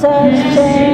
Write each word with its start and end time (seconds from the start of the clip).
says. 0.00 0.87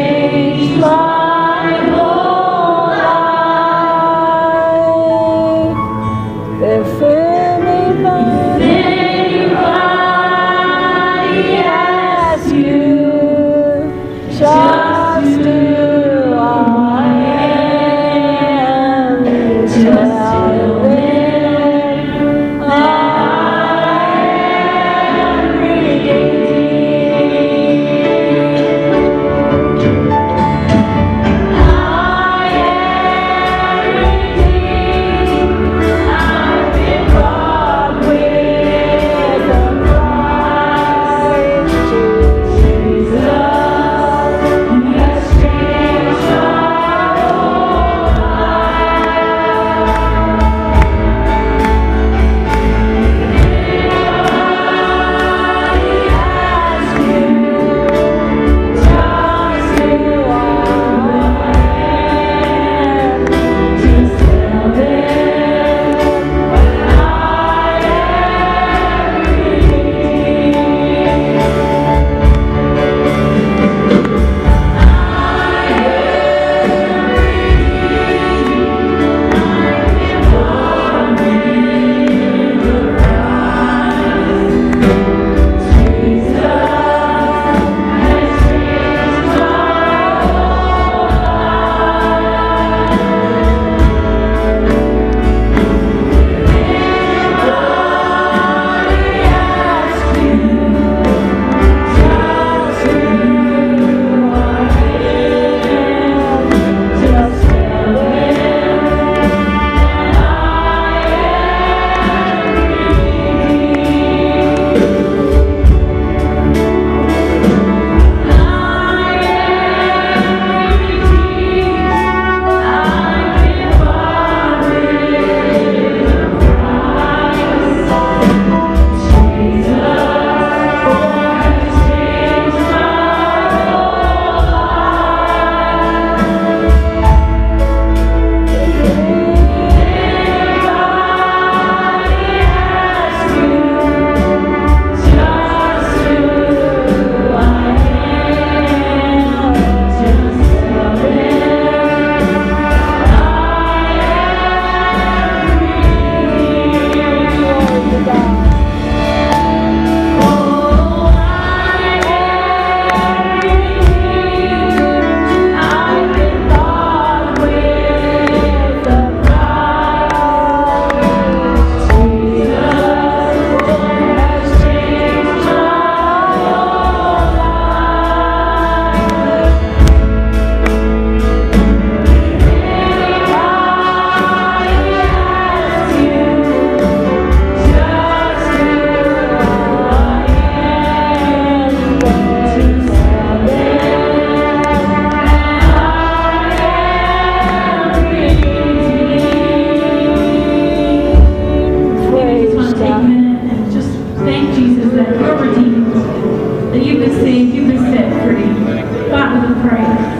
you've 206.83 207.01
been 207.01 207.21
saved. 207.21 207.55
you've 207.55 207.69
been 207.69 207.79
set 207.79 208.25
free. 208.25 209.09
God, 209.11 209.49
we 209.49 209.69
pray. 209.69 210.14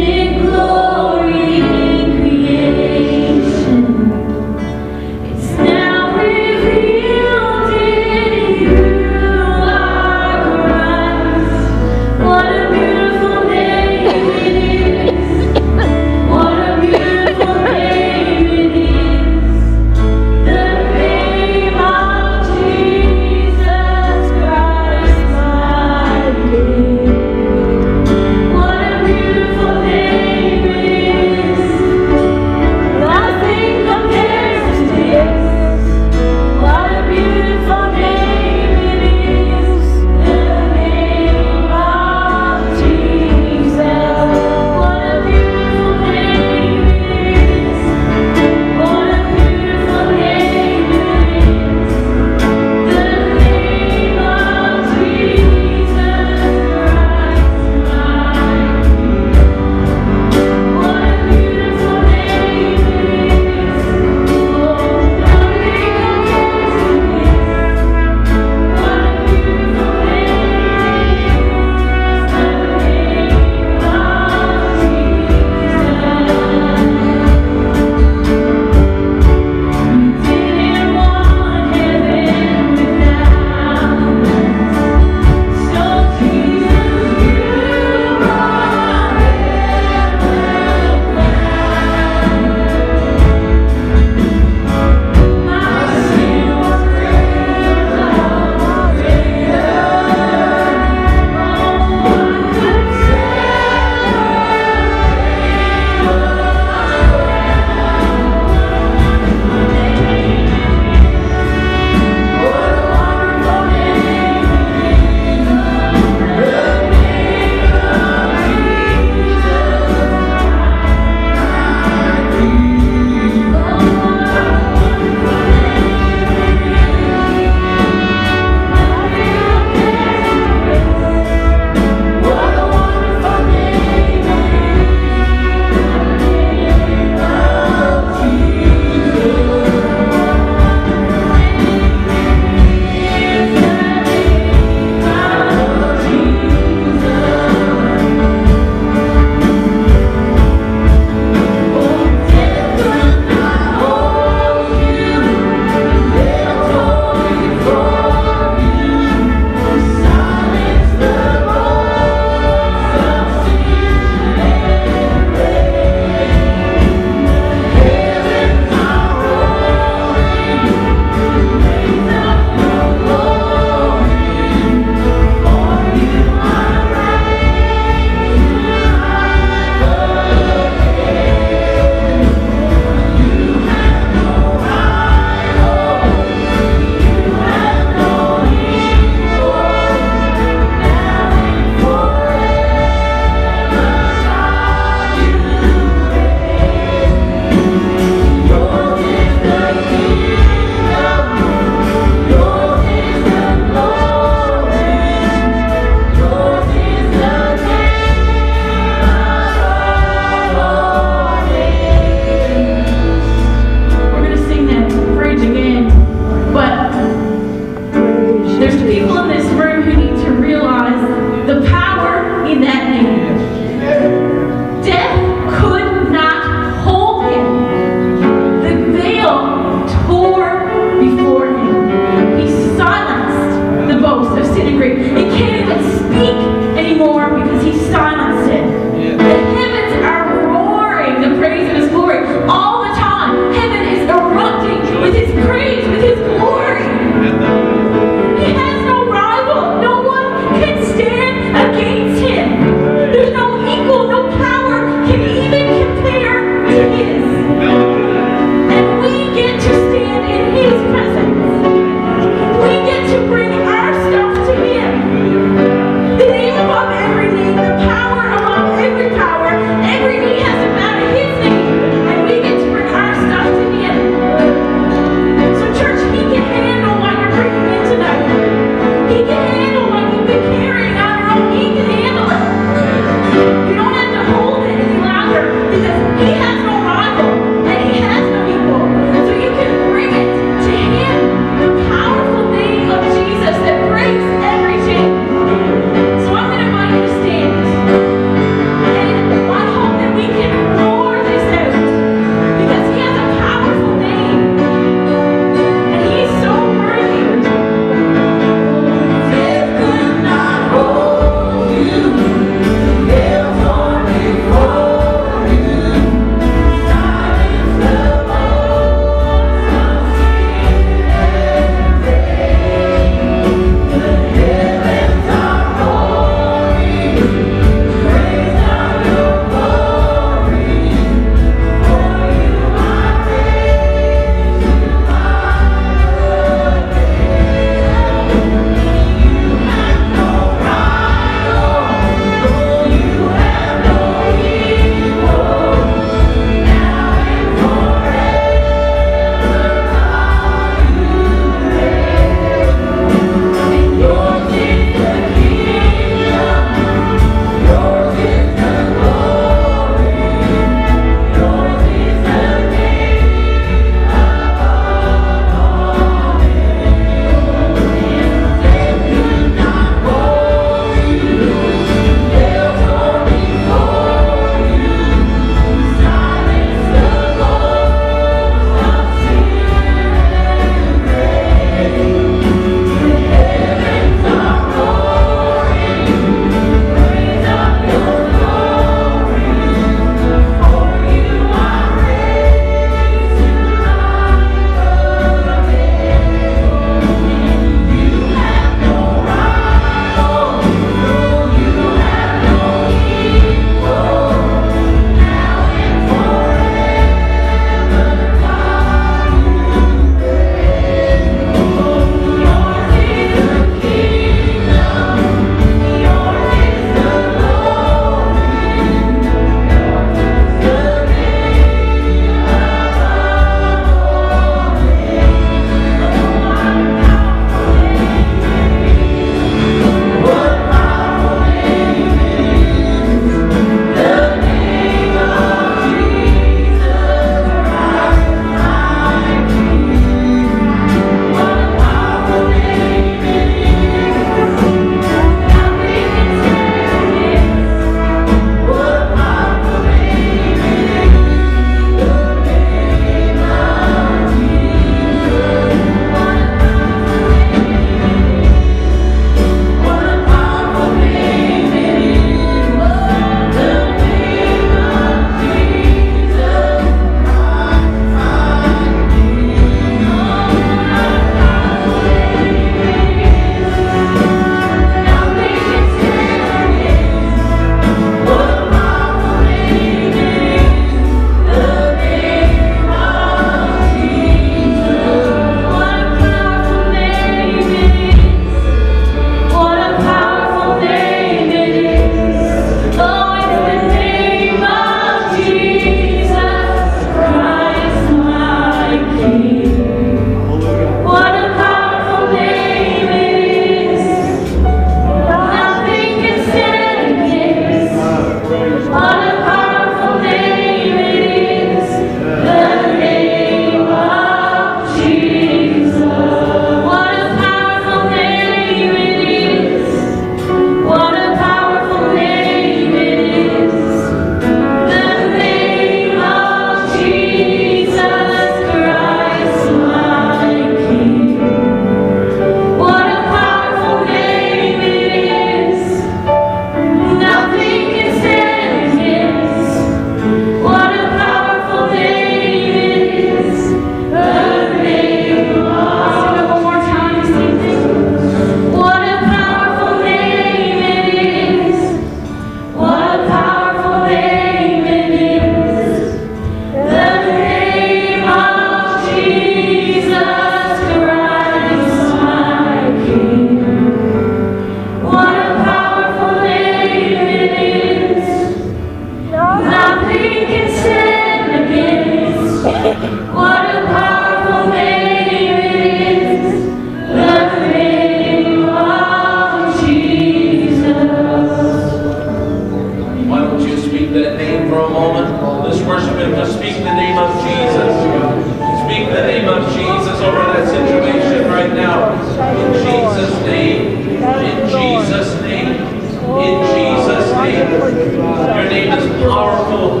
name. 597.44 597.70
Your 597.70 598.68
name 598.70 598.92
is 598.98 599.06
powerful. 599.22 600.00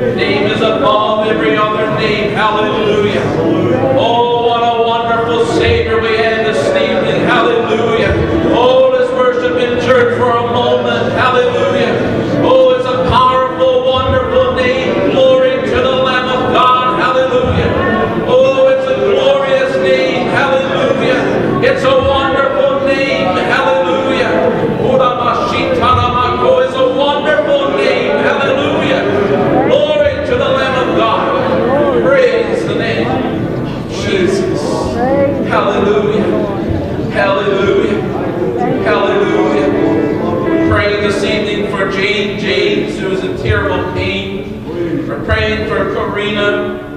Your 0.00 0.14
name 0.14 0.50
is 0.50 0.60
above 0.60 1.26
every 1.26 1.56
other 1.56 1.90
name. 1.98 2.34
Hallelujah. 2.34 3.22
Oh, 3.98 4.46
what 4.46 4.62
a 4.62 4.82
wonderful 4.86 5.46
Savior 5.58 6.00
we 6.00 6.17
for 46.34 46.88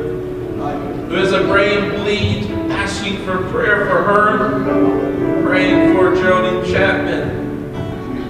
who 1.07 1.15
has 1.15 1.33
a 1.33 1.43
brain 1.45 1.91
bleed, 1.91 2.49
asking 2.71 3.17
for 3.25 3.37
prayer 3.49 3.85
for 3.87 4.01
her. 4.03 5.43
Praying 5.45 5.95
for 5.95 6.15
Geraldine 6.15 6.71
Chapman, 6.71 7.73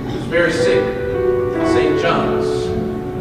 who's 0.10 0.24
very 0.24 0.52
sick 0.52 0.84
at 0.84 1.68
St. 1.68 2.02
John's. 2.02 2.48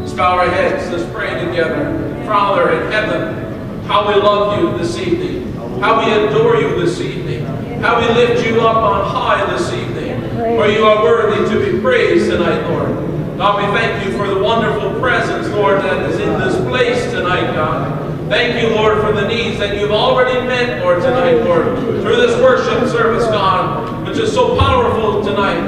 Let's 0.00 0.12
bow 0.14 0.38
our 0.38 0.48
heads. 0.48 0.90
Let's 0.90 1.10
pray 1.12 1.44
together. 1.44 2.24
Father 2.24 2.72
in 2.72 2.90
heaven, 2.90 3.82
how 3.84 4.08
we 4.08 4.14
love 4.14 4.58
you 4.58 4.78
this 4.78 4.96
evening. 4.96 5.52
How 5.80 5.98
we 5.98 6.10
adore 6.10 6.56
you 6.56 6.80
this 6.80 7.00
evening. 7.00 7.44
How 7.82 8.00
we 8.00 8.08
lift 8.14 8.46
you 8.46 8.60
up 8.60 8.76
on 8.76 9.10
high 9.10 9.50
this 9.52 9.72
evening. 9.72 10.20
For 10.56 10.66
you 10.68 10.84
are 10.84 11.02
worthy 11.02 11.48
to 11.54 11.72
be 11.72 11.80
praised 11.80 12.30
tonight, 12.30 12.66
Lord. 12.68 13.10
God, 13.36 13.56
we 13.56 13.78
thank 13.78 14.06
you 14.06 14.16
for 14.18 14.26
the 14.26 14.38
wonderful 14.38 15.00
presence, 15.00 15.48
Lord, 15.54 15.80
that 15.80 16.10
is 16.10 16.18
in 16.20 16.38
this 16.38 16.56
place 16.68 17.04
tonight, 17.10 17.19
God. 17.36 18.28
Thank 18.28 18.62
you, 18.62 18.74
Lord, 18.74 19.00
for 19.00 19.12
the 19.12 19.26
needs 19.26 19.58
that 19.58 19.76
you've 19.76 19.90
already 19.90 20.46
met, 20.46 20.82
Lord, 20.82 21.02
tonight, 21.02 21.42
Lord, 21.44 21.78
through 21.78 22.16
this 22.16 22.40
worship 22.40 22.88
service, 22.88 23.24
God, 23.26 24.06
which 24.06 24.18
is 24.18 24.32
so 24.32 24.58
powerful 24.58 25.22
tonight. 25.22 25.60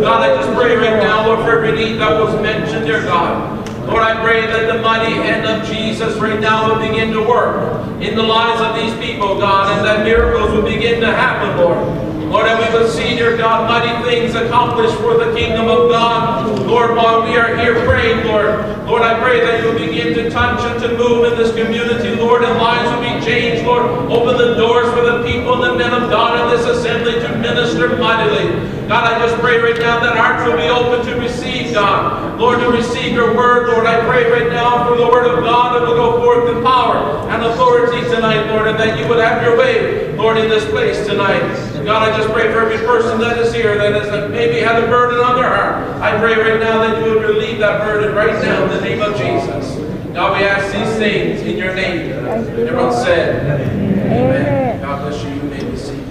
God, 0.00 0.28
I 0.28 0.34
just 0.36 0.52
pray 0.56 0.76
right 0.76 1.02
now, 1.02 1.26
Lord, 1.26 1.40
for 1.40 1.56
every 1.56 1.72
need 1.72 1.94
that 1.98 2.20
was 2.20 2.40
mentioned, 2.42 2.86
dear 2.86 3.02
God. 3.02 3.68
Lord, 3.86 4.02
I 4.02 4.20
pray 4.22 4.46
that 4.46 4.72
the 4.72 4.82
mighty 4.82 5.12
hand 5.12 5.46
of 5.46 5.68
Jesus 5.68 6.16
right 6.16 6.40
now 6.40 6.68
will 6.68 6.88
begin 6.88 7.12
to 7.12 7.20
work 7.20 7.86
in 8.00 8.16
the 8.16 8.22
lives 8.22 8.60
of 8.60 8.74
these 8.74 8.94
people, 9.04 9.38
God, 9.38 9.76
and 9.76 9.86
that 9.86 10.04
miracles 10.04 10.52
will 10.52 10.62
begin 10.62 11.00
to 11.00 11.06
happen, 11.06 11.56
Lord. 11.56 12.03
Lord, 12.34 12.48
and 12.48 12.58
we 12.58 12.76
will 12.76 12.90
see, 12.90 13.14
dear 13.14 13.36
God, 13.36 13.70
mighty 13.70 13.94
things 14.10 14.34
accomplished 14.34 14.96
for 14.96 15.14
the 15.14 15.32
kingdom 15.38 15.68
of 15.68 15.88
God. 15.88 16.66
Lord, 16.66 16.96
while 16.96 17.22
we 17.22 17.36
are 17.36 17.56
here 17.56 17.86
praying, 17.86 18.26
Lord, 18.26 18.58
Lord, 18.88 19.02
I 19.02 19.22
pray 19.22 19.38
that 19.38 19.62
you'll 19.62 19.78
begin 19.78 20.14
to 20.14 20.28
touch 20.30 20.58
and 20.62 20.82
to 20.82 20.98
move 20.98 21.30
in 21.30 21.38
this 21.38 21.54
community, 21.54 22.16
Lord, 22.16 22.42
and 22.42 22.58
lives 22.58 22.90
will 22.90 23.06
be 23.06 23.24
changed, 23.24 23.64
Lord. 23.64 23.86
Open 24.10 24.36
the 24.36 24.56
doors 24.56 24.92
for 24.92 25.02
the 25.02 25.22
people 25.22 25.62
and 25.62 25.62
the 25.62 25.78
men 25.78 25.94
of 25.94 26.10
God 26.10 26.42
in 26.42 26.58
this 26.58 26.66
assembly 26.66 27.12
to 27.20 27.38
minister 27.38 27.96
mightily. 27.98 28.50
God, 28.88 29.14
I 29.14 29.24
just 29.24 29.40
pray 29.40 29.58
right 29.58 29.78
now 29.78 30.00
that 30.00 30.16
hearts 30.16 30.42
will 30.44 30.58
be 30.58 30.66
open 30.66 31.06
to 31.06 31.14
receive, 31.20 31.72
God. 31.72 32.36
Lord, 32.40 32.58
to 32.58 32.68
receive 32.68 33.12
your 33.12 33.36
word, 33.36 33.68
Lord. 33.68 33.86
I 33.86 34.04
pray 34.10 34.28
right 34.28 34.50
now 34.50 34.88
for 34.88 34.96
the 34.96 35.06
word 35.06 35.30
of 35.30 35.44
God 35.44 35.76
that 35.76 35.86
will 35.86 35.94
go 35.94 36.20
forth 36.20 36.50
in 36.50 36.64
power 36.64 37.30
and 37.30 37.44
authority 37.44 38.02
tonight, 38.10 38.50
Lord, 38.50 38.66
and 38.66 38.76
that 38.78 38.98
you 38.98 39.08
would 39.08 39.20
have 39.20 39.40
your 39.40 39.56
way, 39.56 40.03
Lord, 40.24 40.38
in 40.38 40.48
this 40.48 40.64
place 40.70 41.06
tonight. 41.06 41.42
God, 41.84 42.08
I 42.08 42.16
just 42.16 42.32
pray 42.32 42.50
for 42.50 42.60
every 42.60 42.78
person 42.78 43.20
that 43.20 43.36
is 43.36 43.52
here 43.52 43.76
that 43.76 43.92
is 43.92 44.08
that 44.08 44.30
maybe 44.30 44.58
had 44.58 44.82
a 44.82 44.86
burden 44.86 45.20
on 45.20 45.36
their 45.36 45.54
heart. 45.54 46.00
I 46.00 46.18
pray 46.18 46.34
right 46.34 46.58
now 46.58 46.78
that 46.78 47.04
you 47.04 47.12
would 47.12 47.24
relieve 47.24 47.58
that 47.58 47.84
burden 47.84 48.14
right 48.14 48.32
now 48.42 48.64
in 48.64 48.70
the 48.70 48.80
name 48.80 49.02
of 49.02 49.18
Jesus. 49.18 49.76
God, 50.14 50.40
we 50.40 50.46
ask 50.46 50.72
these 50.72 50.96
things 50.96 51.42
in 51.42 51.58
your 51.58 51.74
name. 51.74 52.10
Everyone 52.10 52.90
said, 52.90 53.60
Amen. 54.00 54.80
God 54.80 55.10
bless 55.10 55.22
you. 55.22 55.34
You 55.34 55.42
may 55.42 55.62
be 55.62 55.76
seated. 55.76 56.08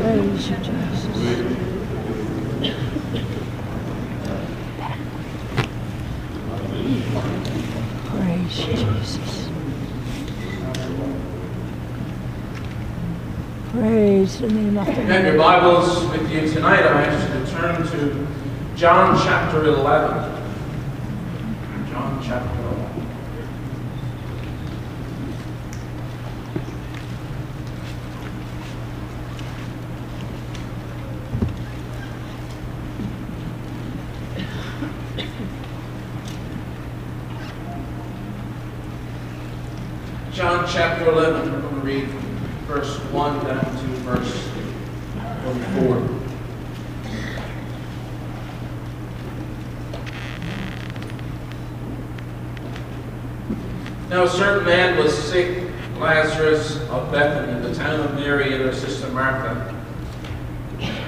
Praise 0.00 0.48
you, 0.48 0.56
Jesus. 0.56 1.02
Praise 8.08 8.66
you, 8.66 8.74
Jesus. 8.76 9.42
Praise 14.42 14.54
the 14.54 14.60
name 14.60 14.76
of 14.76 14.86
the 14.86 14.90
If 14.90 14.98
you 14.98 15.04
have 15.04 15.24
your 15.24 15.38
Bibles 15.38 16.04
with 16.10 16.28
you 16.32 16.52
tonight, 16.52 16.82
I 16.82 17.04
ask 17.04 17.28
you 17.28 17.44
to 17.44 17.50
turn 17.52 17.86
to 17.86 18.26
John 18.74 19.16
chapter 19.22 19.64
11. 19.64 20.42
John 21.88 22.20
chapter 22.20 22.60
11. 22.60 23.06
John 40.32 40.66
chapter 40.68 41.12
11, 41.12 41.52
we're 41.52 41.60
going 41.60 41.74
to 41.74 41.80
read 41.86 42.22
verse 42.72 42.96
1 43.12 43.44
down 43.44 43.64
to 43.64 43.92
verse 44.02 44.48
24. 45.42 46.22
Now 54.12 54.24
a 54.24 54.28
certain 54.28 54.66
man 54.66 54.98
was 54.98 55.16
sick, 55.16 55.70
Lazarus 55.98 56.76
of 56.90 57.10
Bethany, 57.10 57.66
the 57.66 57.74
town 57.74 57.98
of 57.98 58.14
Mary 58.14 58.52
and 58.52 58.62
her 58.62 58.74
sister 58.74 59.08
Martha. 59.08 59.74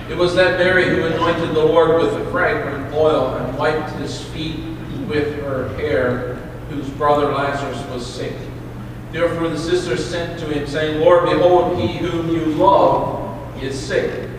It 0.08 0.16
was 0.16 0.34
that 0.36 0.58
Mary 0.58 0.88
who 0.88 1.04
anointed 1.04 1.50
the 1.50 1.66
Lord 1.66 2.02
with 2.02 2.14
the 2.14 2.30
fragrant 2.30 2.94
oil 2.94 3.34
and 3.34 3.58
wiped 3.58 3.90
his 3.96 4.24
feet 4.28 4.58
with 5.06 5.38
her 5.42 5.68
hair, 5.76 6.36
whose 6.70 6.88
brother 6.92 7.30
Lazarus 7.30 7.86
was 7.90 8.06
sick. 8.06 8.32
Therefore 9.12 9.50
the 9.50 9.58
sisters 9.58 10.02
sent 10.02 10.40
to 10.40 10.46
him, 10.46 10.66
saying, 10.66 11.02
Lord, 11.02 11.28
behold, 11.28 11.78
he 11.78 11.98
whom 11.98 12.30
you 12.30 12.46
love 12.54 13.62
is 13.62 13.78
sick. 13.78 14.30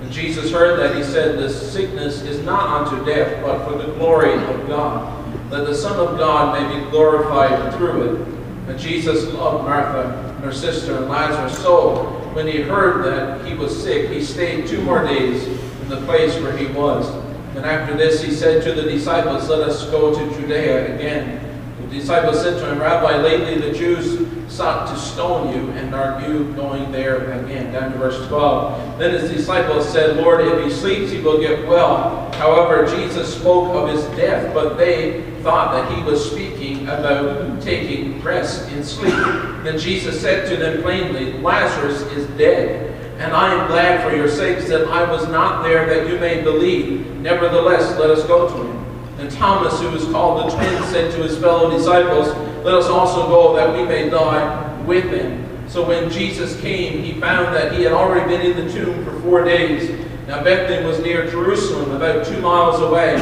When 0.00 0.10
Jesus 0.10 0.50
heard 0.50 0.80
that, 0.80 0.96
he 0.96 1.04
said, 1.04 1.38
This 1.38 1.72
sickness 1.72 2.22
is 2.22 2.44
not 2.44 2.88
unto 2.90 3.04
death, 3.06 3.40
but 3.44 3.64
for 3.64 3.78
the 3.78 3.92
glory 3.92 4.32
of 4.32 4.66
God, 4.66 5.17
that 5.50 5.66
the 5.66 5.74
Son 5.74 5.98
of 5.98 6.18
God 6.18 6.60
may 6.60 6.78
be 6.78 6.90
glorified 6.90 7.74
through 7.74 8.02
it. 8.02 8.28
And 8.68 8.78
Jesus 8.78 9.32
loved 9.32 9.64
Martha 9.64 10.32
and 10.34 10.44
her 10.44 10.52
sister 10.52 10.96
and 10.96 11.08
Lazarus. 11.08 11.58
So, 11.58 12.04
when 12.34 12.46
he 12.46 12.60
heard 12.60 13.04
that 13.06 13.46
he 13.46 13.54
was 13.54 13.82
sick, 13.82 14.10
he 14.10 14.22
stayed 14.22 14.66
two 14.66 14.82
more 14.82 15.02
days 15.02 15.46
in 15.46 15.88
the 15.88 16.00
place 16.02 16.34
where 16.40 16.56
he 16.56 16.66
was. 16.66 17.08
And 17.56 17.64
after 17.64 17.96
this, 17.96 18.22
he 18.22 18.30
said 18.30 18.62
to 18.64 18.72
the 18.72 18.82
disciples, 18.82 19.48
Let 19.48 19.60
us 19.60 19.88
go 19.90 20.14
to 20.14 20.34
Judea 20.38 20.94
again. 20.94 21.44
The 21.80 21.98
disciples 21.98 22.42
said 22.42 22.58
to 22.60 22.70
him, 22.70 22.78
Rabbi, 22.78 23.16
lately 23.16 23.58
the 23.58 23.76
Jews 23.76 24.27
sought 24.48 24.88
to 24.88 25.00
stone 25.00 25.54
you, 25.54 25.70
and 25.72 25.94
are 25.94 26.20
you 26.26 26.52
going 26.54 26.90
there 26.90 27.30
again? 27.32 27.72
Down 27.72 27.92
to 27.92 27.98
verse 27.98 28.26
12. 28.28 28.98
Then 28.98 29.12
his 29.12 29.30
disciples 29.30 29.88
said, 29.88 30.16
Lord, 30.16 30.40
if 30.40 30.64
he 30.64 30.70
sleeps, 30.70 31.12
he 31.12 31.20
will 31.20 31.38
get 31.38 31.66
well. 31.68 32.32
However, 32.32 32.86
Jesus 32.86 33.34
spoke 33.34 33.74
of 33.74 33.88
his 33.88 34.04
death, 34.16 34.52
but 34.54 34.76
they 34.76 35.22
thought 35.42 35.72
that 35.72 35.96
he 35.96 36.02
was 36.02 36.30
speaking 36.30 36.82
about 36.84 37.60
taking 37.62 38.20
rest 38.22 38.70
in 38.70 38.82
sleep. 38.84 39.14
Then 39.62 39.78
Jesus 39.78 40.20
said 40.20 40.48
to 40.48 40.56
them 40.56 40.82
plainly, 40.82 41.34
Lazarus 41.34 42.02
is 42.12 42.26
dead, 42.38 42.92
and 43.20 43.32
I 43.32 43.54
am 43.54 43.66
glad 43.68 44.08
for 44.08 44.16
your 44.16 44.28
sakes 44.28 44.68
that 44.68 44.88
I 44.88 45.10
was 45.10 45.26
not 45.28 45.62
there 45.62 45.86
that 45.86 46.08
you 46.08 46.18
may 46.18 46.42
believe. 46.42 47.06
Nevertheless, 47.16 47.98
let 47.98 48.10
us 48.10 48.26
go 48.26 48.48
to 48.48 48.66
him. 48.66 48.78
And 49.18 49.30
Thomas, 49.30 49.80
who 49.80 49.90
was 49.90 50.04
called 50.04 50.50
the 50.50 50.56
twin, 50.56 50.82
said 50.84 51.12
to 51.12 51.22
his 51.22 51.36
fellow 51.38 51.70
disciples, 51.70 52.28
Let 52.64 52.74
us 52.74 52.86
also 52.86 53.28
go 53.28 53.56
that 53.56 53.76
we 53.76 53.84
may 53.84 54.08
die 54.08 54.82
with 54.84 55.04
him. 55.04 55.46
So 55.68 55.86
when 55.86 56.10
Jesus 56.10 56.58
came, 56.60 57.02
he 57.02 57.20
found 57.20 57.54
that 57.54 57.72
he 57.72 57.82
had 57.82 57.92
already 57.92 58.36
been 58.36 58.40
in 58.40 58.66
the 58.66 58.72
tomb 58.72 59.04
for 59.04 59.20
four 59.20 59.44
days. 59.44 59.90
Now 60.26 60.42
Bethany 60.42 60.86
was 60.86 60.98
near 61.00 61.30
Jerusalem, 61.30 61.92
about 61.92 62.26
two 62.26 62.40
miles 62.40 62.80
away. 62.80 63.16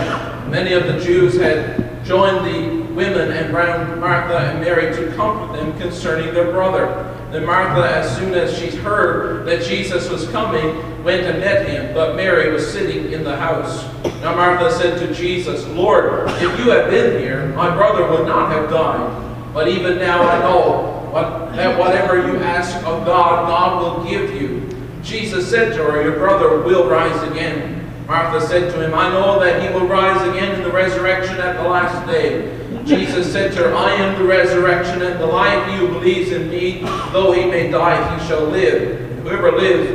Many 0.48 0.72
of 0.72 0.86
the 0.86 0.98
Jews 1.00 1.36
had 1.36 2.04
joined 2.04 2.46
the 2.46 2.92
women 2.94 3.32
and 3.32 3.52
round 3.52 4.00
Martha 4.00 4.38
and 4.38 4.60
Mary 4.60 4.94
to 4.94 5.14
comfort 5.16 5.56
them 5.56 5.78
concerning 5.78 6.32
their 6.32 6.52
brother. 6.52 7.15
Then 7.36 7.44
Martha, 7.44 7.86
as 7.86 8.16
soon 8.16 8.32
as 8.32 8.58
she 8.58 8.74
heard 8.74 9.44
that 9.44 9.62
Jesus 9.62 10.08
was 10.08 10.26
coming, 10.28 11.04
went 11.04 11.20
and 11.24 11.38
met 11.38 11.68
him, 11.68 11.92
but 11.92 12.16
Mary 12.16 12.50
was 12.50 12.66
sitting 12.66 13.12
in 13.12 13.24
the 13.24 13.36
house. 13.36 13.84
Now 14.22 14.34
Martha 14.34 14.72
said 14.72 14.98
to 15.00 15.12
Jesus, 15.12 15.66
Lord, 15.66 16.30
if 16.30 16.58
you 16.58 16.70
had 16.70 16.88
been 16.88 17.20
here, 17.20 17.48
my 17.48 17.68
brother 17.76 18.10
would 18.10 18.26
not 18.26 18.50
have 18.52 18.70
died. 18.70 19.52
But 19.52 19.68
even 19.68 19.98
now 19.98 20.22
I 20.22 20.38
know 20.38 21.10
what, 21.12 21.54
that 21.56 21.78
whatever 21.78 22.26
you 22.26 22.38
ask 22.38 22.74
of 22.86 23.04
God, 23.04 23.46
God 23.46 23.82
will 23.82 24.10
give 24.10 24.40
you. 24.40 24.74
Jesus 25.02 25.46
said 25.46 25.74
to 25.74 25.84
her, 25.84 26.02
Your 26.04 26.16
brother 26.16 26.62
will 26.62 26.88
rise 26.88 27.22
again. 27.30 27.86
Martha 28.06 28.46
said 28.46 28.72
to 28.72 28.82
him, 28.82 28.94
I 28.94 29.10
know 29.10 29.38
that 29.40 29.60
he 29.60 29.78
will 29.78 29.86
rise 29.86 30.26
again 30.26 30.54
in 30.54 30.62
the 30.62 30.72
resurrection 30.72 31.36
at 31.36 31.62
the 31.62 31.68
last 31.68 32.06
day. 32.06 32.65
Jesus 32.86 33.32
said 33.32 33.52
to 33.52 33.64
her, 33.64 33.74
I 33.74 33.94
am 33.94 34.16
the 34.16 34.24
resurrection 34.24 35.02
and 35.02 35.18
the 35.20 35.26
life. 35.26 35.68
He 35.68 35.76
who 35.76 35.88
believes 35.88 36.30
in 36.30 36.48
me, 36.48 36.80
though 37.10 37.32
he 37.32 37.44
may 37.44 37.68
die, 37.68 38.16
he 38.16 38.26
shall 38.28 38.44
live. 38.44 39.00
Whoever 39.22 39.52
lives 39.52 39.90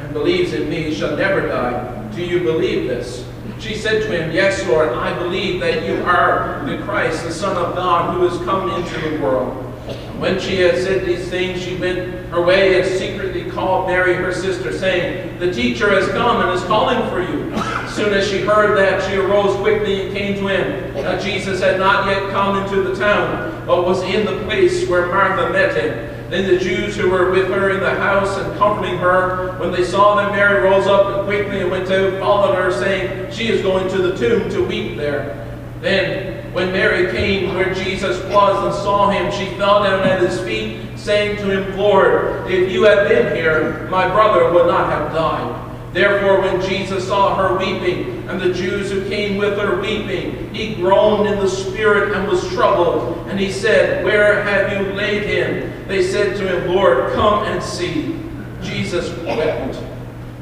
and 0.00 0.12
believes 0.14 0.54
in 0.54 0.68
me 0.70 0.94
shall 0.94 1.16
never 1.16 1.46
die. 1.46 2.10
Do 2.14 2.24
you 2.24 2.40
believe 2.40 2.88
this? 2.88 3.26
She 3.58 3.74
said 3.74 4.02
to 4.02 4.10
him, 4.10 4.32
Yes, 4.32 4.66
Lord, 4.66 4.88
I 4.88 5.16
believe 5.18 5.60
that 5.60 5.86
you 5.86 6.02
are 6.04 6.64
the 6.64 6.82
Christ, 6.84 7.24
the 7.24 7.32
Son 7.32 7.58
of 7.58 7.76
God, 7.76 8.14
who 8.14 8.26
has 8.26 8.38
come 8.46 8.70
into 8.70 9.10
the 9.10 9.22
world. 9.22 9.54
And 9.86 10.20
when 10.20 10.40
she 10.40 10.60
had 10.60 10.78
said 10.78 11.04
these 11.04 11.28
things, 11.28 11.62
she 11.62 11.76
went 11.76 12.26
her 12.30 12.42
way 12.42 12.80
and 12.80 12.98
secretly 12.98 13.29
called 13.52 13.86
Mary, 13.86 14.14
her 14.14 14.32
sister, 14.32 14.72
saying, 14.72 15.38
The 15.38 15.52
teacher 15.52 15.90
has 15.90 16.08
come 16.08 16.40
and 16.40 16.50
is 16.50 16.64
calling 16.64 17.08
for 17.10 17.20
you. 17.20 17.52
As 17.52 17.94
soon 17.94 18.12
as 18.14 18.28
she 18.28 18.40
heard 18.40 18.76
that, 18.78 19.08
she 19.08 19.16
arose 19.16 19.56
quickly 19.56 20.06
and 20.06 20.16
came 20.16 20.34
to 20.36 20.46
him. 20.48 20.94
Now 20.94 21.18
Jesus 21.18 21.60
had 21.60 21.78
not 21.78 22.06
yet 22.06 22.30
come 22.30 22.62
into 22.62 22.82
the 22.82 22.94
town, 22.94 23.66
but 23.66 23.84
was 23.84 24.02
in 24.02 24.24
the 24.24 24.42
place 24.44 24.88
where 24.88 25.06
Martha 25.06 25.50
met 25.52 25.76
him. 25.76 26.30
Then 26.30 26.46
the 26.46 26.60
Jews 26.60 26.96
who 26.96 27.10
were 27.10 27.32
with 27.32 27.48
her 27.48 27.70
in 27.70 27.80
the 27.80 27.90
house 27.90 28.38
and 28.38 28.56
comforting 28.56 28.96
her, 28.98 29.58
when 29.58 29.72
they 29.72 29.84
saw 29.84 30.14
that 30.14 30.30
Mary 30.30 30.62
rose 30.62 30.86
up 30.86 31.18
and 31.18 31.26
quickly 31.26 31.60
and 31.60 31.70
went 31.70 31.90
out, 31.90 32.20
followed 32.20 32.54
her, 32.54 32.70
saying, 32.70 33.32
She 33.32 33.48
is 33.48 33.62
going 33.62 33.88
to 33.88 33.98
the 33.98 34.16
tomb 34.16 34.48
to 34.50 34.64
weep 34.64 34.96
there. 34.96 35.36
Then, 35.80 36.39
when 36.52 36.72
Mary 36.72 37.12
came 37.12 37.54
where 37.54 37.72
Jesus 37.72 38.22
was 38.24 38.64
and 38.64 38.74
saw 38.82 39.10
him, 39.10 39.30
she 39.30 39.54
fell 39.56 39.84
down 39.84 40.06
at 40.06 40.20
his 40.20 40.40
feet, 40.40 40.98
saying 40.98 41.36
to 41.38 41.50
him, 41.50 41.76
Lord, 41.76 42.50
if 42.50 42.72
you 42.72 42.84
had 42.84 43.08
been 43.08 43.34
here, 43.36 43.86
my 43.88 44.08
brother 44.08 44.52
would 44.52 44.66
not 44.66 44.90
have 44.90 45.12
died. 45.12 45.66
Therefore, 45.92 46.40
when 46.40 46.60
Jesus 46.60 47.06
saw 47.08 47.36
her 47.36 47.56
weeping, 47.58 48.20
and 48.28 48.40
the 48.40 48.52
Jews 48.52 48.92
who 48.92 49.08
came 49.08 49.38
with 49.38 49.58
her 49.58 49.80
weeping, 49.80 50.54
he 50.54 50.76
groaned 50.76 51.28
in 51.28 51.40
the 51.40 51.48
spirit 51.48 52.14
and 52.16 52.28
was 52.28 52.48
troubled. 52.52 53.26
And 53.28 53.40
he 53.40 53.50
said, 53.50 54.04
Where 54.04 54.42
have 54.42 54.72
you 54.72 54.92
laid 54.92 55.24
him? 55.24 55.88
They 55.88 56.04
said 56.04 56.36
to 56.36 56.46
him, 56.46 56.74
Lord, 56.74 57.12
come 57.14 57.44
and 57.44 57.60
see. 57.60 58.16
Jesus 58.62 59.10
wept. 59.24 59.82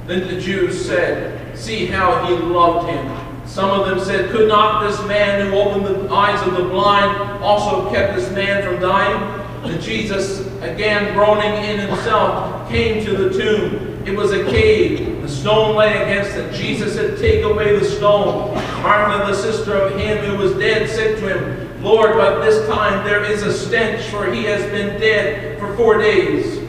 Then 0.07 0.29
the 0.29 0.39
Jews 0.39 0.85
said, 0.85 1.57
See 1.57 1.87
how 1.87 2.27
he 2.27 2.35
loved 2.35 2.91
him. 2.91 3.28
Some 3.49 3.71
of 3.71 3.89
them 3.89 3.99
said, 3.99 4.31
Could 4.31 4.47
not 4.47 4.87
this 4.87 5.01
man 5.09 5.47
who 5.47 5.57
opened 5.57 5.87
the 5.87 6.15
eyes 6.15 6.47
of 6.47 6.55
the 6.55 6.65
blind 6.65 7.43
also 7.43 7.91
kept 7.91 8.15
this 8.15 8.31
man 8.33 8.63
from 8.63 8.79
dying? 8.81 9.17
And 9.65 9.83
Jesus, 9.83 10.47
again 10.61 11.15
groaning 11.15 11.65
in 11.65 11.81
himself, 11.81 12.69
came 12.69 13.05
to 13.05 13.17
the 13.17 13.37
tomb. 13.37 14.07
It 14.07 14.17
was 14.17 14.33
a 14.33 14.45
cave. 14.45 15.23
The 15.23 15.29
stone 15.29 15.77
lay 15.77 16.03
against 16.03 16.37
it. 16.37 16.53
Jesus 16.53 16.95
said, 16.95 17.19
Take 17.19 17.43
away 17.43 17.79
the 17.79 17.85
stone. 17.85 18.55
Martha, 18.83 19.31
the 19.31 19.35
sister 19.35 19.75
of 19.75 19.99
him 19.99 20.19
who 20.19 20.37
was 20.37 20.53
dead, 20.53 20.89
said 20.89 21.19
to 21.19 21.37
him, 21.37 21.83
Lord, 21.83 22.15
but 22.15 22.45
this 22.45 22.67
time 22.69 23.05
there 23.05 23.25
is 23.25 23.43
a 23.43 23.53
stench, 23.53 24.05
for 24.11 24.31
he 24.33 24.45
has 24.45 24.63
been 24.71 25.01
dead 25.01 25.59
for 25.59 25.75
four 25.77 25.99
days. 25.99 26.61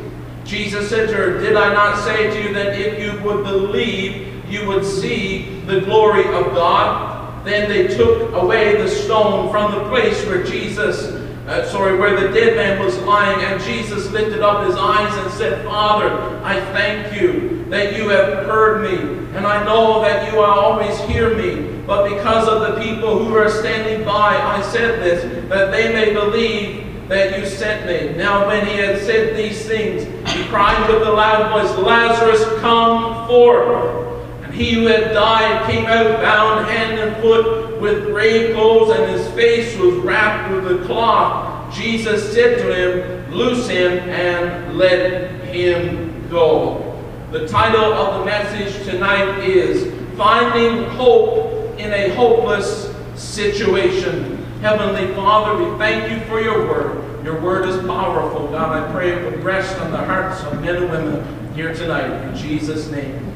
Jesus 0.46 0.90
said 0.90 1.10
to 1.10 1.16
her, 1.16 1.40
Did 1.40 1.56
I 1.56 1.74
not 1.74 2.04
say 2.04 2.30
to 2.30 2.48
you 2.48 2.54
that 2.54 2.80
if 2.80 3.00
you 3.00 3.22
would 3.24 3.44
believe, 3.44 4.39
you 4.50 4.68
would 4.68 4.86
see 4.86 5.62
the 5.66 5.82
glory 5.82 6.26
of 6.26 6.54
God? 6.54 7.46
Then 7.46 7.70
they 7.70 7.88
took 7.96 8.34
away 8.34 8.82
the 8.82 8.88
stone 8.88 9.50
from 9.50 9.72
the 9.72 9.90
place 9.90 10.26
where 10.26 10.44
Jesus, 10.44 11.06
uh, 11.48 11.66
sorry, 11.70 11.98
where 11.98 12.20
the 12.20 12.34
dead 12.34 12.56
man 12.56 12.84
was 12.84 12.98
lying, 13.00 13.44
and 13.46 13.62
Jesus 13.64 14.12
lifted 14.12 14.42
up 14.42 14.68
his 14.68 14.76
eyes 14.76 15.16
and 15.24 15.32
said, 15.34 15.66
Father, 15.66 16.10
I 16.44 16.60
thank 16.74 17.20
you 17.20 17.66
that 17.70 17.96
you 17.96 18.10
have 18.10 18.46
heard 18.46 18.82
me, 18.84 18.98
and 19.38 19.48
I 19.48 19.64
know 19.64 20.02
that 20.02 20.32
you 20.32 20.42
always 20.42 21.00
hear 21.02 21.36
me. 21.36 21.82
But 21.88 22.10
because 22.10 22.48
of 22.48 22.62
the 22.62 22.82
people 22.82 23.24
who 23.24 23.36
are 23.36 23.50
standing 23.50 24.06
by, 24.06 24.36
I 24.36 24.62
said 24.62 25.02
this, 25.02 25.50
that 25.50 25.72
they 25.72 25.94
may 25.94 26.14
believe 26.14 27.08
that 27.08 27.40
you 27.40 27.46
sent 27.48 27.88
me. 27.88 28.16
Now 28.16 28.46
when 28.46 28.68
he 28.68 28.74
had 28.74 29.00
said 29.00 29.36
these 29.36 29.66
things, 29.66 30.04
he 30.32 30.44
cried 30.50 30.88
with 30.88 31.08
a 31.08 31.12
loud 31.12 31.52
voice, 31.52 31.76
Lazarus, 31.84 32.44
come 32.60 33.28
forth. 33.28 34.09
And 34.50 34.58
he 34.58 34.74
who 34.74 34.88
had 34.88 35.14
died 35.14 35.70
came 35.70 35.86
out 35.86 36.22
bound 36.22 36.66
hand 36.66 37.00
and 37.00 37.22
foot 37.22 37.80
with 37.80 38.06
grave 38.06 38.56
clothes, 38.56 38.98
and 38.98 39.12
his 39.12 39.28
face 39.34 39.78
was 39.78 39.94
wrapped 39.96 40.52
with 40.52 40.82
a 40.82 40.86
cloth. 40.86 41.74
Jesus 41.74 42.34
said 42.34 42.58
to 42.58 42.74
him, 42.74 43.32
Loose 43.32 43.68
him 43.68 43.92
and 44.10 44.76
let 44.76 45.46
him 45.46 46.28
go. 46.30 47.00
The 47.32 47.48
title 47.48 47.94
of 47.94 48.20
the 48.20 48.26
message 48.26 48.84
tonight 48.86 49.40
is 49.44 49.94
Finding 50.18 50.90
Hope 50.96 51.78
in 51.78 51.94
a 51.94 52.10
Hopeless 52.16 52.96
Situation. 53.16 54.44
Heavenly 54.62 55.14
Father, 55.14 55.64
we 55.64 55.78
thank 55.78 56.12
you 56.12 56.26
for 56.28 56.42
your 56.42 56.68
word. 56.68 57.24
Your 57.24 57.40
word 57.40 57.70
is 57.70 57.78
powerful. 57.86 58.48
God, 58.48 58.76
I 58.76 58.92
pray 58.92 59.12
it 59.12 59.24
would 59.24 59.44
rest 59.44 59.78
on 59.78 59.92
the 59.92 59.98
hearts 59.98 60.42
of 60.44 60.60
men 60.62 60.78
and 60.78 60.90
women 60.90 61.54
here 61.54 61.74
tonight. 61.74 62.10
In 62.24 62.36
Jesus' 62.36 62.90
name, 62.90 63.29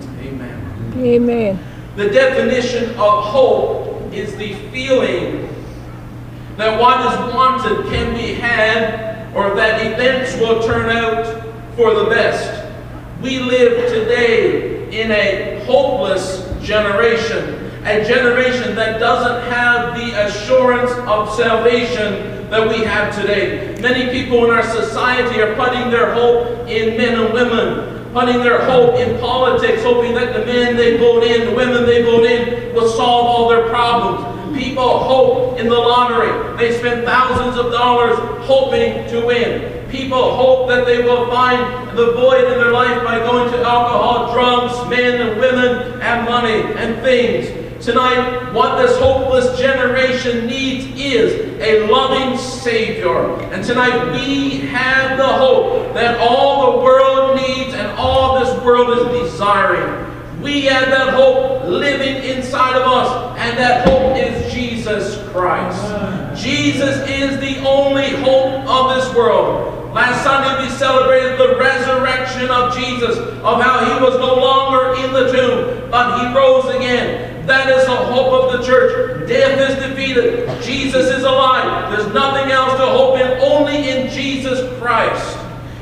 amen. 0.97 1.59
The 1.95 2.09
definition 2.09 2.89
of 2.91 3.23
hope 3.25 4.13
is 4.13 4.35
the 4.35 4.53
feeling 4.71 5.49
that 6.57 6.79
what 6.79 6.99
is 7.13 7.33
wanted 7.33 7.91
can 7.91 8.13
be 8.15 8.33
had 8.33 9.33
or 9.35 9.55
that 9.55 9.85
events 9.85 10.35
will 10.37 10.61
turn 10.63 10.95
out 10.95 11.25
for 11.75 11.93
the 11.93 12.05
best. 12.05 12.71
We 13.21 13.39
live 13.39 13.89
today 13.89 15.01
in 15.01 15.11
a 15.11 15.63
hopeless 15.65 16.51
generation 16.65 17.63
a 17.85 18.03
generation 18.05 18.75
that 18.75 18.97
doesn't 18.97 19.51
have 19.51 19.97
the 19.97 20.25
assurance 20.25 20.91
of 21.05 21.29
salvation 21.35 22.49
that 22.49 22.69
we 22.69 22.83
have 22.85 23.13
today. 23.13 23.75
Many 23.81 24.09
people 24.09 24.45
in 24.45 24.51
our 24.51 24.63
society 24.63 25.41
are 25.41 25.53
putting 25.55 25.91
their 25.91 26.13
hope 26.13 26.69
in 26.69 26.95
men 26.95 27.19
and 27.19 27.33
women, 27.33 28.02
putting 28.14 28.39
their 28.39 28.64
hope 28.66 28.95
in 28.95 29.20
politics, 29.20 29.84
hoping 29.84 30.14
that 30.14 30.34
the 30.34 30.45
men 30.45 30.78
they 30.78 30.97
vote 30.97 31.24
in, 31.24 31.47
the 31.47 31.55
women 31.55 31.86
they 31.86 32.03
vote 32.03 32.24
in, 32.24 32.74
will 32.74 32.88
solve 32.88 33.26
all 33.26 33.49
their 33.49 33.68
problems. 33.70 34.30
People 34.55 34.99
hope 34.99 35.59
in 35.59 35.68
the 35.68 35.78
lottery. 35.78 36.57
They 36.57 36.78
spend 36.78 37.05
thousands 37.05 37.57
of 37.57 37.72
dollars 37.72 38.16
hoping 38.45 39.09
to 39.09 39.26
win. 39.26 39.89
People 39.89 40.36
hope 40.36 40.70
that 40.70 40.86
they 40.86 41.01
will 41.03 41.30
find 41.30 41.97
the 41.97 42.14
void 42.14 42.45
in 42.45 42.59
their 42.59 42.72
life 42.72 43.03
by 43.03 43.20
going 43.20 43.51
to 43.51 43.57
alcohol, 43.59 44.34
drugs, 44.34 44.89
men 44.89 45.28
and 45.28 45.39
women, 45.39 46.01
and 46.01 46.26
money 46.26 46.61
and 46.78 47.01
things. 47.01 47.62
Tonight, 47.84 48.53
what 48.53 48.81
this 48.81 48.97
hopeless 48.97 49.59
generation 49.59 50.47
needs 50.47 50.86
is 50.97 51.59
a 51.59 51.86
loving 51.91 52.38
Savior. 52.38 53.36
And 53.51 53.61
tonight, 53.61 54.09
we 54.13 54.61
have 54.67 55.17
the 55.17 55.27
hope 55.27 55.93
that 55.93 56.17
all 56.21 56.71
the 56.71 56.77
world 56.77 57.36
needs 57.36 57.73
and 57.73 57.88
all 57.99 58.39
this 58.39 58.63
world 58.63 58.97
is 58.97 59.31
desiring. 59.31 60.41
We 60.41 60.61
have 60.61 60.91
that 60.91 61.13
hope 61.13 61.65
living 61.65 62.23
inside 62.23 62.77
of 62.77 62.84
us, 62.84 63.38
and 63.38 63.57
that 63.57 63.86
hope 63.86 64.15
is 64.15 64.53
Jesus 64.53 65.21
Christ. 65.34 66.41
Jesus 66.41 66.95
is 67.09 67.38
the 67.41 67.67
only 67.67 68.11
hope 68.11 68.65
of 68.65 68.95
this 68.95 69.13
world. 69.13 69.93
Last 69.93 70.23
Sunday 70.23 70.63
we 70.63 70.69
celebrated 70.69 71.38
the 71.38 71.57
resurrection 71.57 72.49
of 72.49 72.73
Jesus, 72.77 73.17
of 73.17 73.61
how 73.61 73.84
he 73.84 74.01
was 74.01 74.17
no 74.19 74.36
longer 74.36 75.03
in 75.03 75.11
the 75.11 75.34
tomb, 75.34 75.91
but 75.91 76.21
he 76.21 76.34
rose 76.34 76.73
again. 76.73 77.32
That 77.45 77.69
is 77.69 77.85
the 77.85 77.95
hope 77.95 78.31
of 78.31 78.59
the 78.59 78.65
church. 78.65 79.27
Death 79.27 79.69
is 79.69 79.75
defeated. 79.83 80.47
Jesus 80.63 81.07
is 81.11 81.23
alive. 81.23 81.91
There's 81.91 82.13
nothing 82.13 82.51
else 82.51 82.71
to 82.79 82.85
hope 82.85 83.19
in, 83.19 83.39
only 83.41 83.89
in 83.89 84.09
Jesus 84.09 84.79
Christ. 84.79 85.37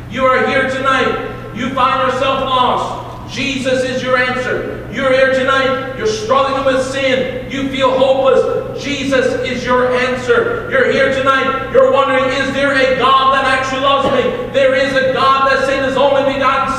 You 0.10 0.26
are 0.26 0.48
here 0.48 0.70
tonight. 0.70 1.56
You 1.56 1.70
find 1.74 2.12
yourself 2.12 2.42
lost. 2.42 3.34
Jesus 3.34 3.84
is 3.84 4.02
your 4.02 4.18
answer. 4.18 4.90
You're 4.92 5.14
here 5.14 5.34
tonight. 5.34 5.96
You're 5.98 6.08
struggling 6.08 6.66
with 6.66 6.84
sin. 6.86 7.50
You 7.50 7.70
feel 7.70 7.98
hopeless. 7.98 8.84
Jesus 8.84 9.28
is 9.48 9.64
your 9.64 9.96
answer. 9.96 10.70
You're 10.70 10.92
here 10.92 11.14
tonight. 11.14 11.72
You're 11.72 11.94
wondering, 11.94 12.26
is 12.26 12.52
there 12.54 12.74
a 12.74 12.98
God 12.98 13.34
that 13.36 13.46
actually 13.46 13.82
loves 13.82 14.10
me? 14.12 14.52
There 14.52 14.76
is 14.76 14.92
a 14.94 15.14
God 15.14 15.50
that 15.50 15.66
sent 15.66 15.86
his 15.86 15.96
only 15.96 16.34
begotten 16.34 16.71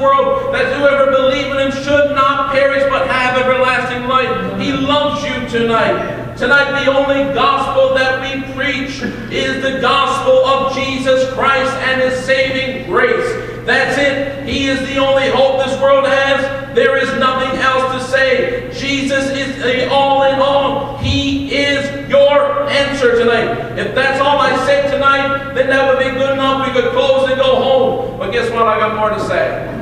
world, 0.00 0.54
that 0.54 0.76
whoever 0.76 1.10
believes 1.10 1.48
in 1.48 1.58
him 1.58 1.72
should 1.84 2.14
not 2.14 2.52
perish 2.52 2.82
but 2.90 3.06
have 3.06 3.38
everlasting 3.38 4.08
life. 4.08 4.60
He 4.60 4.72
loves 4.72 5.22
you 5.24 5.48
tonight. 5.48 6.36
Tonight, 6.36 6.84
the 6.84 6.90
only 6.90 7.34
gospel 7.34 7.94
that 7.94 8.20
we 8.22 8.42
preach 8.54 9.02
is 9.30 9.62
the 9.62 9.78
gospel 9.80 10.44
of 10.46 10.74
Jesus 10.74 11.30
Christ 11.34 11.70
and 11.88 12.00
his 12.00 12.24
saving 12.24 12.90
grace. 12.90 13.50
That's 13.66 13.98
it. 13.98 14.48
He 14.48 14.68
is 14.68 14.80
the 14.88 14.96
only 14.96 15.28
hope 15.28 15.64
this 15.64 15.78
world 15.80 16.06
has. 16.06 16.74
There 16.74 16.96
is 16.96 17.08
nothing 17.18 17.58
else 17.60 17.92
to 17.92 18.10
say. 18.10 18.70
Jesus 18.72 19.30
is 19.30 19.56
the 19.62 19.90
all 19.90 20.22
in 20.32 20.40
all. 20.40 20.96
He 20.98 21.54
is 21.54 22.08
your 22.08 22.68
answer 22.70 23.18
tonight. 23.18 23.78
If 23.78 23.94
that's 23.94 24.20
all 24.20 24.38
I 24.38 24.56
said 24.66 24.90
tonight, 24.90 25.52
then 25.54 25.68
that 25.68 25.88
would 25.88 25.98
be 25.98 26.10
good 26.18 26.32
enough. 26.32 26.66
We 26.66 26.72
could 26.72 26.90
close 26.92 27.28
and 27.28 27.38
go 27.38 27.56
home. 27.56 28.18
But 28.18 28.30
guess 28.30 28.50
what? 28.50 28.66
I 28.66 28.78
got 28.78 28.96
more 28.96 29.10
to 29.10 29.20
say. 29.28 29.79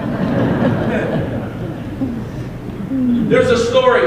There's 3.28 3.50
a 3.50 3.62
story. 3.66 4.06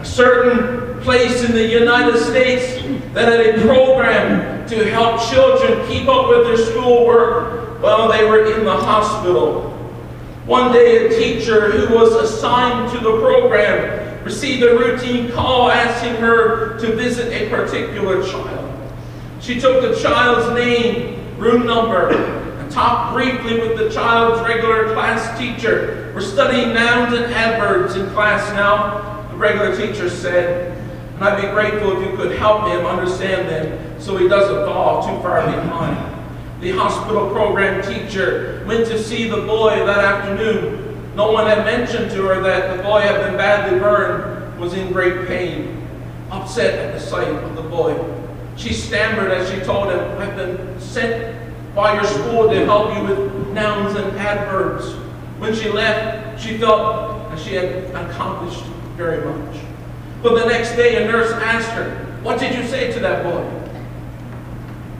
A 0.00 0.04
certain 0.04 1.00
place 1.02 1.44
in 1.44 1.52
the 1.52 1.64
United 1.64 2.18
States 2.18 2.82
that 3.14 3.28
had 3.28 3.54
a 3.54 3.62
program 3.62 4.66
to 4.68 4.90
help 4.90 5.22
children 5.30 5.86
keep 5.86 6.08
up 6.08 6.28
with 6.28 6.44
their 6.44 6.56
schoolwork 6.56 7.80
while 7.80 8.10
they 8.10 8.24
were 8.24 8.52
in 8.52 8.64
the 8.64 8.76
hospital. 8.76 9.70
One 10.44 10.72
day, 10.72 11.06
a 11.06 11.08
teacher 11.08 11.70
who 11.70 11.94
was 11.94 12.12
assigned 12.14 12.90
to 12.90 12.98
the 12.98 13.20
program 13.20 14.24
received 14.24 14.64
a 14.64 14.76
routine 14.76 15.30
call 15.30 15.70
asking 15.70 16.16
her 16.16 16.76
to 16.80 16.96
visit 16.96 17.32
a 17.32 17.48
particular 17.48 18.26
child. 18.26 18.92
She 19.40 19.60
took 19.60 19.82
the 19.82 20.02
child's 20.02 20.52
name, 20.58 21.38
room 21.38 21.64
number, 21.64 22.43
talked 22.74 23.14
briefly 23.14 23.60
with 23.60 23.78
the 23.78 23.88
child's 23.88 24.42
regular 24.42 24.92
class 24.92 25.38
teacher. 25.38 26.10
We're 26.12 26.20
studying 26.20 26.74
nouns 26.74 27.14
and 27.14 27.32
adverbs 27.32 27.94
in 27.94 28.10
class 28.10 28.52
now, 28.52 29.28
the 29.30 29.36
regular 29.36 29.76
teacher 29.76 30.10
said. 30.10 30.76
And 31.14 31.22
I'd 31.22 31.40
be 31.40 31.48
grateful 31.48 31.96
if 31.96 32.10
you 32.10 32.16
could 32.16 32.36
help 32.36 32.66
him 32.66 32.84
understand 32.84 33.48
them 33.48 34.00
so 34.00 34.16
he 34.16 34.26
doesn't 34.26 34.66
fall 34.66 35.06
too 35.06 35.22
far 35.22 35.46
behind. 35.46 36.10
The 36.60 36.72
hospital 36.72 37.30
program 37.30 37.80
teacher 37.80 38.64
went 38.66 38.86
to 38.88 39.00
see 39.00 39.28
the 39.28 39.42
boy 39.42 39.86
that 39.86 39.98
afternoon. 39.98 41.14
No 41.14 41.30
one 41.30 41.46
had 41.46 41.64
mentioned 41.64 42.10
to 42.10 42.22
her 42.26 42.40
that 42.42 42.76
the 42.76 42.82
boy 42.82 43.02
had 43.02 43.20
been 43.20 43.36
badly 43.36 43.78
burned, 43.78 44.58
was 44.58 44.74
in 44.74 44.92
great 44.92 45.28
pain, 45.28 45.86
upset 46.32 46.76
at 46.80 46.94
the 46.94 47.00
sight 47.00 47.28
of 47.28 47.54
the 47.54 47.62
boy. 47.62 47.96
She 48.56 48.72
stammered 48.72 49.30
as 49.30 49.48
she 49.48 49.60
told 49.60 49.92
him, 49.92 50.00
I've 50.18 50.34
been 50.34 50.80
sent 50.80 51.43
by 51.74 51.94
your 51.94 52.04
school 52.04 52.48
to 52.48 52.64
help 52.64 52.96
you 52.96 53.02
with 53.02 53.48
nouns 53.48 53.96
and 53.96 54.16
adverbs. 54.18 54.92
When 55.38 55.54
she 55.54 55.68
left, 55.68 56.40
she 56.40 56.56
felt 56.58 57.30
that 57.30 57.38
she 57.38 57.54
had 57.54 57.90
accomplished 57.94 58.64
very 58.96 59.24
much. 59.24 59.56
But 60.22 60.34
the 60.42 60.46
next 60.46 60.76
day, 60.76 61.02
a 61.02 61.06
nurse 61.06 61.32
asked 61.32 61.70
her, 61.70 61.90
What 62.22 62.38
did 62.38 62.54
you 62.54 62.66
say 62.66 62.92
to 62.92 63.00
that 63.00 63.24
boy? 63.24 63.60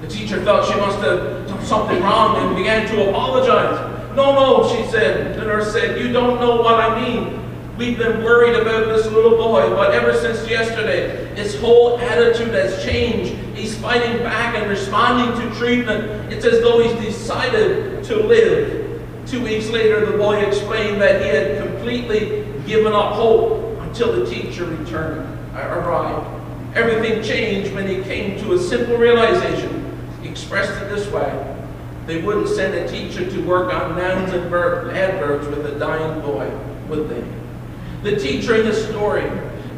The 0.03 0.09
teacher 0.09 0.43
felt 0.43 0.69
she 0.71 0.79
must 0.79 0.99
have 0.99 1.47
done 1.49 1.65
something 1.65 2.03
wrong 2.03 2.37
and 2.37 2.57
began 2.57 2.87
to 2.89 3.09
apologize. 3.09 3.91
No, 4.15 4.35
no, 4.35 4.69
she 4.69 4.85
said. 4.91 5.35
The 5.39 5.45
nurse 5.45 5.73
said, 5.73 5.99
You 5.99 6.13
don't 6.13 6.41
know 6.41 6.57
what 6.61 6.75
I 6.75 7.01
mean. 7.01 7.41
We've 7.77 7.99
been 7.99 8.23
worried 8.23 8.55
about 8.55 8.87
this 8.87 9.07
little 9.07 9.37
boy, 9.37 9.69
but 9.71 9.93
ever 9.95 10.17
since 10.17 10.49
yesterday, 10.49 11.35
his 11.35 11.59
whole 11.59 11.99
attitude 11.99 12.55
has 12.55 12.85
changed. 12.85 13.35
He's 13.57 13.77
fighting 13.77 14.19
back 14.19 14.55
and 14.55 14.71
responding 14.71 15.37
to 15.41 15.59
treatment. 15.59 16.33
It's 16.33 16.45
as 16.45 16.61
though 16.61 16.81
he's 16.81 16.93
decided 17.05 18.05
to 18.05 18.17
live. 18.17 19.03
Two 19.27 19.43
weeks 19.43 19.71
later, 19.71 20.07
the 20.07 20.17
boy 20.17 20.37
explained 20.37 21.01
that 21.03 21.21
he 21.21 21.27
had 21.27 21.67
completely 21.67 22.47
given 22.65 22.93
up 22.93 23.15
hope 23.15 23.81
until 23.81 24.13
the 24.13 24.31
teacher 24.31 24.67
returned, 24.67 25.27
uh, 25.57 25.59
arrived. 25.59 26.29
Everything 26.77 27.25
changed 27.25 27.75
when 27.75 27.89
he 27.89 28.05
came 28.05 28.39
to 28.45 28.53
a 28.53 28.59
simple 28.59 28.97
realization. 28.97 29.99
He 30.23 30.29
expressed 30.29 30.81
it 30.81 30.95
this 30.95 31.11
way. 31.11 31.57
They 32.07 32.23
wouldn't 32.23 32.49
send 32.49 32.75
a 32.75 32.89
teacher 32.89 33.29
to 33.29 33.45
work 33.45 33.75
on 33.75 33.97
nouns 33.97 34.33
and 34.33 34.45
adverbs 34.45 35.49
with 35.49 35.67
a 35.67 35.77
dying 35.77 36.21
boy, 36.21 36.49
would 36.89 37.09
they? 37.09 37.44
The 38.05 38.17
teacher 38.17 38.55
in 38.57 38.67
the 38.67 38.75
story 38.75 39.25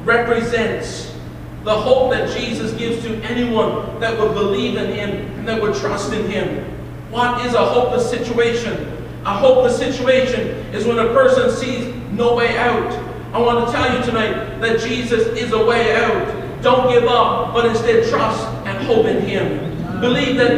represents 0.02 1.14
the 1.62 1.72
hope 1.72 2.10
that 2.10 2.36
Jesus 2.36 2.72
gives 2.72 3.00
to 3.04 3.14
anyone 3.22 4.00
that 4.00 4.18
would 4.18 4.34
believe 4.34 4.76
in 4.76 4.92
him 4.92 5.10
and 5.38 5.46
that 5.46 5.62
would 5.62 5.76
trust 5.76 6.12
in 6.12 6.28
him. 6.28 6.64
What 7.08 7.46
is 7.46 7.54
a 7.54 7.64
hopeless 7.64 8.10
situation? 8.10 8.92
A 9.24 9.32
hopeless 9.32 9.78
situation 9.78 10.40
is 10.74 10.86
when 10.86 10.98
a 10.98 11.06
person 11.14 11.52
sees 11.56 11.94
no 12.10 12.34
way 12.34 12.58
out. 12.58 12.92
I 13.32 13.38
want 13.38 13.64
to 13.64 13.72
tell 13.72 13.96
you 13.96 14.04
tonight 14.04 14.58
that 14.58 14.80
Jesus 14.80 15.28
is 15.38 15.52
a 15.52 15.64
way 15.64 15.94
out. 15.94 16.62
Don't 16.62 16.92
give 16.92 17.04
up, 17.04 17.54
but 17.54 17.66
instead 17.66 18.08
trust 18.08 18.44
and 18.66 18.84
hope 18.86 19.06
in 19.06 19.20
him. 19.20 20.00
Believe 20.00 20.36
that 20.38 20.50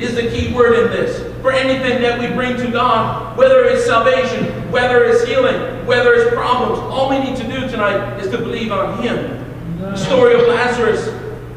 is 0.00 0.14
the 0.14 0.30
key 0.30 0.54
word 0.54 0.78
in 0.78 0.90
this. 0.92 1.25
For 1.46 1.52
anything 1.52 2.02
that 2.02 2.18
we 2.18 2.26
bring 2.34 2.56
to 2.56 2.72
God, 2.72 3.38
whether 3.38 3.66
it's 3.66 3.86
salvation, 3.86 4.68
whether 4.72 5.04
it's 5.04 5.24
healing, 5.24 5.86
whether 5.86 6.12
it's 6.14 6.34
problems, 6.34 6.80
all 6.92 7.08
we 7.08 7.20
need 7.20 7.36
to 7.36 7.44
do 7.44 7.68
tonight 7.68 8.18
is 8.20 8.32
to 8.32 8.38
believe 8.38 8.72
on 8.72 9.00
Him. 9.00 9.44
The 9.78 9.94
story 9.94 10.34
of 10.34 10.40
Lazarus 10.48 11.06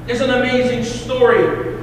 is 0.07 0.21
an 0.21 0.29
amazing 0.29 0.83
story. 0.83 1.73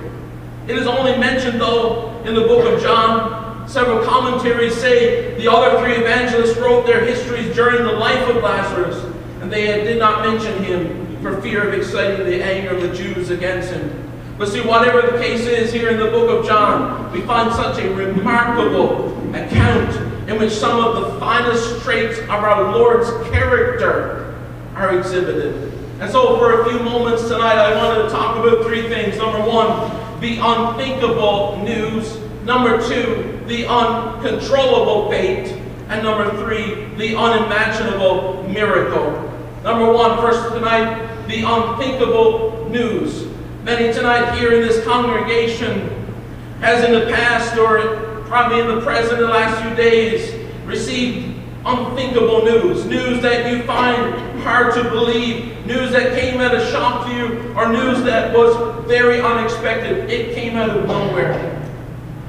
It 0.69 0.79
is 0.79 0.87
only 0.87 1.19
mentioned, 1.19 1.61
though, 1.61 2.23
in 2.25 2.37
the 2.37 2.43
book 2.43 2.73
of 2.73 2.81
John. 2.81 3.69
Several 3.69 4.07
commentaries 4.07 4.77
say 4.77 5.35
the 5.35 5.51
other 5.51 5.77
three 5.81 5.97
evangelists 5.97 6.57
wrote 6.59 6.87
their 6.87 7.05
histories 7.05 7.53
during 7.57 7.83
the 7.83 7.91
life 7.91 8.29
of 8.29 8.37
Lazarus, 8.37 9.03
and 9.41 9.53
they 9.53 9.67
did 9.83 9.99
not 9.99 10.25
mention 10.25 10.63
him 10.63 11.21
for 11.21 11.43
fear 11.43 11.67
of 11.67 11.75
exciting 11.75 12.25
the 12.25 12.41
anger 12.41 12.71
of 12.71 12.83
the 12.83 12.95
Jews 12.95 13.31
against 13.31 13.73
him. 13.73 14.06
But 14.39 14.49
see, 14.49 14.61
whatever 14.61 15.01
the 15.01 15.19
case 15.19 15.47
is 15.47 15.73
here 15.73 15.89
in 15.89 15.99
the 15.99 16.11
book 16.11 16.29
of 16.29 16.47
John, 16.47 17.11
we 17.11 17.23
find 17.23 17.51
such 17.55 17.83
a 17.83 17.89
remarkable 17.95 19.17
account 19.35 19.97
in 20.29 20.39
which 20.39 20.53
some 20.53 20.79
of 20.79 21.01
the 21.01 21.19
finest 21.19 21.83
traits 21.83 22.19
of 22.19 22.31
our 22.31 22.77
Lord's 22.77 23.09
character 23.31 24.35
are 24.75 24.99
exhibited. 24.99 25.73
And 26.01 26.11
so, 26.11 26.37
for 26.37 26.61
a 26.61 26.69
few 26.69 26.79
moments 26.81 27.23
tonight, 27.23 27.57
I 27.57 27.75
wanted 27.77 28.03
to 28.03 28.09
talk 28.11 28.37
about 28.37 28.67
three 28.67 28.87
things. 28.89 29.17
Number 29.17 29.41
one, 29.41 30.21
the 30.21 30.39
unthinkable 30.43 31.63
news. 31.65 32.19
Number 32.45 32.77
two, 32.87 33.41
the 33.47 33.67
uncontrollable 33.67 35.09
fate. 35.09 35.63
And 35.89 36.03
number 36.03 36.29
three, 36.45 36.85
the 36.97 37.17
unimaginable 37.17 38.43
miracle. 38.43 39.13
Number 39.63 39.91
one, 39.91 40.19
first 40.19 40.53
tonight, 40.53 41.27
the 41.27 41.43
unthinkable 41.47 42.69
news. 42.69 43.36
Many 43.67 43.93
tonight 43.93 44.39
here 44.39 44.53
in 44.53 44.61
this 44.61 44.85
congregation 44.85 45.91
has 46.61 46.85
in 46.85 46.93
the 46.93 47.13
past 47.13 47.59
or 47.59 48.23
probably 48.29 48.61
in 48.61 48.69
the 48.69 48.81
present 48.81 49.19
the 49.19 49.27
last 49.27 49.61
few 49.61 49.75
days 49.75 50.33
received 50.65 51.37
unthinkable 51.65 52.45
news. 52.45 52.85
News 52.85 53.21
that 53.23 53.51
you 53.51 53.65
find 53.65 54.41
hard 54.43 54.73
to 54.75 54.85
believe. 54.85 55.67
News 55.67 55.91
that 55.91 56.17
came 56.17 56.41
as 56.41 56.63
a 56.63 56.71
shock 56.71 57.09
to 57.09 57.13
you 57.13 57.55
or 57.57 57.73
news 57.73 58.05
that 58.05 58.33
was 58.33 58.87
very 58.87 59.21
unexpected. 59.21 60.09
It 60.09 60.37
came 60.37 60.57
out 60.57 60.71
of 60.71 60.87
nowhere. 60.87 61.35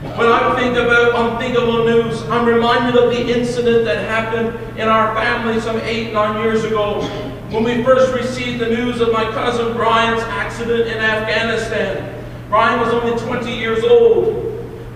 When 0.02 0.28
I 0.28 0.56
think 0.60 0.76
about 0.76 1.34
unthinkable 1.34 1.86
news, 1.86 2.20
I'm 2.30 2.48
reminded 2.48 2.96
of 3.00 3.12
the 3.12 3.38
incident 3.38 3.86
that 3.86 4.10
happened 4.10 4.58
in 4.80 4.88
our 4.88 5.14
family 5.14 5.62
some 5.62 5.78
eight, 5.82 6.14
nine 6.14 6.42
years 6.42 6.64
ago 6.64 7.02
when 7.50 7.64
we 7.64 7.82
first 7.82 8.14
received 8.14 8.60
the 8.60 8.68
news 8.68 9.00
of 9.00 9.14
my 9.14 9.24
cousin 9.32 9.74
Brian's 9.74 10.22
accident 10.24 10.88
in 10.88 10.98
Afghanistan. 10.98 12.14
Brian 12.50 12.80
was 12.80 12.94
only 12.94 13.18
20 13.18 13.52
years 13.52 13.84
old. 13.86 14.44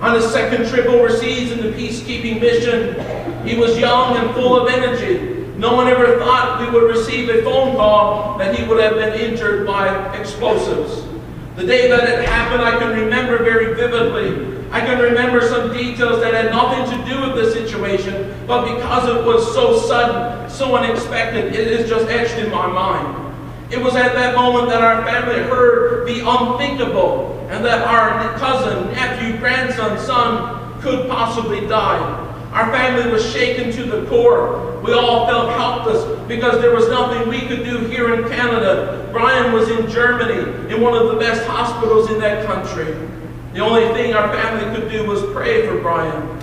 On 0.02 0.16
his 0.16 0.30
second 0.32 0.68
trip 0.68 0.88
overseas 0.88 1.52
in 1.52 1.60
the 1.62 1.72
peacekeeping 1.72 2.42
mission, 2.42 3.48
he 3.48 3.56
was 3.58 3.78
young 3.80 4.18
and 4.18 4.34
full 4.36 4.60
of 4.60 4.68
energy. 4.68 5.46
No 5.58 5.76
one 5.76 5.88
ever 5.88 6.20
thought 6.20 6.60
we 6.60 6.70
would 6.78 6.90
receive 6.90 7.30
a 7.30 7.42
phone 7.44 7.78
call 7.78 8.38
that 8.38 8.54
he 8.56 8.68
would 8.68 8.82
have 8.82 8.96
been 8.96 9.14
injured 9.14 9.66
by 9.66 10.14
explosives. 10.18 11.08
The 11.56 11.66
day 11.66 11.88
that 11.88 12.04
it 12.04 12.28
happened, 12.28 12.64
I 12.64 12.78
can 12.80 13.00
remember 13.00 13.44
very 13.44 13.76
vividly. 13.76 14.51
I 14.72 14.80
can 14.80 15.00
remember 15.00 15.42
some 15.42 15.74
details 15.74 16.22
that 16.22 16.34
had 16.34 16.50
nothing 16.52 16.98
to 16.98 17.06
do 17.06 17.20
with 17.20 17.36
the 17.36 17.52
situation, 17.52 18.34
but 18.48 18.74
because 18.74 19.10
it 19.10 19.26
was 19.26 19.54
so 19.54 19.78
sudden, 19.78 20.50
so 20.50 20.78
unexpected, 20.78 21.54
it 21.54 21.68
is 21.68 21.90
just 21.90 22.08
etched 22.08 22.38
in 22.38 22.50
my 22.50 22.68
mind. 22.68 23.34
It 23.70 23.82
was 23.82 23.96
at 23.96 24.14
that 24.14 24.34
moment 24.34 24.70
that 24.70 24.82
our 24.82 25.04
family 25.06 25.40
heard 25.40 26.08
the 26.08 26.24
unthinkable 26.26 27.46
and 27.50 27.66
that 27.66 27.86
our 27.86 28.38
cousin, 28.38 28.94
nephew, 28.94 29.38
grandson, 29.40 30.00
son 30.00 30.82
could 30.82 31.10
possibly 31.10 31.68
die. 31.68 32.00
Our 32.54 32.72
family 32.72 33.12
was 33.12 33.30
shaken 33.30 33.74
to 33.74 33.84
the 33.84 34.06
core. 34.08 34.80
We 34.82 34.94
all 34.94 35.28
felt 35.28 35.52
helpless 35.52 36.28
because 36.30 36.62
there 36.62 36.74
was 36.74 36.88
nothing 36.88 37.28
we 37.28 37.42
could 37.42 37.66
do 37.66 37.80
here 37.88 38.14
in 38.14 38.30
Canada. 38.30 39.10
Brian 39.12 39.52
was 39.52 39.70
in 39.70 39.90
Germany, 39.90 40.74
in 40.74 40.82
one 40.82 40.94
of 40.94 41.10
the 41.10 41.16
best 41.16 41.46
hospitals 41.46 42.10
in 42.10 42.20
that 42.20 42.46
country. 42.46 42.96
The 43.54 43.60
only 43.60 43.94
thing 43.94 44.14
our 44.14 44.32
family 44.34 44.80
could 44.80 44.90
do 44.90 45.06
was 45.06 45.22
pray 45.34 45.68
for 45.68 45.80
Brian. 45.80 46.40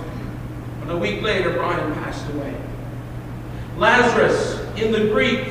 But 0.81 0.93
a 0.93 0.97
week 0.97 1.21
later, 1.21 1.53
Brian 1.53 1.93
passed 1.95 2.27
away. 2.33 2.55
Lazarus 3.77 4.59
in 4.77 4.91
the 4.91 5.11
Greek 5.11 5.47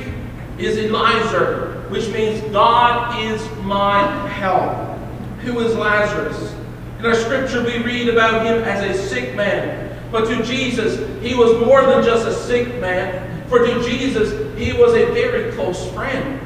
is 0.57 0.77
Elizer, 0.77 1.89
which 1.89 2.07
means 2.09 2.41
God 2.51 3.19
is 3.25 3.45
my 3.63 4.27
help. 4.29 4.97
Who 5.39 5.59
is 5.59 5.75
Lazarus? 5.75 6.55
In 6.99 7.05
our 7.05 7.15
scripture, 7.15 7.63
we 7.63 7.79
read 7.83 8.09
about 8.09 8.45
him 8.45 8.63
as 8.63 8.83
a 8.83 9.07
sick 9.07 9.35
man. 9.35 9.97
But 10.11 10.27
to 10.27 10.43
Jesus, 10.43 10.99
he 11.21 11.35
was 11.35 11.59
more 11.65 11.81
than 11.81 12.03
just 12.03 12.27
a 12.27 12.33
sick 12.33 12.79
man. 12.79 13.47
For 13.47 13.59
to 13.59 13.83
Jesus, 13.83 14.31
he 14.57 14.73
was 14.73 14.93
a 14.93 15.11
very 15.13 15.51
close 15.53 15.89
friend. 15.91 16.39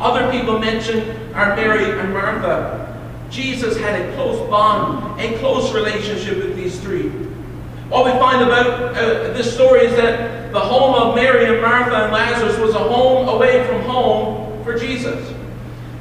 Other 0.00 0.30
people 0.30 0.58
mention 0.58 1.32
are 1.34 1.56
Mary 1.56 1.98
and 1.98 2.12
Martha. 2.12 2.91
Jesus 3.32 3.78
had 3.78 3.98
a 3.98 4.14
close 4.14 4.38
bond, 4.50 5.18
a 5.18 5.38
close 5.38 5.72
relationship 5.72 6.36
with 6.36 6.54
these 6.54 6.78
three. 6.80 7.08
What 7.88 8.04
we 8.04 8.10
find 8.12 8.42
about 8.42 8.94
uh, 8.94 9.32
this 9.32 9.52
story 9.54 9.86
is 9.86 9.96
that 9.96 10.52
the 10.52 10.60
home 10.60 10.94
of 10.94 11.14
Mary 11.14 11.46
and 11.46 11.62
Martha 11.62 11.96
and 11.96 12.12
Lazarus 12.12 12.58
was 12.58 12.74
a 12.74 12.78
home 12.78 13.28
away 13.30 13.66
from 13.66 13.80
home 13.82 14.62
for 14.64 14.78
Jesus. 14.78 15.34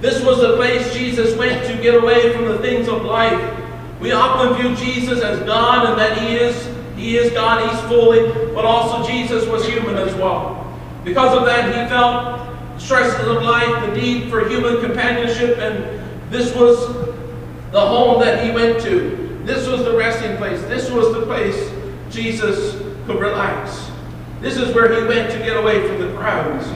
This 0.01 0.21
was 0.25 0.41
the 0.41 0.57
place 0.57 0.93
Jesus 0.93 1.37
went 1.37 1.65
to 1.67 1.81
get 1.81 1.95
away 1.95 2.33
from 2.33 2.45
the 2.45 2.57
things 2.59 2.89
of 2.89 3.03
life. 3.03 3.59
We 4.01 4.11
often 4.11 4.61
view 4.61 4.75
Jesus 4.75 5.21
as 5.21 5.39
God 5.45 5.89
and 5.89 5.97
that 5.97 6.17
He 6.17 6.35
is 6.35 6.69
He 6.97 7.17
is 7.17 7.31
God, 7.31 7.69
He's 7.69 7.79
fully, 7.87 8.29
but 8.53 8.65
also 8.65 9.07
Jesus 9.09 9.47
was 9.47 9.65
human 9.65 9.95
as 9.95 10.13
well. 10.15 10.57
Because 11.05 11.37
of 11.37 11.45
that, 11.45 11.67
He 11.67 11.89
felt 11.89 12.81
stresses 12.81 13.25
of 13.25 13.41
life, 13.41 13.85
the 13.85 13.95
need 13.95 14.29
for 14.29 14.49
human 14.49 14.81
companionship, 14.81 15.59
and 15.59 16.01
this 16.29 16.53
was 16.55 17.11
the 17.71 17.79
home 17.79 18.21
that 18.21 18.45
he 18.45 18.51
went 18.51 18.81
to. 18.83 19.39
This 19.43 19.67
was 19.67 19.83
the 19.83 19.95
resting 19.95 20.37
place. 20.37 20.61
This 20.63 20.89
was 20.91 21.13
the 21.13 21.25
place 21.25 21.71
Jesus 22.09 22.75
could 23.05 23.19
relax. 23.19 23.89
This 24.41 24.57
is 24.57 24.73
where 24.75 24.93
he 24.93 25.07
went 25.07 25.31
to 25.31 25.37
get 25.39 25.57
away 25.57 25.87
from 25.87 25.99
the 25.99 26.13
crowds. 26.17 26.67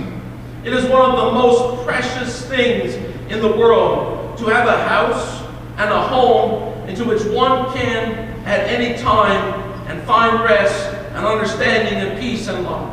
It 0.64 0.74
is 0.74 0.86
one 0.86 1.12
of 1.12 1.18
the 1.18 1.32
most 1.32 1.86
precious 1.86 2.46
things 2.48 2.96
in 3.32 3.42
the 3.42 3.56
world 3.56 4.38
to 4.38 4.46
have 4.46 4.68
a 4.68 4.84
house 4.88 5.44
and 5.78 5.92
a 5.92 6.08
home 6.08 6.88
into 6.88 7.04
which 7.04 7.24
one 7.26 7.74
can, 7.74 8.14
at 8.46 8.62
any 8.62 8.98
time, 9.00 9.62
and 9.88 10.02
find 10.04 10.44
rest 10.44 10.94
and 11.14 11.26
understanding 11.26 11.96
and 11.96 12.20
peace 12.20 12.48
and 12.48 12.64
love. 12.64 12.92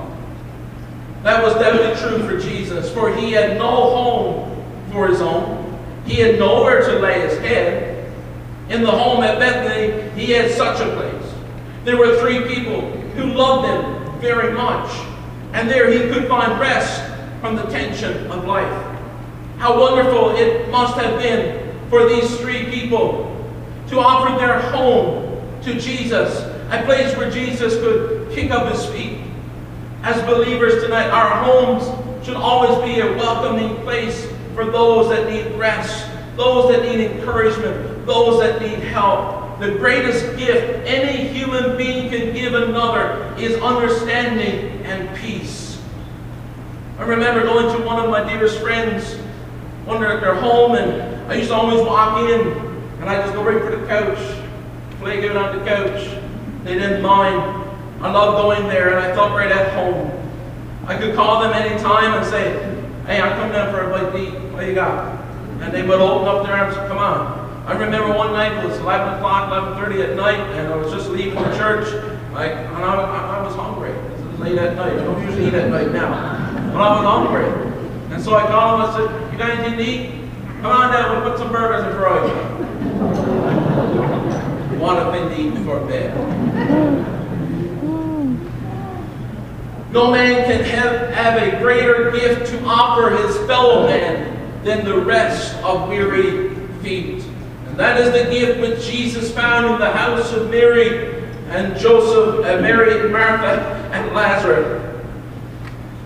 That 1.22 1.42
was 1.42 1.55
definitely 1.55 2.00
true 2.00 2.26
for 2.28 2.38
Jesus, 2.38 2.92
for 2.92 3.14
he 3.14 3.32
had 3.32 3.57
no 3.57 3.70
home 3.70 4.90
for 4.90 5.07
his 5.07 5.20
own. 5.20 5.61
He 6.05 6.16
had 6.16 6.38
nowhere 6.38 6.80
to 6.80 6.98
lay 6.98 7.20
his 7.20 7.38
head. 7.38 7.91
In 8.73 8.83
the 8.83 8.91
home 8.91 9.23
at 9.23 9.39
Bethany, 9.39 10.11
he 10.18 10.33
had 10.33 10.51
such 10.51 10.81
a 10.81 10.91
place. 10.95 11.35
There 11.85 11.99
were 11.99 12.18
three 12.20 12.55
people 12.55 12.81
who 13.14 13.25
loved 13.27 13.68
him 13.68 14.20
very 14.20 14.51
much, 14.55 14.91
and 15.53 15.68
there 15.68 15.91
he 15.91 16.11
could 16.11 16.27
find 16.27 16.59
rest 16.59 17.03
from 17.43 17.55
the 17.55 17.64
tension 17.64 18.27
of 18.29 18.47
life. 18.47 18.99
How 19.59 19.79
wonderful 19.79 20.37
it 20.37 20.70
must 20.70 20.97
have 20.97 21.20
been 21.20 21.79
for 21.91 22.09
these 22.09 22.41
three 22.41 22.64
people 22.70 23.29
to 23.89 23.99
offer 23.99 24.39
their 24.39 24.59
home 24.70 25.39
to 25.61 25.79
Jesus, 25.79 26.41
a 26.70 26.83
place 26.87 27.14
where 27.18 27.31
Jesus 27.31 27.75
could 27.75 28.33
kick 28.33 28.51
up 28.51 28.73
his 28.73 28.87
feet. 28.87 29.18
As 30.03 30.20
believers 30.23 30.83
tonight, 30.83 31.11
our 31.11 31.45
homes 31.45 31.85
should 32.25 32.37
always 32.37 32.83
be 32.91 33.01
a 33.01 33.16
welcoming 33.18 33.77
place 33.83 34.27
for 34.55 34.64
those 34.64 35.11
that 35.11 35.31
need 35.31 35.59
rest, 35.59 36.09
those 36.43 36.74
that 36.74 36.82
need 36.82 37.01
encouragement, 37.01 38.05
those 38.05 38.40
that 38.40 38.61
need 38.61 38.80
help. 38.80 39.61
The 39.61 39.70
greatest 39.70 40.36
gift 40.36 40.86
any 40.88 41.28
human 41.28 41.76
being 41.76 42.11
can 42.11 42.34
give 42.34 42.55
another 42.55 43.32
is 43.38 43.61
understanding 43.62 44.84
and 44.84 45.16
peace. 45.16 45.80
I 46.99 47.05
remember 47.05 47.45
going 47.45 47.76
to 47.76 47.86
one 47.86 48.03
of 48.03 48.11
my 48.11 48.24
dearest 48.24 48.61
friends, 48.61 49.14
one 49.84 50.03
at 50.03 50.20
their 50.20 50.34
home, 50.34 50.74
and 50.74 51.30
I 51.30 51.36
used 51.36 51.51
to 51.51 51.55
always 51.55 51.80
walk 51.86 52.28
in, 52.28 52.40
and 53.01 53.09
I 53.09 53.22
just 53.22 53.34
go 53.34 53.45
right 53.45 53.62
for 53.62 53.76
the 53.76 53.86
couch, 53.86 54.18
play 54.99 55.20
good 55.20 55.36
on 55.36 55.57
the 55.57 55.64
couch. 55.64 56.09
They 56.64 56.74
didn't 56.74 57.03
mind. 57.03 57.61
I 58.01 58.11
loved 58.11 58.43
going 58.43 58.68
there, 58.68 58.88
and 58.88 58.99
I 58.99 59.14
felt 59.14 59.30
right 59.30 59.51
at 59.51 59.72
home. 59.74 60.11
I 60.86 60.99
could 60.99 61.14
call 61.14 61.40
them 61.40 61.53
anytime 61.53 62.14
and 62.14 62.26
say, 62.26 62.53
hey, 63.07 63.20
I'm 63.20 63.36
coming 63.36 63.53
down 63.53 63.72
for 63.72 63.80
a 63.82 63.90
bite 63.90 64.11
to 64.11 64.18
eat. 64.18 64.53
What 64.53 64.62
do 64.62 64.66
you 64.66 64.74
got? 64.74 65.22
And 65.63 65.73
they 65.73 65.83
would 65.83 66.01
open 66.01 66.27
up 66.27 66.45
their 66.45 66.57
arms, 66.57 66.77
come 66.77 66.99
on. 66.99 67.43
I 67.67 67.79
remember 67.79 68.13
one 68.19 68.33
night, 68.33 68.53
it 68.53 68.67
was 68.69 68.77
11 68.81 69.15
o'clock, 69.15 69.49
11.30 69.79 70.11
at 70.11 70.17
night, 70.17 70.41
and 70.59 70.73
I 70.73 70.77
was 70.77 70.93
just 70.93 71.09
leaving 71.09 71.37
the 71.37 71.57
church, 71.57 71.87
like, 72.33 72.51
and 72.51 72.77
I, 72.77 72.95
I, 72.97 73.39
I 73.39 73.43
was 73.47 73.55
hungry. 73.55 73.93
This 73.93 74.21
is 74.21 74.41
late 74.41 74.59
at 74.59 74.75
night. 74.75 74.99
I 74.99 75.05
don't 75.05 75.23
usually 75.23 75.47
eat 75.47 75.55
at 75.55 75.71
night 75.71 75.93
now. 75.93 76.11
But 76.73 76.81
I 76.81 76.97
was 76.97 77.05
hungry. 77.07 77.47
And 78.13 78.21
so 78.21 78.35
I 78.35 78.45
called 78.49 78.81
them, 78.81 78.91
I 78.91 78.93
said, 78.97 79.33
you 79.33 79.39
got 79.39 79.51
anything 79.51 79.79
to 79.79 79.85
eat? 79.85 80.11
Come 80.61 80.73
on 80.73 80.93
down, 80.93 81.23
we'll 81.23 81.31
put 81.31 81.39
some 81.39 81.53
burgers 81.53 81.85
in 81.85 81.93
of 82.03 82.29
you. 84.73 84.79
Want 84.81 84.99
a 84.99 85.13
thing 85.13 85.29
to 85.29 85.41
eat 85.41 85.55
before 85.55 85.87
bed. 85.87 86.13
No 89.93 90.11
man 90.11 90.45
can 90.47 90.65
have, 90.65 91.11
have 91.11 91.41
a 91.41 91.63
greater 91.63 92.11
gift 92.11 92.51
to 92.51 92.65
offer 92.65 93.11
his 93.17 93.37
fellow 93.47 93.87
man 93.87 94.32
than 94.65 94.85
the 94.85 94.99
rest 94.99 95.55
of 95.65 95.89
weary 95.89 96.55
feet. 96.83 97.25
And 97.67 97.77
that 97.77 98.01
is 98.01 98.13
the 98.13 98.31
gift 98.31 98.61
which 98.61 98.85
Jesus 98.85 99.33
found 99.33 99.67
in 99.67 99.79
the 99.79 99.91
house 99.91 100.33
of 100.33 100.51
Mary 100.51 101.23
and 101.49 101.79
Joseph, 101.79 102.45
and 102.47 102.63
Mary 102.63 103.01
and 103.01 103.13
Martha 103.13 103.61
and 103.93 104.15
Lazarus. 104.15 104.81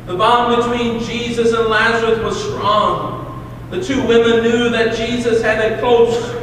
The 0.07 0.17
bond 0.17 0.63
between 0.63 1.03
Jesus 1.03 1.53
and 1.53 1.69
Lazarus 1.69 2.19
was 2.21 2.41
strong. 2.43 3.23
The 3.71 3.83
two 3.83 4.07
women 4.07 4.43
knew 4.43 4.71
that 4.71 4.97
Jesus 4.97 5.43
had 5.43 5.73
a 5.73 5.81
close 5.81 6.35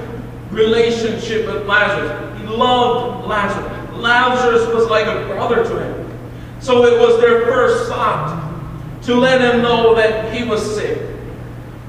relationship 0.52 1.48
with 1.48 1.66
Lazarus. 1.66 2.40
He 2.40 2.48
loved 2.48 3.28
Lazarus. 3.28 3.94
Lazarus 3.94 4.68
was 4.74 4.90
like 4.90 5.08
a 5.08 5.26
brother 5.28 5.64
to 5.64 5.80
him. 5.80 6.20
So 6.60 6.86
it 6.86 7.00
was 7.00 7.20
their 7.20 7.46
first 7.46 7.90
thought 7.90 8.40
to 9.04 9.16
let 9.16 9.42
him 9.42 9.62
know 9.62 9.96
that 9.96 10.34
he 10.34 10.44
was 10.44 10.76
sick. 10.76 11.03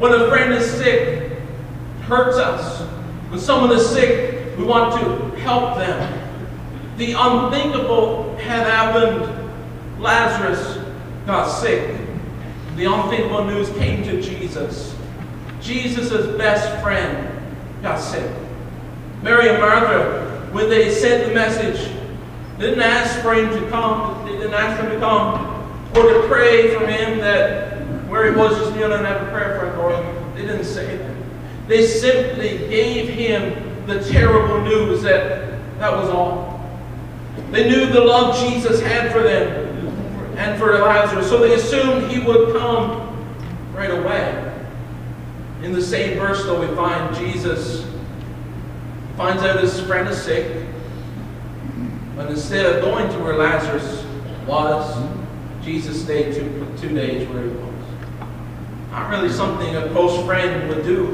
When 0.05 0.21
a 0.21 0.29
friend 0.29 0.53
is 0.53 0.71
sick, 0.71 1.33
hurts 2.03 2.37
us. 2.37 2.83
When 3.31 3.41
someone 3.41 3.73
is 3.73 3.89
sick, 3.89 4.55
we 4.59 4.63
want 4.63 5.01
to 5.01 5.35
help 5.41 5.79
them. 5.79 6.29
The 6.99 7.15
unthinkable 7.17 8.37
had 8.37 8.67
happened. 8.67 9.27
Lazarus 9.99 10.79
got 11.25 11.47
sick. 11.49 11.97
The 12.77 12.85
unthinkable 12.85 13.47
news 13.47 13.71
came 13.79 14.05
to 14.05 14.21
Jesus. 14.21 14.95
Jesus' 15.63 16.37
best 16.37 16.83
friend 16.83 17.27
got 17.81 17.97
sick. 17.97 18.31
Mary 19.23 19.49
and 19.49 19.59
Martha, 19.59 20.51
when 20.53 20.69
they 20.69 20.93
sent 20.93 21.29
the 21.29 21.33
message, 21.33 21.91
didn't 22.59 22.83
ask 22.83 23.23
for 23.23 23.33
him 23.33 23.49
to 23.59 23.71
come, 23.71 24.23
they 24.27 24.33
didn't 24.33 24.53
ask 24.53 24.83
him 24.83 24.91
to 24.93 24.99
come, 24.99 25.67
or 25.97 26.13
to 26.13 26.29
pray 26.29 26.75
for 26.75 26.87
him 26.87 27.21
that 27.21 27.74
where 28.15 28.31
he 28.31 28.39
was, 28.39 28.57
just 28.57 28.77
kneeling 28.77 28.93
and 28.93 29.07
have 29.07 29.27
a 29.27 29.31
prayer 29.33 29.59
for 29.59 29.67
him, 29.67 29.77
Lord. 29.77 30.37
They 30.37 30.43
didn't 30.43 30.67
say 30.67 30.99
that. 30.99 31.17
They 31.67 31.85
simply 31.85 32.59
gave 32.69 33.09
him 33.09 33.87
the 33.87 34.05
terrible 34.05 34.61
news 34.61 35.03
that 35.03 35.59
that 35.81 35.93
was 35.93 36.09
all. 36.09 36.61
They 37.51 37.69
knew 37.69 37.87
the 37.87 38.01
love 38.01 38.39
Jesus 38.39 38.81
had 38.81 39.11
for 39.11 39.21
them 39.21 39.89
and 40.37 40.57
for 40.61 40.79
Lazarus, 40.79 41.29
so 41.29 41.39
they 41.39 41.55
assumed 41.55 42.09
he 42.09 42.21
would 42.21 42.57
come 42.57 43.19
right 43.75 43.91
away. 43.91 44.53
In 45.65 45.73
the 45.73 45.83
same 45.83 46.17
verse, 46.17 46.45
though, 46.45 46.61
we 46.61 46.73
find 46.77 47.17
Jesus 47.17 47.85
finds 49.17 49.43
out 49.43 49.61
his 49.61 49.81
friend 49.81 50.09
is 50.09 50.23
sick, 50.23 50.67
but 52.15 52.31
instead 52.31 52.65
of 52.65 52.81
going 52.81 53.09
to 53.09 53.19
where 53.19 53.37
Lazarus 53.37 54.05
was, 54.47 55.05
Jesus 55.65 56.01
stayed 56.01 56.33
two, 56.33 56.65
two 56.79 56.95
days 56.95 57.29
where 57.29 57.43
he 57.43 57.49
was. 57.49 57.74
Not 58.95 59.11
really 59.11 59.29
something 59.29 59.75
a 59.75 59.89
close 59.89 60.25
friend 60.25 60.69
would 60.69 60.85
do. 60.85 61.09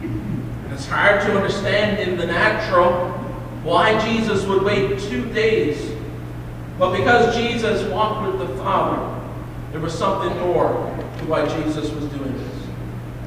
And 0.00 0.72
it's 0.72 0.86
hard 0.86 1.20
to 1.22 1.36
understand 1.36 1.98
in 1.98 2.16
the 2.16 2.24
natural 2.24 3.08
why 3.64 3.98
Jesus 4.06 4.46
would 4.46 4.62
wait 4.62 5.00
two 5.00 5.24
days. 5.32 5.90
But 6.78 6.96
because 6.96 7.34
Jesus 7.34 7.82
walked 7.90 8.30
with 8.30 8.38
the 8.38 8.56
Father, 8.58 9.20
there 9.72 9.80
was 9.80 9.92
something 9.92 10.38
more 10.38 10.68
to 11.18 11.24
why 11.24 11.48
Jesus 11.48 11.90
was 11.90 12.04
doing 12.04 12.32
this. 12.32 12.66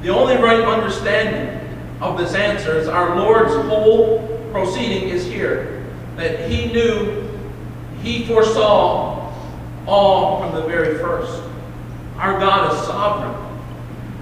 The 0.00 0.08
only 0.08 0.36
right 0.36 0.62
understanding 0.62 1.60
of 2.00 2.16
this 2.16 2.34
answer 2.34 2.78
is 2.78 2.88
our 2.88 3.16
Lord's 3.16 3.54
whole 3.68 4.26
proceeding 4.50 5.10
is 5.10 5.26
here. 5.26 5.84
That 6.16 6.50
he 6.50 6.72
knew, 6.72 7.28
he 8.02 8.24
foresaw 8.24 9.30
all 9.86 10.40
from 10.40 10.54
the 10.54 10.66
very 10.66 10.96
first. 10.96 11.42
Our 12.16 12.40
God 12.40 12.72
is 12.72 12.86
sovereign. 12.86 13.43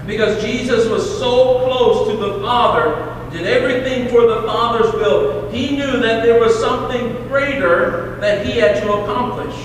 Because 0.05 0.41
Jesus 0.43 0.87
was 0.89 1.17
so 1.19 1.63
close 1.63 2.09
to 2.09 2.17
the 2.17 2.39
Father, 2.41 3.09
did 3.31 3.47
everything 3.47 4.09
for 4.09 4.27
the 4.27 4.43
Father's 4.43 4.93
will, 4.93 5.49
he 5.49 5.75
knew 5.75 5.99
that 5.99 6.23
there 6.23 6.39
was 6.39 6.59
something 6.59 7.27
greater 7.27 8.17
that 8.19 8.45
he 8.45 8.59
had 8.59 8.81
to 8.83 8.93
accomplish. 8.93 9.55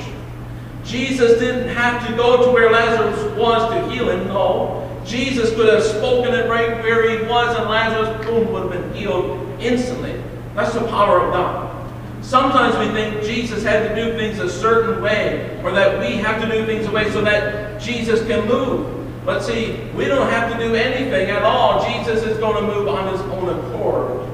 Jesus 0.85 1.39
didn't 1.39 1.69
have 1.69 2.07
to 2.07 2.17
go 2.17 2.47
to 2.47 2.51
where 2.51 2.71
Lazarus 2.71 3.37
was 3.37 3.71
to 3.73 3.91
heal 3.93 4.09
him, 4.09 4.29
no. 4.29 4.85
Jesus 5.05 5.55
could 5.55 5.73
have 5.73 5.83
spoken 5.83 6.35
it 6.35 6.49
right 6.49 6.83
where 6.83 7.11
he 7.11 7.27
was, 7.27 7.57
and 7.57 7.69
Lazarus, 7.69 8.25
boom, 8.25 8.53
would 8.53 8.73
have 8.73 8.73
been 8.73 8.95
healed 8.95 9.61
instantly. 9.61 10.23
That's 10.55 10.75
the 10.75 10.87
power 10.89 11.21
of 11.21 11.33
God. 11.33 12.25
Sometimes 12.25 12.77
we 12.79 12.93
think 12.95 13.23
Jesus 13.23 13.63
had 13.63 13.89
to 13.89 13.95
do 13.95 14.17
things 14.17 14.39
a 14.39 14.51
certain 14.51 15.03
way, 15.03 15.61
or 15.63 15.73
that 15.73 15.99
we 15.99 16.17
have 16.17 16.41
to 16.43 16.51
do 16.51 16.65
things 16.67 16.87
a 16.87 16.91
way 16.91 17.11
so 17.11 17.23
that 17.23 17.81
Jesus 17.81 18.27
can 18.27 18.47
move. 18.47 18.98
But 19.29 19.43
see, 19.43 19.79
we 19.95 20.07
don't 20.07 20.31
have 20.31 20.51
to 20.51 20.59
do 20.59 20.75
anything 20.75 21.29
at 21.29 21.43
all. 21.43 21.85
Jesus 21.87 22.23
is 22.23 22.39
going 22.39 22.65
to 22.65 22.75
move 22.75 22.89
on 22.89 23.13
his 23.13 23.21
own 23.21 23.59
accord. 23.59 24.27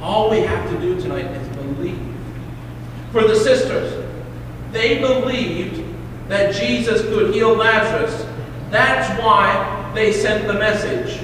All 0.00 0.30
we 0.30 0.42
have 0.42 0.70
to 0.70 0.78
do 0.78 0.94
tonight 1.00 1.24
is 1.24 1.48
believe. 1.56 2.00
For 3.10 3.26
the 3.26 3.34
sisters, 3.34 4.08
they 4.70 5.00
believed 5.00 5.84
that 6.28 6.54
Jesus 6.54 7.02
could 7.02 7.34
heal 7.34 7.52
Lazarus. 7.52 8.24
That's 8.70 9.08
why 9.20 9.90
they 9.92 10.12
sent 10.12 10.46
the 10.46 10.54
message. 10.54 11.20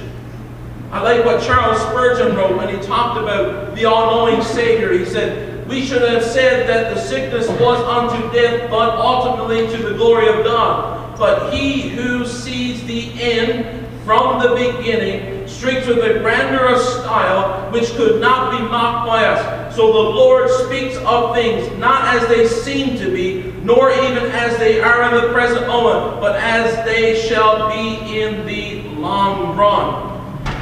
I 0.91 1.01
like 1.01 1.23
what 1.23 1.41
Charles 1.41 1.79
Spurgeon 1.83 2.35
wrote 2.35 2.57
when 2.57 2.67
he 2.67 2.85
talked 2.85 3.17
about 3.17 3.75
the 3.77 3.85
all-knowing 3.85 4.43
Savior. 4.43 4.91
He 4.91 5.05
said, 5.05 5.65
we 5.69 5.85
should 5.85 6.01
have 6.01 6.21
said 6.21 6.67
that 6.67 6.93
the 6.93 6.99
sickness 6.99 7.47
was 7.47 7.79
unto 7.79 8.29
death, 8.33 8.69
but 8.69 8.97
ultimately 8.97 9.67
to 9.67 9.83
the 9.83 9.95
glory 9.95 10.27
of 10.27 10.43
God. 10.43 10.94
But 11.17 11.53
he 11.53 11.89
who 11.89 12.25
sees 12.25 12.85
the 12.85 13.11
end 13.21 13.87
from 14.03 14.41
the 14.41 14.49
beginning 14.55 15.47
speaks 15.47 15.87
with 15.87 15.99
a 15.99 16.19
grandeur 16.19 16.67
of 16.67 16.79
style 16.79 17.71
which 17.71 17.89
could 17.95 18.21
not 18.21 18.51
be 18.51 18.59
mocked 18.59 19.07
by 19.07 19.25
us. 19.25 19.75
So 19.75 19.91
the 19.91 20.09
Lord 20.09 20.49
speaks 20.49 20.95
of 20.97 21.35
things 21.35 21.75
not 21.79 22.15
as 22.15 22.27
they 22.27 22.47
seem 22.47 22.97
to 22.97 23.11
be, 23.11 23.53
nor 23.63 23.91
even 23.91 24.31
as 24.31 24.57
they 24.57 24.79
are 24.79 25.03
in 25.03 25.21
the 25.21 25.33
present 25.33 25.67
moment, 25.67 26.21
but 26.21 26.35
as 26.35 26.85
they 26.85 27.19
shall 27.27 27.69
be 27.69 28.19
in 28.21 28.45
the 28.45 28.83
long 28.99 29.57
run. 29.57 30.11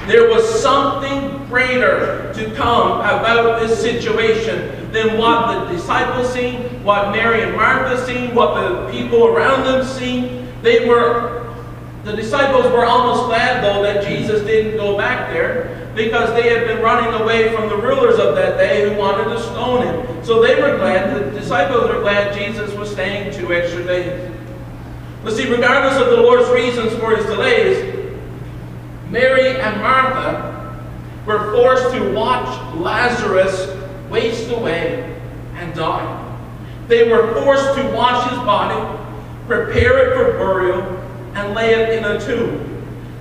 There 0.08 0.30
was 0.30 0.62
something 0.62 1.46
greater 1.48 2.34
to 2.34 2.56
come 2.56 3.00
about 3.00 3.62
this 3.62 3.80
situation 3.80 4.92
than 4.92 5.18
what 5.18 5.68
the 5.68 5.74
disciples 5.76 6.32
seen, 6.34 6.62
what 6.84 7.12
Mary 7.12 7.42
and 7.42 7.56
Martha 7.56 8.06
seen, 8.06 8.34
what 8.36 8.54
the 8.56 8.92
people 8.92 9.26
around 9.28 9.64
them 9.64 9.86
seen. 9.86 10.43
They 10.64 10.88
were, 10.88 11.54
the 12.06 12.16
disciples 12.16 12.66
were 12.72 12.86
almost 12.86 13.28
glad 13.28 13.64
though 13.64 13.84
that 13.84 14.08
Jesus 14.08 14.42
didn't 14.42 14.78
go 14.78 14.98
back 14.98 15.32
there 15.32 15.92
because 15.94 16.34
they 16.34 16.50
had 16.50 16.66
been 16.66 16.82
running 16.82 17.22
away 17.22 17.54
from 17.54 17.70
the 17.70 17.76
rulers 17.76 18.18
of 18.18 18.34
that 18.36 18.58
day 18.58 18.90
who 18.90 18.98
wanted 18.98 19.26
to 19.26 19.40
stone 19.42 19.86
him. 19.86 20.26
So 20.26 20.42
they 20.42 20.56
were 20.56 20.78
glad, 20.78 21.16
the 21.16 21.40
disciples 21.40 21.90
were 21.90 22.00
glad 22.00 22.34
Jesus 22.34 22.74
was 22.74 22.90
staying 22.90 23.34
two 23.34 23.54
extra 23.54 23.84
days. 23.84 24.32
But 25.24 25.34
see, 25.34 25.50
regardless 25.52 26.02
of 26.02 26.10
the 26.10 26.18
Lord's 26.18 26.50
reasons 26.50 26.98
for 27.00 27.16
his 27.16 27.26
delays, 27.26 28.10
Mary 29.10 29.60
and 29.60 29.82
Martha 29.82 30.54
were 31.26 31.52
forced 31.54 31.94
to 31.94 32.14
watch 32.14 32.76
Lazarus 32.76 33.70
waste 34.10 34.50
away 34.50 35.20
and 35.56 35.74
die. 35.76 36.20
They 36.88 37.10
were 37.10 37.34
forced 37.42 37.76
to 37.78 37.92
wash 37.92 38.30
his 38.30 38.40
body, 38.40 39.03
prepare 39.48 39.98
it 39.98 40.16
for 40.16 40.38
burial, 40.38 40.82
and 41.36 41.54
lay 41.54 41.74
it 41.74 41.98
in 41.98 42.06
a 42.06 42.20
tomb. 42.20 42.70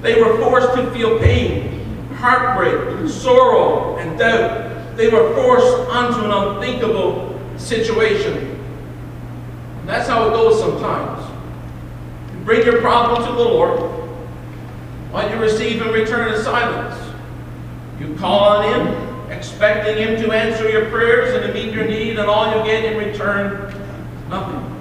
They 0.03 0.21
were 0.21 0.37
forced 0.39 0.75
to 0.75 0.91
feel 0.91 1.19
pain, 1.19 2.09
heartbreak, 2.15 3.09
sorrow, 3.09 3.97
and 3.97 4.19
doubt. 4.19 4.97
They 4.97 5.09
were 5.09 5.35
forced 5.35 5.91
onto 5.91 6.25
an 6.25 6.31
unthinkable 6.31 7.41
situation. 7.57 8.61
And 9.79 9.89
that's 9.89 10.09
how 10.09 10.29
it 10.29 10.31
goes 10.33 10.61
sometimes. 10.61 11.29
You 12.33 12.45
bring 12.45 12.65
your 12.67 12.81
problem 12.81 13.27
to 13.27 13.33
the 13.33 13.39
Lord, 13.39 13.81
what 15.11 15.31
you 15.31 15.37
receive 15.39 15.83
in 15.83 15.93
return 15.93 16.33
is 16.33 16.45
silence. 16.45 16.99
You 18.01 18.15
call 18.17 18.57
on 18.57 18.65
Him, 18.65 19.31
expecting 19.31 19.97
Him 19.97 20.23
to 20.23 20.33
answer 20.33 20.69
your 20.69 20.91
prayers 20.91 21.35
and 21.35 21.47
to 21.47 21.53
meet 21.53 21.73
your 21.73 21.87
need, 21.87 22.19
and 22.19 22.29
all 22.29 22.57
you 22.57 22.65
get 22.65 22.85
in 22.85 22.99
return, 22.99 23.75
nothing. 24.29 24.72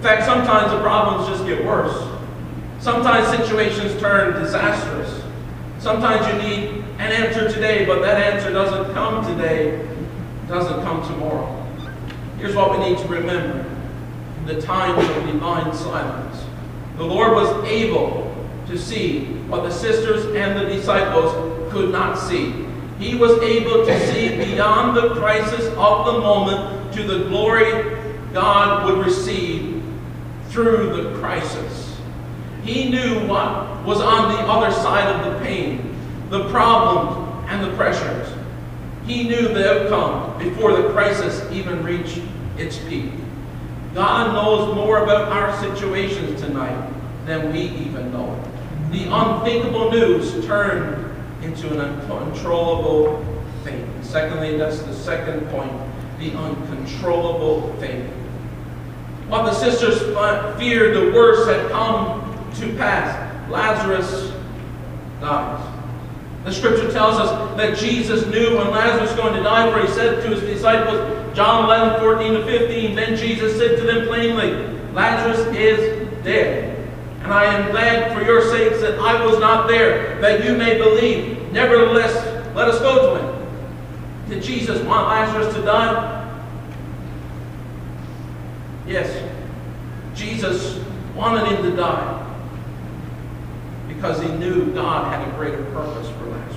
In 0.00 0.04
fact, 0.04 0.24
sometimes 0.24 0.72
the 0.72 0.80
problems 0.80 1.28
just 1.28 1.46
get 1.46 1.62
worse. 1.62 1.94
Sometimes 2.78 3.36
situations 3.36 4.00
turn 4.00 4.42
disastrous. 4.42 5.22
Sometimes 5.78 6.26
you 6.26 6.48
need 6.48 6.84
an 6.98 7.12
answer 7.12 7.52
today, 7.52 7.84
but 7.84 8.00
that 8.00 8.16
answer 8.16 8.50
doesn't 8.50 8.94
come 8.94 9.22
today, 9.36 9.86
doesn't 10.48 10.80
come 10.84 11.02
tomorrow. 11.02 11.54
Here's 12.38 12.56
what 12.56 12.70
we 12.70 12.78
need 12.78 12.96
to 12.96 13.08
remember 13.08 13.66
the 14.46 14.58
times 14.62 15.06
of 15.06 15.26
divine 15.26 15.74
silence. 15.74 16.46
The 16.96 17.04
Lord 17.04 17.34
was 17.34 17.62
able 17.68 18.34
to 18.68 18.78
see 18.78 19.26
what 19.48 19.64
the 19.64 19.70
sisters 19.70 20.24
and 20.34 20.58
the 20.58 20.64
disciples 20.74 21.70
could 21.70 21.92
not 21.92 22.18
see. 22.18 22.64
He 22.98 23.16
was 23.16 23.38
able 23.42 23.84
to 23.84 24.06
see 24.06 24.34
beyond 24.34 24.96
the 24.96 25.10
crisis 25.16 25.66
of 25.76 26.06
the 26.06 26.20
moment 26.20 26.94
to 26.94 27.02
the 27.02 27.28
glory 27.28 27.98
God 28.32 28.86
would 28.86 29.04
receive 29.04 29.79
through 30.50 31.02
the 31.02 31.18
crisis. 31.18 31.96
He 32.62 32.90
knew 32.90 33.26
what 33.26 33.84
was 33.84 34.00
on 34.00 34.32
the 34.32 34.40
other 34.40 34.72
side 34.72 35.06
of 35.14 35.32
the 35.32 35.38
pain, 35.44 35.96
the 36.28 36.48
problems, 36.50 37.46
and 37.48 37.64
the 37.64 37.74
pressures. 37.76 38.28
He 39.06 39.24
knew 39.24 39.48
the 39.48 39.84
outcome 39.84 40.38
before 40.38 40.72
the 40.80 40.90
crisis 40.90 41.50
even 41.50 41.82
reached 41.82 42.20
its 42.56 42.78
peak. 42.78 43.10
God 43.94 44.34
knows 44.34 44.74
more 44.74 45.02
about 45.02 45.32
our 45.32 45.58
situations 45.60 46.40
tonight 46.40 46.92
than 47.26 47.52
we 47.52 47.60
even 47.60 48.12
know. 48.12 48.40
The 48.90 49.04
unthinkable 49.10 49.90
news 49.90 50.44
turned 50.46 51.06
into 51.42 51.72
an 51.72 51.80
uncontrollable 51.80 53.24
faith. 53.64 53.86
Secondly, 54.02 54.56
that's 54.56 54.82
the 54.82 54.94
second 54.94 55.48
point, 55.48 55.72
the 56.18 56.32
uncontrollable 56.32 57.72
faith. 57.80 58.08
What 59.30 59.44
the 59.44 59.54
sisters 59.54 60.00
feared 60.58 60.96
the 60.96 61.12
worst 61.14 61.48
had 61.48 61.70
come 61.70 62.52
to 62.56 62.74
pass. 62.76 63.50
Lazarus 63.50 64.32
dies. 65.20 65.66
The 66.44 66.52
scripture 66.52 66.90
tells 66.90 67.16
us 67.16 67.56
that 67.56 67.78
Jesus 67.78 68.26
knew 68.26 68.56
when 68.56 68.70
Lazarus 68.70 69.10
was 69.10 69.20
going 69.20 69.34
to 69.34 69.42
die, 69.42 69.70
for 69.70 69.86
he 69.86 69.92
said 69.92 70.22
to 70.24 70.30
his 70.30 70.40
disciples, 70.40 71.36
John 71.36 71.66
11, 71.66 72.00
14 72.00 72.32
to 72.32 72.44
15, 72.44 72.96
then 72.96 73.16
Jesus 73.16 73.56
said 73.56 73.78
to 73.78 73.84
them 73.84 74.08
plainly, 74.08 74.52
Lazarus 74.92 75.46
is 75.54 76.08
dead. 76.24 76.76
And 77.22 77.32
I 77.32 77.44
am 77.44 77.70
glad 77.70 78.12
for 78.12 78.24
your 78.24 78.42
sakes 78.50 78.80
that 78.80 78.98
I 78.98 79.24
was 79.24 79.38
not 79.38 79.68
there, 79.68 80.20
that 80.20 80.44
you 80.44 80.56
may 80.56 80.76
believe. 80.76 81.52
Nevertheless, 81.52 82.14
let 82.56 82.66
us 82.66 82.80
go 82.80 83.14
to 83.14 83.22
him. 83.22 83.48
Did 84.28 84.42
Jesus 84.42 84.80
want 84.84 85.06
Lazarus 85.06 85.54
to 85.54 85.62
die? 85.62 86.16
Yes. 88.86 89.29
Jesus 90.20 90.78
wanted 91.14 91.46
him 91.46 91.62
to 91.62 91.74
die 91.74 92.26
because 93.88 94.20
he 94.20 94.28
knew 94.28 94.72
God 94.74 95.12
had 95.12 95.26
a 95.26 95.36
greater 95.36 95.64
purpose 95.72 96.08
for 96.10 96.26
Lazarus. 96.26 96.56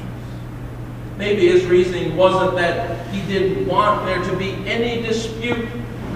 Maybe 1.18 1.48
his 1.48 1.66
reasoning 1.66 2.18
wasn't 2.18 2.56
that 2.58 3.08
he 3.08 3.22
didn't 3.22 3.66
want 3.66 4.06
there 4.06 4.22
to 4.22 4.38
be 4.38 4.52
any 4.68 5.02
dispute 5.02 5.66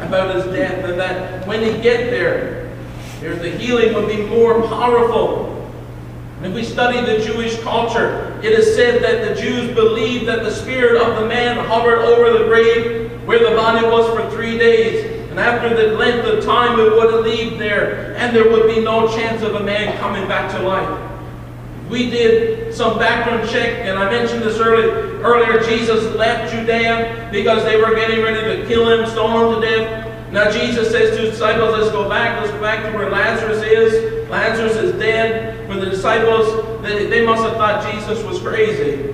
about 0.02 0.36
his 0.36 0.46
death, 0.46 0.84
and 0.84 1.00
that 1.00 1.48
when 1.48 1.64
he 1.64 1.82
get 1.82 2.12
there, 2.12 2.76
there 3.22 3.36
the 3.36 3.50
healing 3.50 3.94
would 3.94 4.08
be 4.08 4.24
more 4.24 4.62
powerful. 4.68 5.54
And 6.38 6.48
if 6.48 6.54
we 6.54 6.64
study 6.64 7.02
the 7.02 7.24
Jewish 7.26 7.60
culture, 7.62 8.40
it 8.44 8.52
is 8.52 8.76
said 8.76 9.02
that 9.04 9.28
the 9.28 9.42
Jews 9.42 9.74
believed 9.74 10.28
that 10.28 10.44
the 10.44 10.52
spirit 10.52 11.02
of 11.02 11.20
the 11.20 11.28
man 11.28 11.66
hovered 11.66 12.00
over 12.00 12.38
the 12.38 12.46
grave 12.46 13.26
where 13.26 13.40
the 13.40 13.56
body 13.56 13.88
was 13.88 14.06
for 14.16 14.30
three 14.36 14.58
days. 14.58 15.17
And 15.38 15.46
after 15.46 15.70
the 15.70 15.96
length 15.96 16.26
of 16.26 16.44
time, 16.44 16.80
it 16.80 16.92
would 16.94 17.14
have 17.14 17.24
leave 17.24 17.60
there, 17.60 18.16
and 18.16 18.36
there 18.36 18.50
would 18.50 18.66
be 18.66 18.82
no 18.82 19.08
chance 19.08 19.44
of 19.44 19.54
a 19.54 19.60
man 19.60 19.96
coming 20.00 20.28
back 20.28 20.50
to 20.54 20.64
life. 20.64 21.12
We 21.92 22.10
did 22.10 22.74
some 22.74 22.98
background 22.98 23.48
check, 23.48 23.86
and 23.86 24.00
I 24.00 24.10
mentioned 24.10 24.42
this 24.42 24.58
early, 24.58 24.90
earlier. 25.22 25.62
Jesus 25.62 26.12
left 26.16 26.52
Judea 26.52 27.30
because 27.32 27.64
they 27.66 27.80
were 27.80 27.94
getting 27.94 28.24
ready 28.24 28.58
to 28.58 28.68
kill 28.68 28.90
him, 28.90 29.08
stone 29.12 29.54
him 29.54 29.62
to 29.62 29.68
death. 29.68 30.32
Now 30.32 30.50
Jesus 30.50 30.90
says 30.90 31.16
to 31.16 31.22
his 31.22 31.34
disciples, 31.34 31.72
let's 31.72 31.92
go 31.92 32.10
back, 32.10 32.42
let's 32.42 32.52
go 32.52 32.60
back 32.60 32.92
to 32.92 32.98
where 32.98 33.12
Lazarus 33.12 33.62
is. 33.62 34.28
Lazarus 34.32 34.76
is 34.78 34.94
dead. 34.94 35.68
For 35.68 35.76
the 35.76 35.86
disciples, 35.86 36.82
they, 36.82 37.06
they 37.06 37.24
must 37.24 37.44
have 37.44 37.58
thought 37.58 37.94
Jesus 37.94 38.24
was 38.24 38.42
crazy. 38.42 39.14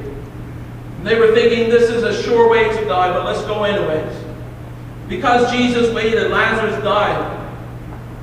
They 1.03 1.19
were 1.19 1.35
thinking 1.35 1.69
this 1.69 1.89
is 1.89 2.03
a 2.03 2.23
sure 2.23 2.49
way 2.49 2.69
to 2.69 2.85
die, 2.85 3.11
but 3.11 3.25
let's 3.25 3.41
go 3.41 3.65
anyways. 3.65 4.22
Because 5.15 5.51
Jesus 5.51 5.93
waited, 5.93 6.31
Lazarus 6.31 6.83
died. 6.83 7.39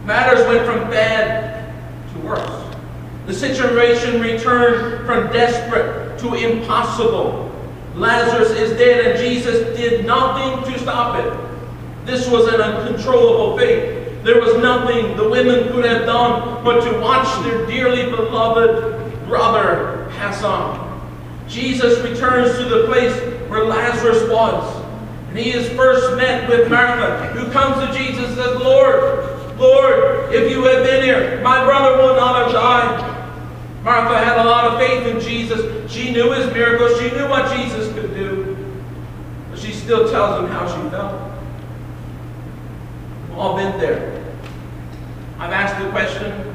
Matters 0.05 0.45
went 0.49 0.67
from 0.67 0.91
bad 0.91 1.73
to 2.12 2.19
worse. 2.27 2.77
The 3.27 3.33
situation 3.33 4.21
returned 4.21 5.07
from 5.07 5.33
desperate 5.33 6.19
to 6.19 6.35
impossible. 6.35 7.49
Lazarus 7.95 8.51
is 8.51 8.77
dead, 8.77 9.07
and 9.07 9.21
Jesus 9.21 9.77
did 9.77 10.05
nothing 10.05 10.73
to 10.73 10.79
stop 10.81 11.17
it. 11.25 12.07
This 12.07 12.29
was 12.29 12.53
an 12.53 12.61
uncontrollable 12.61 13.57
fate. 13.57 14.25
There 14.25 14.41
was 14.41 14.61
nothing 14.61 15.17
the 15.17 15.29
women 15.29 15.73
could 15.73 15.85
have 15.85 16.07
done 16.07 16.65
but 16.65 16.81
to 16.91 16.99
watch 16.99 17.45
their 17.45 17.67
dearly 17.67 18.11
beloved 18.11 19.27
brother 19.27 20.09
pass 20.17 20.43
on. 20.43 20.89
Jesus 21.47 22.01
returns 22.01 22.59
to 22.59 22.65
the 22.65 22.87
place 22.87 23.17
where 23.49 23.65
Lazarus 23.65 24.29
was. 24.29 24.80
And 25.31 25.39
he 25.39 25.52
is 25.52 25.69
first 25.70 26.16
met 26.16 26.48
with 26.48 26.69
Martha, 26.69 27.28
who 27.28 27.51
comes 27.52 27.77
to 27.86 27.97
Jesus 27.97 28.27
and 28.27 28.35
says, 28.35 28.57
Lord, 28.61 29.59
Lord, 29.59 30.35
if 30.35 30.51
you 30.51 30.65
had 30.65 30.82
been 30.82 31.05
here, 31.05 31.40
my 31.40 31.65
brother 31.65 32.02
would 32.02 32.16
not 32.16 32.43
have 32.43 32.52
died. 32.52 33.85
Martha 33.85 34.19
had 34.19 34.44
a 34.44 34.44
lot 34.44 34.66
of 34.66 34.78
faith 34.81 35.07
in 35.07 35.20
Jesus. 35.20 35.90
She 35.90 36.11
knew 36.12 36.32
his 36.32 36.52
miracles. 36.52 36.98
She 36.98 37.11
knew 37.11 37.28
what 37.28 37.57
Jesus 37.57 37.93
could 37.94 38.12
do. 38.12 38.57
But 39.51 39.59
she 39.61 39.73
still 39.73 40.11
tells 40.11 40.43
him 40.43 40.51
how 40.51 40.66
she 40.66 40.90
felt. 40.90 41.32
We've 43.28 43.39
all 43.39 43.57
been 43.57 43.78
there. 43.78 44.20
I've 45.39 45.52
asked 45.52 45.82
the 45.82 45.90
question. 45.90 46.55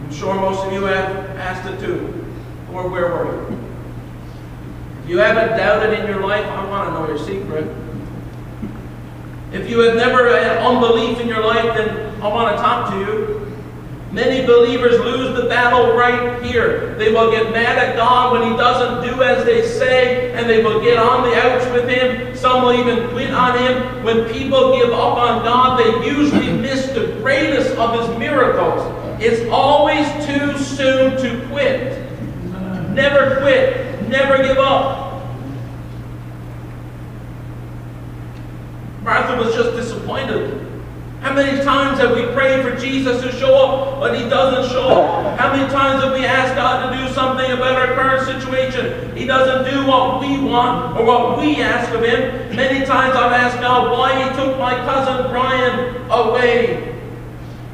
I'm 0.00 0.12
sure 0.12 0.34
most 0.34 0.64
of 0.64 0.72
you 0.72 0.84
have 0.84 1.36
asked 1.36 1.70
it 1.70 1.78
too. 1.78 2.24
Lord, 2.70 2.90
where 2.90 3.08
were 3.10 3.50
you? 3.50 3.63
You 5.06 5.18
haven't 5.18 5.56
doubted 5.58 5.98
in 5.98 6.06
your 6.06 6.26
life, 6.26 6.46
I 6.46 6.68
want 6.68 6.88
to 6.88 6.94
know 6.94 7.06
your 7.06 7.18
secret. 7.18 7.70
If 9.52 9.68
you 9.68 9.80
have 9.80 9.96
never 9.96 10.28
had 10.30 10.56
unbelief 10.58 11.20
in 11.20 11.28
your 11.28 11.44
life, 11.44 11.76
then 11.76 12.20
I 12.22 12.28
want 12.28 12.56
to 12.56 12.62
talk 12.62 12.90
to 12.90 12.98
you. 12.98 13.52
Many 14.10 14.46
believers 14.46 14.98
lose 15.00 15.36
the 15.36 15.48
battle 15.48 15.96
right 15.96 16.42
here. 16.42 16.94
They 16.94 17.12
will 17.12 17.30
get 17.30 17.52
mad 17.52 17.78
at 17.78 17.96
God 17.96 18.32
when 18.32 18.50
He 18.50 18.56
doesn't 18.56 19.08
do 19.08 19.22
as 19.22 19.44
they 19.44 19.66
say, 19.66 20.32
and 20.32 20.48
they 20.48 20.62
will 20.62 20.80
get 20.80 20.98
on 20.98 21.28
the 21.28 21.36
ouch 21.36 21.70
with 21.72 21.88
Him. 21.88 22.34
Some 22.36 22.62
will 22.62 22.72
even 22.72 23.10
quit 23.10 23.32
on 23.32 23.58
Him. 23.58 24.04
When 24.04 24.24
people 24.32 24.76
give 24.76 24.90
up 24.90 25.18
on 25.18 25.44
God, 25.44 25.80
they 25.80 26.08
usually 26.08 26.52
miss 26.52 26.86
the 26.92 27.06
greatest 27.20 27.76
of 27.76 28.00
His 28.00 28.18
miracles. 28.18 28.82
It's 29.20 29.48
always 29.50 30.06
too 30.24 30.58
soon 30.58 31.16
to 31.20 31.46
quit. 31.48 32.00
Never 32.94 33.40
quit. 33.40 33.93
Never 34.08 34.42
give 34.42 34.58
up. 34.58 35.22
Martha 39.02 39.36
was 39.36 39.54
just 39.54 39.76
disappointed. 39.76 40.60
How 41.20 41.32
many 41.32 41.62
times 41.64 41.98
have 42.00 42.14
we 42.14 42.26
prayed 42.34 42.62
for 42.62 42.78
Jesus 42.78 43.22
to 43.22 43.32
show 43.32 43.54
up, 43.54 44.00
but 44.00 44.14
he 44.14 44.28
doesn't 44.28 44.70
show 44.70 44.88
up? 44.88 45.38
How 45.38 45.56
many 45.56 45.70
times 45.70 46.02
have 46.04 46.12
we 46.12 46.24
asked 46.24 46.54
God 46.54 46.90
to 46.90 46.98
do 46.98 47.12
something 47.14 47.50
about 47.50 47.76
our 47.76 47.94
current 47.94 48.26
situation? 48.26 49.16
He 49.16 49.26
doesn't 49.26 49.70
do 49.72 49.86
what 49.86 50.20
we 50.20 50.38
want 50.38 50.98
or 50.98 51.04
what 51.04 51.38
we 51.38 51.62
ask 51.62 51.92
of 51.94 52.02
him. 52.02 52.54
Many 52.54 52.84
times 52.84 53.16
I've 53.16 53.32
asked 53.32 53.58
God 53.60 53.90
why 53.90 54.22
he 54.22 54.36
took 54.36 54.58
my 54.58 54.74
cousin 54.84 55.30
Brian 55.30 55.96
away. 56.10 56.94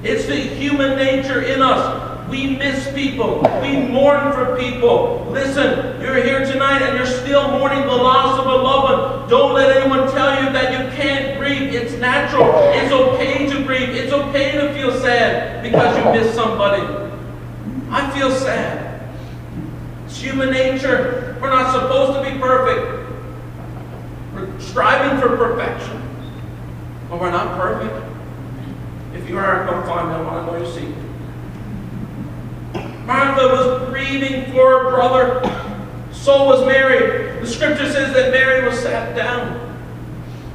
It's 0.03 0.27
the 0.27 0.37
human 0.37 0.97
nature 0.97 1.43
in 1.43 1.61
us. 1.61 2.10
We 2.31 2.57
miss 2.57 2.93
people. 2.93 3.41
We 3.61 3.77
mourn 3.77 4.33
for 4.33 4.57
people. 4.57 5.27
Listen, 5.31 6.01
you're 6.01 6.23
here 6.23 6.47
tonight 6.47 6.81
and 6.81 6.97
you're 6.97 7.07
still 7.07 7.51
mourning 7.51 7.81
the 7.81 7.97
loss 7.97 8.39
of 8.39 8.47
a 8.47 8.55
loved 8.55 8.85
one. 8.85 9.29
Don't 9.29 9.53
let 9.53 9.77
anyone 9.77 10.09
tell 10.13 10.41
you 10.43 10.53
that 10.53 10.73
you 10.73 10.97
can't 10.97 11.39
grieve. 11.41 11.75
It's 11.75 11.95
natural. 11.95 12.53
It's 12.73 12.93
okay 12.93 13.47
to 13.49 13.65
grieve. 13.65 13.91
It's 13.91 14.13
okay 14.13 14.53
to 14.53 14.73
feel 14.75 14.93
sad 15.01 15.65
because 15.65 15.97
you 15.99 16.05
miss 16.13 16.33
somebody. 16.33 16.83
I 17.91 18.09
feel 18.17 18.31
sad. 18.31 19.11
It's 20.07 20.21
human 20.21 20.51
nature. 20.51 21.37
We're 21.41 21.51
not 21.51 21.73
supposed 21.73 22.25
to 22.25 22.33
be 22.33 22.39
perfect. 22.39 23.13
We're 24.35 24.61
striving 24.61 25.21
for 25.21 25.37
perfection. 25.37 26.01
But 27.09 27.21
we're 27.21 27.33
not 27.33 27.61
perfect. 27.61 28.07
If 29.15 29.29
you 29.29 29.37
are, 29.37 29.67
come 29.67 29.85
find 29.85 30.09
me. 30.09 30.15
I 30.15 30.23
want 30.23 30.47
to 30.47 30.53
know 30.53 30.65
your 30.65 30.73
secret. 30.73 31.10
Martha 33.05 33.47
was 33.49 33.89
grieving 33.89 34.53
for 34.53 34.85
her 34.85 34.91
brother. 34.91 35.43
So 36.13 36.45
was 36.47 36.65
Mary. 36.67 37.41
The 37.41 37.47
scripture 37.47 37.91
says 37.91 38.13
that 38.15 38.31
Mary 38.31 38.67
was 38.67 38.79
sat 38.79 39.17
down. 39.17 39.69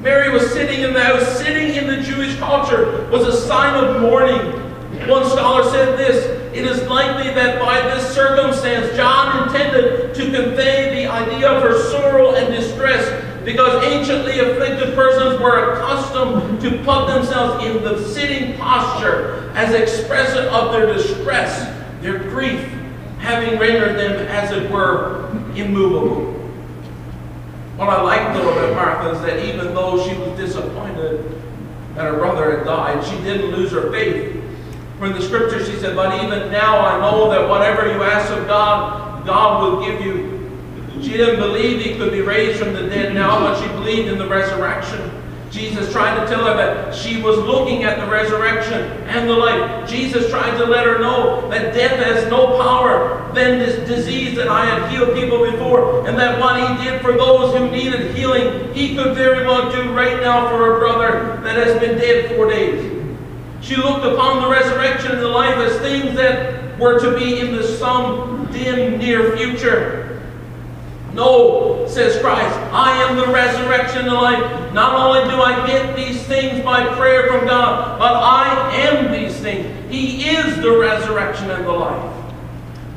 Mary 0.02 0.30
was 0.30 0.52
sitting 0.52 0.82
in 0.82 0.94
the 0.94 1.04
house. 1.04 1.38
Sitting 1.40 1.76
in 1.76 1.88
the 1.88 2.02
Jewish 2.02 2.38
culture 2.38 3.08
was 3.12 3.28
a 3.28 3.36
sign 3.48 3.84
of 3.84 4.02
mourning. 4.02 4.62
One 5.08 5.26
scholar 5.26 5.70
said 5.70 5.98
this 5.98 6.26
It 6.56 6.66
is 6.66 6.88
likely 6.88 7.34
that 7.34 7.60
by 7.60 7.82
this 7.82 8.14
circumstance, 8.14 8.96
John 8.96 9.48
intended 9.48 10.16
to 10.16 10.24
convey 10.26 11.04
the 11.04 11.12
idea 11.12 11.52
of 11.52 11.64
her 11.64 11.90
sorrow 11.90 12.36
and 12.36 12.54
distress 12.54 13.24
because 13.46 13.84
anciently 13.84 14.40
afflicted 14.40 14.96
persons 14.96 15.40
were 15.40 15.74
accustomed 15.74 16.60
to 16.62 16.72
put 16.84 17.08
themselves 17.08 17.64
in 17.64 17.84
the 17.84 18.04
sitting 18.10 18.58
posture 18.58 19.52
as 19.56 19.74
expressive 19.74 20.46
of 20.46 20.72
their 20.72 20.92
distress, 20.92 21.72
their 22.06 22.20
grief, 22.20 22.62
having 23.18 23.60
rendered 23.60 23.98
them, 23.98 24.28
as 24.28 24.52
it 24.52 24.70
were, 24.70 25.28
immovable. 25.56 26.34
What 27.78 27.90
I 27.90 28.02
like 28.04 28.38
though 28.38 28.52
about 28.52 28.76
Martha 28.76 29.10
is 29.10 29.22
that 29.22 29.44
even 29.44 29.74
though 29.74 30.08
she 30.08 30.16
was 30.16 30.38
disappointed 30.38 31.42
that 31.96 32.04
her 32.06 32.18
brother 32.18 32.58
had 32.58 32.66
died, 32.66 33.04
she 33.04 33.16
didn't 33.24 33.48
lose 33.48 33.72
her 33.72 33.92
faith. 33.92 34.40
For 35.00 35.08
in 35.08 35.14
the 35.14 35.22
scripture 35.22 35.66
she 35.66 35.78
said, 35.80 35.96
But 35.96 36.24
even 36.24 36.52
now 36.52 36.80
I 36.80 37.00
know 37.00 37.30
that 37.32 37.50
whatever 37.50 37.92
you 37.92 38.04
ask 38.04 38.32
of 38.32 38.46
God, 38.48 39.26
God 39.26 39.64
will 39.64 39.84
give 39.84 40.06
you. 40.06 40.32
She 41.02 41.18
didn't 41.18 41.40
believe 41.40 41.84
he 41.84 41.96
could 41.96 42.12
be 42.12 42.22
raised 42.22 42.60
from 42.60 42.74
the 42.74 42.88
dead 42.88 43.16
now, 43.16 43.40
but 43.40 43.60
she 43.60 43.68
believed 43.70 44.10
in 44.10 44.20
the 44.20 44.28
resurrection. 44.28 45.02
Jesus 45.56 45.90
tried 45.90 46.20
to 46.20 46.28
tell 46.28 46.44
her 46.44 46.54
that 46.54 46.94
she 46.94 47.22
was 47.22 47.38
looking 47.38 47.86
at 47.86 47.98
the 47.98 48.12
resurrection 48.12 48.82
and 49.08 49.30
the 49.30 49.34
life. 49.34 49.90
Jesus 49.90 50.30
tried 50.30 50.58
to 50.58 50.66
let 50.66 50.86
her 50.86 51.00
know 51.00 51.50
that 51.50 51.74
death 51.74 51.98
has 51.98 52.30
no 52.30 52.62
power 52.62 53.32
than 53.34 53.60
this 53.60 53.88
disease 53.88 54.36
that 54.36 54.50
I 54.50 54.66
had 54.66 54.92
healed 54.92 55.16
people 55.16 55.50
before, 55.50 56.06
and 56.10 56.20
that 56.20 56.42
what 56.42 56.60
he 56.60 56.84
did 56.84 57.02
for 57.02 57.14
those 57.14 57.56
who 57.56 57.72
needed 57.72 58.14
healing, 58.14 58.74
he 58.74 58.98
could 58.98 59.16
very 59.16 59.46
well 59.46 59.72
do 59.72 59.94
right 59.94 60.20
now 60.20 60.50
for 60.50 60.58
her 60.58 60.80
brother 60.80 61.42
that 61.44 61.56
has 61.56 61.80
been 61.80 61.98
dead 61.98 62.36
four 62.36 62.50
days. 62.50 62.92
She 63.62 63.78
looked 63.78 64.06
upon 64.06 64.42
the 64.42 64.50
resurrection 64.50 65.14
and 65.14 65.22
the 65.22 65.30
life 65.30 65.56
as 65.56 65.80
things 65.80 66.18
that 66.18 66.78
were 66.78 67.00
to 67.00 67.18
be 67.18 67.40
in 67.40 67.56
the 67.56 67.64
some 67.64 68.52
dim 68.52 68.98
near 68.98 69.38
future. 69.38 70.05
No, 71.16 71.88
says 71.88 72.22
Christ, 72.22 72.54
I 72.74 73.02
am 73.04 73.16
the 73.16 73.28
resurrection 73.28 74.00
and 74.00 74.10
the 74.10 74.14
life. 74.14 74.74
Not 74.74 74.96
only 74.96 75.32
do 75.32 75.42
I 75.42 75.66
get 75.66 75.96
these 75.96 76.22
things 76.24 76.62
by 76.62 76.86
prayer 76.98 77.32
from 77.32 77.48
God, 77.48 77.98
but 77.98 78.12
I 78.12 78.76
am 78.76 79.14
these 79.14 79.34
things. 79.40 79.66
He 79.90 80.28
is 80.30 80.58
the 80.58 80.78
resurrection 80.78 81.50
and 81.52 81.66
the 81.66 81.72
life. 81.72 82.12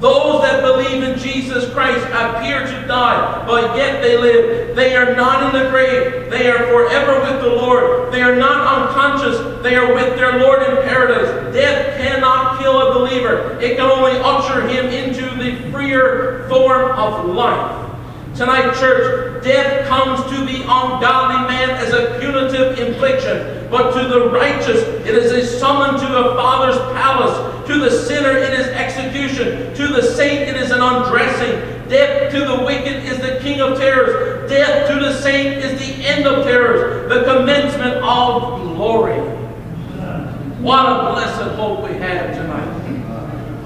Those 0.01 0.43
that 0.43 0.63
believe 0.63 1.05
in 1.05 1.17
Jesus 1.17 1.73
Christ 1.73 2.05
appear 2.07 2.67
to 2.67 2.87
die, 2.89 3.45
but 3.47 3.77
yet 3.77 4.03
they 4.03 4.19
live. 4.19 4.75
They 4.75 4.97
are 4.97 5.15
not 5.15 5.55
in 5.55 5.63
the 5.63 5.71
grave. 5.71 6.29
They 6.29 6.51
are 6.51 6.67
forever 6.67 7.21
with 7.21 7.41
the 7.41 7.51
Lord. 7.51 8.13
They 8.13 8.23
are 8.23 8.35
not 8.35 8.89
unconscious. 8.89 9.63
They 9.63 9.77
are 9.77 9.95
with 9.95 10.17
their 10.17 10.41
Lord 10.41 10.63
in 10.63 10.77
paradise. 10.89 11.55
Death 11.55 11.99
cannot 11.99 12.61
kill 12.61 12.81
a 12.81 12.95
believer. 12.95 13.61
It 13.61 13.77
can 13.77 13.89
only 13.89 14.19
usher 14.19 14.67
him 14.67 14.87
into 14.87 15.23
the 15.37 15.71
freer 15.71 16.49
form 16.49 16.99
of 16.99 17.27
life. 17.27 17.88
Tonight, 18.39 18.73
church, 18.79 19.43
death 19.43 19.89
comes 19.89 20.23
to 20.31 20.37
the 20.45 20.61
ungodly 20.61 21.49
man 21.49 21.71
as 21.71 21.93
a 21.93 22.21
punitive 22.21 22.79
infliction, 22.79 23.69
but 23.69 23.91
to 24.01 24.07
the 24.07 24.31
righteous 24.31 24.81
it 24.81 25.13
is 25.13 25.33
a 25.33 25.45
summon 25.59 25.99
to 25.99 26.07
a 26.07 26.37
father's 26.37 26.79
palace. 26.95 27.67
To 27.67 27.81
the 27.81 27.91
sinner 27.91 28.31
it 28.31 28.53
is 28.61 28.69
execution. 28.69 29.75
To 29.75 29.89
the 29.89 30.03
saint 30.03 30.49
it 30.49 30.55
is 30.55 30.71
an 30.71 30.81
undressing. 30.81 31.89
Death 31.89 32.31
to 32.31 32.45
the 32.45 32.63
wicked 32.65 33.03
is 33.07 33.19
the 33.19 33.41
king 33.41 33.61
of 33.61 33.77
terrors. 33.77 34.49
Death 34.49 34.89
to 34.89 35.01
the 35.01 35.21
saint 35.21 35.57
is 35.57 35.77
the 35.81 36.07
end 36.07 36.29
of 36.29 36.45
terrors, 36.45 37.13
the 37.13 37.25
commencement 37.25 37.97
of 38.05 38.63
glory. 38.63 39.19
What 40.61 40.87
a 40.87 41.11
blessed 41.11 41.57
hope 41.57 41.83
we 41.83 41.97
have 41.97 42.37
tonight. 42.37 42.78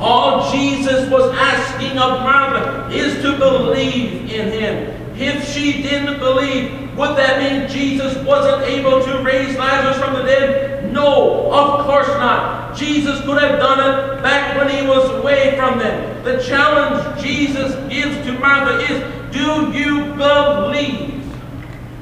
All 0.03 0.51
Jesus 0.51 1.09
was 1.09 1.33
asking 1.37 1.97
of 1.97 2.23
Martha 2.23 2.91
is 2.93 3.23
to 3.23 3.39
believe 3.39 4.33
in 4.33 4.51
him. 4.51 5.15
If 5.15 5.49
she 5.49 5.81
didn't 5.81 6.19
believe, 6.19 6.97
would 6.97 7.17
that 7.17 7.39
mean 7.39 7.69
Jesus 7.69 8.17
wasn't 8.25 8.65
able 8.65 9.01
to 9.05 9.23
raise 9.23 9.57
Lazarus 9.57 10.05
from 10.05 10.15
the 10.15 10.25
dead? 10.25 10.93
No, 10.93 11.53
of 11.53 11.87
course 11.87 12.09
not. 12.09 12.77
Jesus 12.77 13.21
could 13.21 13.41
have 13.41 13.61
done 13.61 13.79
it 13.79 14.23
back 14.25 14.57
when 14.57 14.69
he 14.71 14.85
was 14.89 15.09
away 15.21 15.55
from 15.57 15.79
them. 15.79 16.25
The 16.25 16.43
challenge 16.43 17.23
Jesus 17.23 17.73
gives 17.89 18.17
to 18.27 18.33
Martha 18.41 18.81
is, 18.93 19.33
do 19.33 19.71
you 19.71 20.15
believe? 20.17 21.22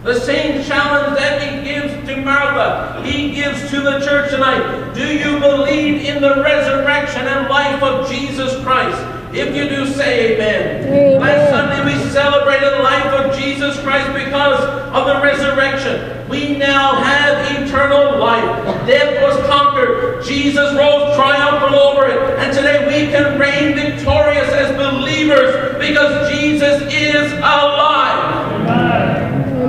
The 0.03 0.19
same 0.19 0.65
challenge 0.65 1.19
that 1.19 1.43
he 1.43 1.63
gives 1.63 1.93
to 2.09 2.17
Martha, 2.17 3.03
he 3.05 3.33
gives 3.33 3.69
to 3.69 3.83
the 3.83 4.01
church 4.01 4.31
tonight. 4.31 4.95
Do 4.95 5.07
you 5.07 5.39
believe 5.39 6.07
in 6.07 6.23
the 6.23 6.43
resurrection 6.43 7.27
and 7.27 7.51
life 7.51 7.83
of 7.83 8.09
Jesus 8.09 8.59
Christ? 8.65 8.99
If 9.35 9.55
you 9.55 9.69
do, 9.69 9.87
say 9.87 10.35
amen. 10.35 10.87
Amen. 10.87 11.21
Last 11.21 11.51
Sunday 11.51 11.85
we 11.85 12.11
celebrated 12.11 12.73
the 12.73 12.83
life 12.83 13.13
of 13.13 13.39
Jesus 13.39 13.79
Christ 13.83 14.09
because 14.15 14.65
of 14.91 15.07
the 15.07 15.23
resurrection. 15.23 16.27
We 16.31 16.57
now 16.57 16.95
have 16.95 17.63
eternal 17.63 18.19
life. 18.19 18.87
Death 18.87 19.23
was 19.23 19.47
conquered. 19.47 20.25
Jesus 20.25 20.75
rose 20.77 21.15
triumphant 21.15 21.75
over 21.75 22.07
it. 22.07 22.39
And 22.39 22.57
today 22.57 22.87
we 22.87 23.13
can 23.13 23.39
reign 23.39 23.75
victorious 23.75 24.49
as 24.49 24.75
believers 24.77 25.77
because 25.79 26.31
Jesus 26.31 26.83
is 26.91 27.33
alive. 27.35 28.50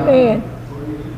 Amen. 0.07 0.51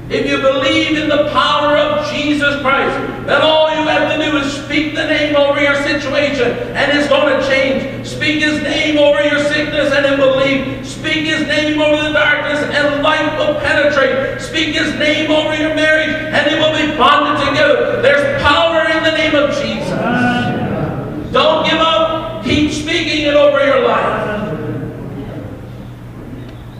If 0.09 0.27
you 0.27 0.37
believe 0.37 0.97
in 0.97 1.09
the 1.09 1.29
power 1.31 1.77
of 1.77 2.11
Jesus 2.11 2.61
Christ, 2.61 2.95
then 3.25 3.41
all 3.41 3.69
you 3.69 3.87
have 3.87 4.11
to 4.11 4.23
do 4.23 4.37
is 4.37 4.53
speak 4.53 4.93
the 4.93 5.07
name 5.07 5.35
over 5.35 5.59
your 5.61 5.75
situation 5.75 6.51
and 6.75 6.97
it's 6.97 7.07
going 7.07 7.33
to 7.33 7.47
change. 7.47 8.05
Speak 8.05 8.43
his 8.43 8.61
name 8.61 8.97
over 8.97 9.23
your 9.23 9.39
sickness 9.39 9.93
and 9.93 10.05
it 10.05 10.19
will 10.19 10.37
leave. 10.37 10.85
Speak 10.85 11.25
his 11.25 11.47
name 11.47 11.81
over 11.81 12.03
the 12.03 12.13
darkness 12.13 12.59
and 12.61 13.01
light 13.01 13.37
will 13.39 13.55
penetrate. 13.61 14.41
Speak 14.41 14.75
his 14.75 14.93
name 14.99 15.31
over 15.31 15.55
your 15.55 15.73
marriage 15.73 16.13
and 16.13 16.47
it 16.51 16.59
will 16.59 16.77
be 16.77 16.95
bonded 16.97 17.47
together. 17.47 18.01
There's 18.01 18.41
power 18.43 18.87
in 18.89 19.03
the 19.03 19.11
name 19.17 19.35
of 19.35 19.49
Jesus. 19.55 19.89
Don't 21.31 21.65
give 21.65 21.79
up. 21.79 22.43
Keep 22.43 22.71
speaking 22.71 23.25
it 23.25 23.35
over 23.35 23.65
your 23.65 23.87
life. 23.87 24.33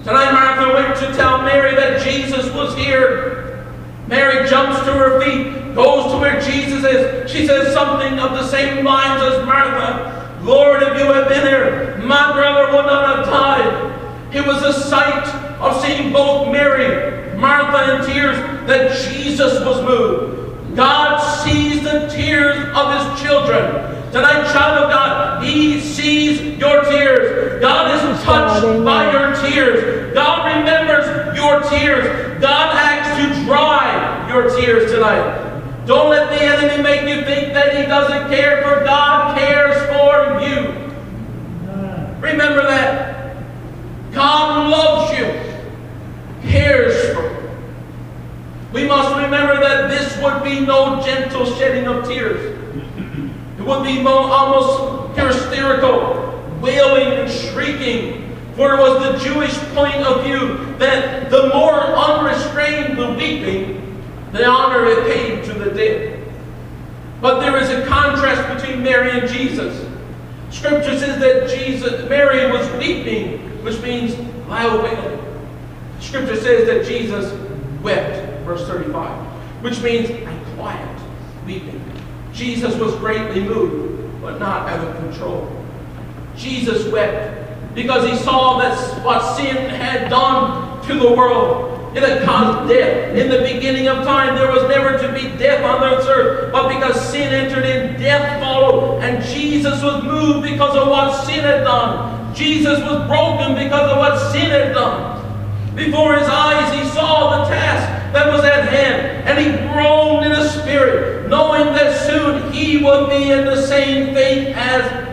Tonight, 0.04 0.34
Martha 0.34 0.74
went 0.74 0.98
to 0.98 1.18
tell 1.18 1.42
Mary 1.44 1.74
that 1.76 2.04
Jesus 2.04 2.53
was 2.64 2.76
here. 2.76 3.66
Mary 4.08 4.48
jumps 4.50 4.80
to 4.80 4.94
her 4.94 5.22
feet, 5.22 5.76
goes 5.76 6.12
to 6.12 6.18
where 6.18 6.40
Jesus 6.42 6.84
is. 6.84 7.32
she 7.32 7.46
says 7.48 7.74
something 7.74 8.20
of 8.20 8.32
the 8.32 8.48
same 8.48 8.86
lines 8.86 9.22
as 9.22 9.46
Martha. 9.46 10.40
Lord, 10.44 10.84
if 10.84 10.98
you 11.00 11.06
had 11.06 11.28
been 11.28 11.46
here, 11.46 11.98
my 12.06 12.34
brother 12.34 12.76
would 12.76 12.86
not 12.86 13.18
have 13.18 13.26
died. 13.26 14.36
It 14.36 14.46
was 14.46 14.62
a 14.64 14.74
sight 14.74 15.28
of 15.60 15.82
seeing 15.82 16.12
both 16.12 16.52
Mary, 16.52 17.38
Martha 17.38 17.96
in 17.96 18.06
tears, 18.06 18.38
that 18.68 18.92
Jesus 19.10 19.64
was 19.66 19.82
moved. 19.84 20.76
God 20.76 21.20
sees 21.44 21.84
the 21.84 22.08
tears 22.08 22.58
of 22.76 23.14
his 23.14 23.22
children. 23.22 23.94
Tonight, 24.12 24.52
child 24.54 24.84
of 24.84 24.90
God, 24.92 25.44
He 25.44 25.80
sees 25.80 26.40
your 26.60 26.84
tears. 26.84 27.60
God 27.60 27.96
is 27.96 28.24
touched 28.24 28.86
by 28.86 29.12
your 29.12 29.34
tears. 29.42 30.14
God 30.14 30.56
remembers 30.56 31.23
your 31.54 31.70
tears. 31.70 32.42
God 32.42 32.76
acts 32.76 33.18
to 33.18 33.46
dry 33.46 34.28
your 34.30 34.56
tears 34.56 34.92
tonight. 34.92 35.52
Don't 35.86 36.10
let 36.10 36.30
the 36.30 36.42
enemy 36.42 36.82
make 36.82 37.02
you 37.02 37.24
think 37.26 37.54
that 37.54 37.76
he 37.76 37.84
doesn't 37.84 38.30
care, 38.30 38.64
for 38.64 38.84
God 38.84 39.38
cares 39.38 39.76
for 39.88 40.42
you. 40.42 40.82
Remember 42.20 42.64
that. 42.64 43.36
God 44.14 44.70
loves 44.70 45.18
you, 45.18 46.50
cares 46.50 47.14
for 47.16 47.24
you. 47.24 47.50
We 48.72 48.88
must 48.88 49.16
remember 49.22 49.60
that 49.60 49.90
this 49.90 50.18
would 50.24 50.44
be 50.44 50.62
no 50.66 51.02
gentle 51.04 51.46
shedding 51.58 51.88
of 51.88 52.08
tears. 52.08 52.58
It 53.60 53.66
would 53.66 53.84
be 53.84 54.06
almost 54.06 55.18
hysterical, 55.18 56.42
wailing 56.62 57.20
and 57.20 57.30
shrieking. 57.30 58.23
For 58.56 58.76
it 58.76 58.80
was 58.80 59.02
the 59.02 59.30
Jewish 59.30 59.58
point 59.74 59.96
of 59.96 60.24
view 60.24 60.76
that 60.78 61.32
the 61.32 61.50
more 61.50 61.74
unrestrained 61.74 62.98
the 62.98 63.12
weeping, 63.14 64.00
the 64.32 64.46
honor 64.46 64.86
it 64.86 65.12
paid 65.12 65.44
to 65.46 65.54
the 65.54 65.72
dead. 65.72 66.24
But 67.20 67.40
there 67.40 67.58
is 67.58 67.70
a 67.70 67.86
contrast 67.88 68.62
between 68.62 68.84
Mary 68.84 69.20
and 69.20 69.28
Jesus. 69.28 69.90
Scripture 70.52 70.98
says 71.00 71.20
that 71.20 71.50
Jesus, 71.50 72.08
Mary 72.08 72.52
was 72.52 72.70
weeping, 72.74 73.40
which 73.64 73.82
means 73.82 74.16
loud 74.48 74.84
wailing. 74.84 75.20
Scripture 76.00 76.36
says 76.36 76.68
that 76.68 76.86
Jesus 76.86 77.34
wept, 77.82 78.44
verse 78.44 78.68
35, 78.68 79.26
which 79.64 79.82
means 79.82 80.10
a 80.12 80.56
quiet 80.56 81.00
weeping. 81.46 81.82
Jesus 82.34 82.76
was 82.76 82.94
greatly 82.96 83.42
moved, 83.42 84.22
but 84.22 84.40
not 84.40 84.70
out 84.70 84.88
of 84.88 84.96
control. 84.98 85.50
Jesus 86.36 86.92
wept 86.92 87.43
because 87.74 88.10
he 88.10 88.16
saw 88.18 88.60
that 88.60 88.78
what 89.04 89.36
sin 89.36 89.56
had 89.56 90.10
done 90.10 90.86
to 90.88 90.94
the 91.00 91.12
world. 91.12 91.72
It 91.96 92.02
had 92.02 92.24
caused 92.24 92.70
death. 92.70 93.16
In 93.16 93.30
the 93.30 93.40
beginning 93.40 93.88
of 93.88 94.04
time, 94.04 94.36
there 94.36 94.52
was 94.52 94.68
never 94.68 94.98
to 94.98 95.14
be 95.14 95.38
death 95.38 95.64
on 95.64 95.82
this 95.82 96.08
earth. 96.08 96.52
But 96.52 96.70
because 96.70 97.00
sin 97.12 97.32
entered 97.32 97.66
in, 97.66 98.02
death 98.02 98.42
followed. 98.42 99.04
And 99.04 99.24
Jesus 99.24 99.84
was 99.84 100.04
moved 100.04 100.42
because 100.42 100.76
of 100.76 100.88
what 100.88 101.26
sin 101.26 101.42
had 101.42 101.64
done. 101.64 102.34
Jesus 102.34 102.80
was 102.80 103.08
broken 103.08 103.54
because 103.56 103.92
of 103.92 103.98
what 103.98 104.32
sin 104.32 104.50
had 104.50 104.74
done. 104.74 105.76
Before 105.76 106.16
his 106.16 106.28
eyes, 106.28 106.74
he 106.74 106.90
saw 106.90 107.44
the 107.44 107.50
task 107.50 108.14
that 108.14 108.32
was 108.32 108.44
at 108.44 108.68
hand. 108.70 109.28
And 109.28 109.38
he 109.38 109.52
groaned 109.72 110.26
in 110.26 110.32
the 110.32 110.50
spirit, 110.50 111.30
knowing 111.30 111.66
that 111.74 112.08
soon 112.08 112.52
he 112.52 112.84
would 112.84 113.10
be 113.10 113.32
in 113.32 113.46
the 113.46 113.68
same 113.68 114.16
fate 114.16 114.56
as. 114.56 115.13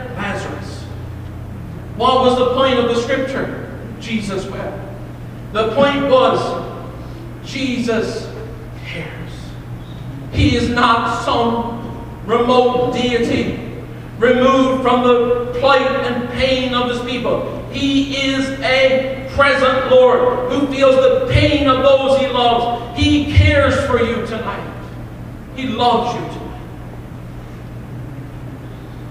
What 2.00 2.24
was 2.24 2.38
the 2.38 2.54
point 2.54 2.78
of 2.78 2.86
the 2.86 2.98
scripture? 3.02 3.78
Jesus 4.00 4.46
wept. 4.46 4.74
The 5.52 5.74
point 5.74 6.10
was, 6.10 6.40
Jesus 7.44 8.26
cares. 8.86 9.30
He 10.32 10.56
is 10.56 10.70
not 10.70 11.26
some 11.26 12.24
remote 12.24 12.94
deity 12.94 13.82
removed 14.16 14.82
from 14.82 15.02
the 15.02 15.54
plight 15.60 15.82
and 16.06 16.26
pain 16.30 16.72
of 16.72 16.88
his 16.88 17.00
people. 17.00 17.68
He 17.70 18.16
is 18.16 18.48
a 18.60 19.30
present 19.34 19.90
Lord 19.90 20.50
who 20.50 20.68
feels 20.68 20.96
the 20.96 21.28
pain 21.30 21.68
of 21.68 21.82
those 21.82 22.18
he 22.18 22.28
loves. 22.28 22.98
He 22.98 23.30
cares 23.36 23.78
for 23.84 24.02
you 24.02 24.26
tonight. 24.26 24.74
He 25.54 25.66
loves 25.66 26.14
you 26.14 26.26
tonight. 26.38 26.62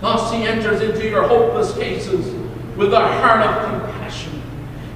Thus 0.02 0.34
he 0.34 0.42
enters 0.42 0.82
into 0.82 1.08
your 1.08 1.28
hopeless 1.28 1.72
cases 1.76 2.39
with 2.80 2.94
a 2.94 3.00
heart 3.00 3.46
of 3.46 3.70
compassion. 3.70 4.42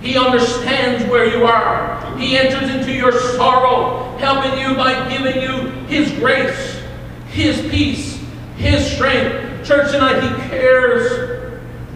He 0.01 0.17
understands 0.17 1.03
where 1.11 1.25
you 1.25 1.43
are. 1.43 2.17
He 2.17 2.37
enters 2.37 2.73
into 2.73 2.93
your 2.93 3.11
sorrow, 3.11 4.17
helping 4.19 4.57
you 4.57 4.73
by 4.75 5.09
giving 5.09 5.41
you 5.41 5.69
His 5.87 6.09
grace, 6.13 6.81
His 7.27 7.59
peace, 7.69 8.23
His 8.55 8.89
strength. 8.89 9.67
Church 9.67 9.91
tonight, 9.91 10.21
He 10.21 10.49
cares. 10.49 11.41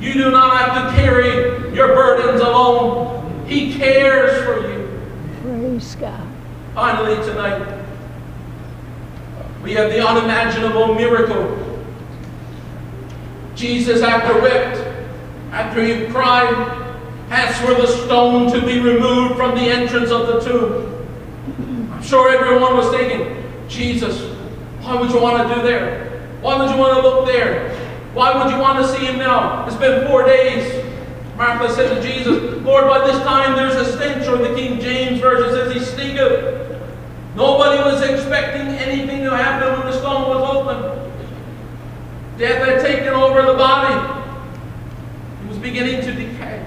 You 0.01 0.14
do 0.14 0.30
not 0.30 0.57
have 0.57 0.89
to 0.89 1.01
carry 1.01 1.73
your 1.73 1.88
burdens 1.95 2.41
alone. 2.41 3.45
He 3.47 3.73
cares 3.73 4.43
for 4.45 4.69
you. 4.69 5.01
Praise 5.41 5.95
God. 5.95 6.27
Finally, 6.76 7.15
tonight, 7.26 7.81
we 9.64 9.72
have 9.73 9.89
the 9.89 10.05
unimaginable 10.05 10.95
miracle. 10.95 11.64
Jesus, 13.55 14.01
after 14.01 14.39
wept, 14.41 14.86
after 15.52 15.84
he 15.84 16.07
cried, 16.07 16.53
asked 17.30 17.61
for 17.61 17.74
the 17.74 17.88
stone 17.88 18.52
to 18.52 18.65
be 18.65 18.80
removed 18.80 19.36
from 19.36 19.56
the 19.56 19.61
entrance 19.61 20.11
of 20.11 20.28
the 20.28 20.40
tomb. 20.40 21.91
I'm 21.91 22.03
sure 22.03 22.30
everyone 22.30 22.76
was 22.76 22.90
thinking, 22.90 23.44
Jesus, 23.68 24.34
why 24.82 24.95
would 24.99 25.11
you 25.11 25.19
want 25.19 25.48
to 25.48 25.56
do 25.56 25.61
there? 25.61 26.30
Why 26.41 26.57
would 26.57 26.69
you 26.72 26.78
want 26.78 26.95
to 26.95 27.02
look 27.02 27.26
there? 27.26 27.76
Why 28.14 28.41
would 28.41 28.52
you 28.53 28.60
want 28.60 28.80
to 28.80 28.88
see 28.94 29.06
him 29.06 29.18
now? 29.18 29.65
It's 29.68 29.76
been 29.76 30.07
four 30.07 30.26
days. 30.26 30.86
Martha 31.36 31.74
said 31.74 31.95
to 31.95 32.07
Jesus, 32.07 32.64
Lord, 32.64 32.86
by 32.86 33.06
this 33.06 33.22
time 33.24 33.56
there's 33.56 33.76
a 33.76 33.91
stench, 33.94 34.28
or 34.28 34.38
the 34.38 34.56
King 34.56 34.80
James 34.80 35.19
Version 35.19 35.49
says 35.52 35.74
he 35.74 35.80
stinketh. 35.80 36.82
Nobody 37.36 37.78
was 37.84 38.02
expecting 38.02 38.68
anything 38.69 39.24
to 39.24 39.30
happen 39.36 39.78
when 39.78 39.91
the 39.91 39.99
stone 39.99 40.28
was 40.28 40.56
opened. 40.56 41.11
Death 42.40 42.68
had 42.68 42.82
taken 42.82 43.14
over 43.14 43.44
the 43.44 43.53
body. 43.53 44.24
It 45.57 45.61
was 45.61 45.71
beginning 45.71 46.01
to 46.01 46.13
decay. 46.13 46.63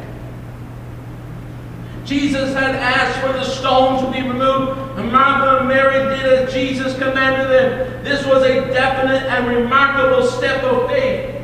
Jesus 2.04 2.52
had 2.54 2.74
asked 2.74 3.20
for 3.20 3.32
the 3.32 3.44
stone 3.44 4.04
to 4.04 4.10
be 4.10 4.26
removed, 4.26 4.98
and 4.98 5.12
Martha 5.12 5.58
and 5.58 5.68
Mary 5.68 6.16
did 6.16 6.26
as 6.26 6.52
Jesus 6.52 6.98
commanded 6.98 7.48
them. 7.50 8.02
This 8.02 8.26
was 8.26 8.42
a 8.42 8.66
definite 8.72 9.22
and 9.30 9.46
remarkable 9.46 10.26
step 10.26 10.64
of 10.64 10.90
faith. 10.90 11.40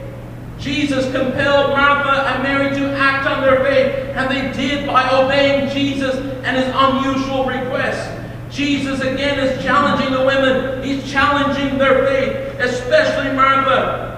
Jesus 0.58 1.04
compelled 1.12 1.70
Martha 1.70 2.26
and 2.30 2.42
Mary 2.42 2.74
to 2.74 2.98
act 2.98 3.28
on 3.28 3.42
their 3.42 3.60
faith, 3.60 3.94
and 4.16 4.28
they 4.28 4.52
did 4.60 4.84
by 4.84 5.08
obeying 5.10 5.70
Jesus 5.70 6.16
and 6.16 6.56
his 6.56 6.66
unusual 6.74 7.44
request. 7.44 8.10
Jesus 8.50 9.02
again 9.02 9.38
is 9.38 9.62
challenging 9.62 10.12
the 10.12 10.24
women. 10.24 10.82
He's 10.82 11.08
challenging 11.08 11.78
their 11.78 12.06
faith, 12.06 12.58
especially 12.58 13.36
Martha. 13.36 14.15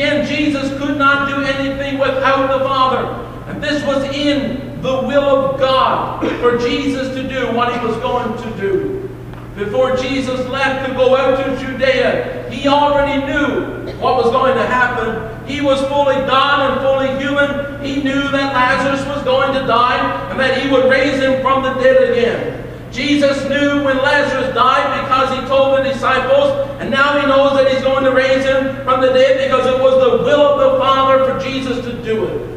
Again, 0.00 0.26
Jesus 0.26 0.70
could 0.78 0.96
not 0.96 1.28
do 1.28 1.42
anything 1.42 1.98
without 1.98 2.58
the 2.58 2.64
Father. 2.64 3.04
And 3.50 3.62
this 3.62 3.84
was 3.84 4.02
in 4.16 4.80
the 4.80 5.02
will 5.02 5.24
of 5.24 5.60
God 5.60 6.26
for 6.40 6.56
Jesus 6.56 7.14
to 7.14 7.22
do 7.28 7.54
what 7.54 7.78
he 7.78 7.86
was 7.86 7.94
going 7.98 8.34
to 8.42 8.58
do. 8.58 9.10
Before 9.54 9.94
Jesus 9.98 10.48
left 10.48 10.88
to 10.88 10.94
go 10.94 11.18
out 11.18 11.44
to 11.44 11.66
Judea, 11.66 12.48
he 12.50 12.66
already 12.66 13.26
knew 13.26 13.92
what 13.98 14.16
was 14.16 14.32
going 14.32 14.56
to 14.56 14.64
happen. 14.64 15.46
He 15.46 15.60
was 15.60 15.78
fully 15.82 16.14
God 16.14 16.70
and 16.70 16.80
fully 16.80 17.22
human. 17.22 17.84
He 17.84 18.02
knew 18.02 18.22
that 18.22 18.54
Lazarus 18.54 19.06
was 19.06 19.22
going 19.24 19.52
to 19.52 19.66
die 19.66 20.30
and 20.30 20.40
that 20.40 20.62
he 20.62 20.70
would 20.70 20.88
raise 20.88 21.20
him 21.20 21.42
from 21.42 21.62
the 21.62 21.74
dead 21.74 22.10
again. 22.10 22.69
Jesus 22.90 23.48
knew 23.48 23.84
when 23.84 23.98
Lazarus 23.98 24.52
died 24.54 25.02
because 25.02 25.38
he 25.38 25.46
told 25.46 25.78
the 25.78 25.84
disciples, 25.84 26.68
and 26.80 26.90
now 26.90 27.20
he 27.20 27.26
knows 27.26 27.52
that 27.52 27.70
he's 27.70 27.82
going 27.82 28.04
to 28.04 28.10
raise 28.10 28.44
him 28.44 28.84
from 28.84 29.00
the 29.00 29.12
dead 29.12 29.48
because 29.48 29.66
it 29.66 29.80
was 29.80 29.94
the 29.94 30.24
will 30.24 30.40
of 30.40 30.72
the 30.72 30.78
Father 30.78 31.24
for 31.24 31.44
Jesus 31.44 31.84
to 31.84 32.02
do 32.02 32.24
it. 32.24 32.50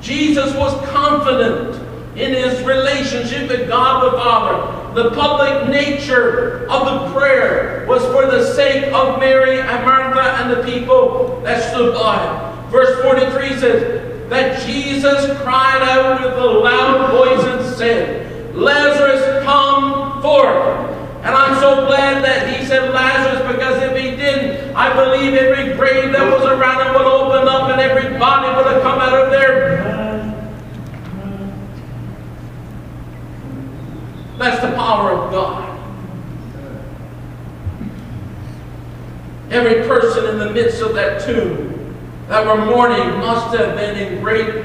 Jesus 0.00 0.54
was 0.54 0.72
confident 0.88 1.80
in 2.16 2.32
his 2.32 2.62
relationship 2.62 3.48
with 3.48 3.68
God 3.68 4.12
the 4.12 4.18
Father. 4.18 5.02
The 5.02 5.10
public 5.10 5.68
nature 5.68 6.66
of 6.68 6.86
the 6.86 7.18
prayer 7.18 7.84
was 7.88 8.02
for 8.06 8.26
the 8.26 8.54
sake 8.54 8.92
of 8.92 9.18
Mary 9.18 9.60
and 9.60 9.84
Martha 9.84 10.20
and 10.20 10.50
the 10.50 10.62
people 10.72 11.40
that 11.42 11.70
stood 11.72 11.94
by. 11.94 12.68
Verse 12.70 13.02
43 13.02 13.58
says 13.58 14.30
that 14.30 14.64
Jesus 14.66 15.26
cried 15.42 15.82
out 15.82 16.22
with 16.22 16.38
a 16.38 16.46
loud 16.46 17.10
voice 17.10 17.44
and 17.44 17.76
said, 17.76 18.23
Lazarus, 18.54 19.44
come 19.44 20.22
forth. 20.22 20.90
And 21.24 21.34
I'm 21.34 21.58
so 21.58 21.86
glad 21.86 22.22
that 22.24 22.54
he 22.54 22.66
said 22.66 22.92
Lazarus 22.92 23.50
because 23.52 23.82
if 23.82 23.96
he 23.96 24.14
didn't, 24.14 24.76
I 24.76 24.92
believe 24.94 25.34
every 25.34 25.74
grave 25.74 26.12
that 26.12 26.30
was 26.30 26.44
around 26.44 26.86
him 26.86 26.92
would 26.94 27.06
open 27.06 27.48
up 27.48 27.70
and 27.70 27.80
every 27.80 28.18
body 28.18 28.54
would 28.54 28.66
have 28.72 28.82
come 28.82 29.00
out 29.00 29.14
of 29.14 29.30
there. 29.30 29.74
That's 34.38 34.60
the 34.60 34.72
power 34.72 35.12
of 35.12 35.30
God. 35.30 35.70
Every 39.50 39.86
person 39.86 40.28
in 40.28 40.38
the 40.38 40.50
midst 40.50 40.82
of 40.82 40.94
that 40.94 41.24
tomb 41.24 41.96
that 42.28 42.46
were 42.46 42.64
mourning 42.66 43.18
must 43.18 43.56
have 43.56 43.76
been 43.76 43.96
in 43.96 44.22
great 44.22 44.64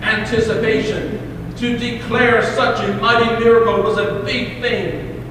anticipation. 0.00 1.17
To 1.58 1.76
declare 1.76 2.40
such 2.54 2.88
a 2.88 2.94
mighty 2.98 3.42
miracle 3.42 3.82
was 3.82 3.98
a 3.98 4.22
big 4.24 4.60
thing. 4.60 5.24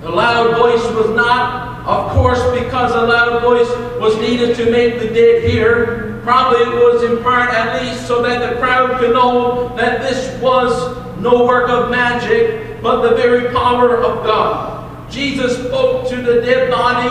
The 0.00 0.08
loud 0.08 0.56
voice 0.56 0.82
was 0.96 1.14
not, 1.14 1.86
of 1.86 2.12
course, 2.12 2.42
because 2.58 2.92
a 2.92 3.02
loud 3.02 3.42
voice 3.42 3.68
was 4.00 4.16
needed 4.18 4.56
to 4.56 4.70
make 4.70 5.00
the 5.00 5.08
dead 5.08 5.44
hear. 5.44 6.18
Probably 6.22 6.60
it 6.60 6.74
was 6.74 7.02
in 7.02 7.22
part 7.22 7.50
at 7.50 7.82
least 7.82 8.06
so 8.06 8.22
that 8.22 8.54
the 8.54 8.58
crowd 8.58 8.98
could 8.98 9.12
know 9.12 9.76
that 9.76 10.00
this 10.00 10.40
was 10.40 10.96
no 11.20 11.46
work 11.46 11.68
of 11.68 11.90
magic, 11.90 12.80
but 12.80 13.06
the 13.06 13.14
very 13.14 13.52
power 13.52 13.98
of 13.98 14.24
God. 14.24 15.10
Jesus 15.10 15.58
spoke 15.58 16.08
to 16.08 16.16
the 16.16 16.40
dead 16.40 16.70
body 16.70 17.10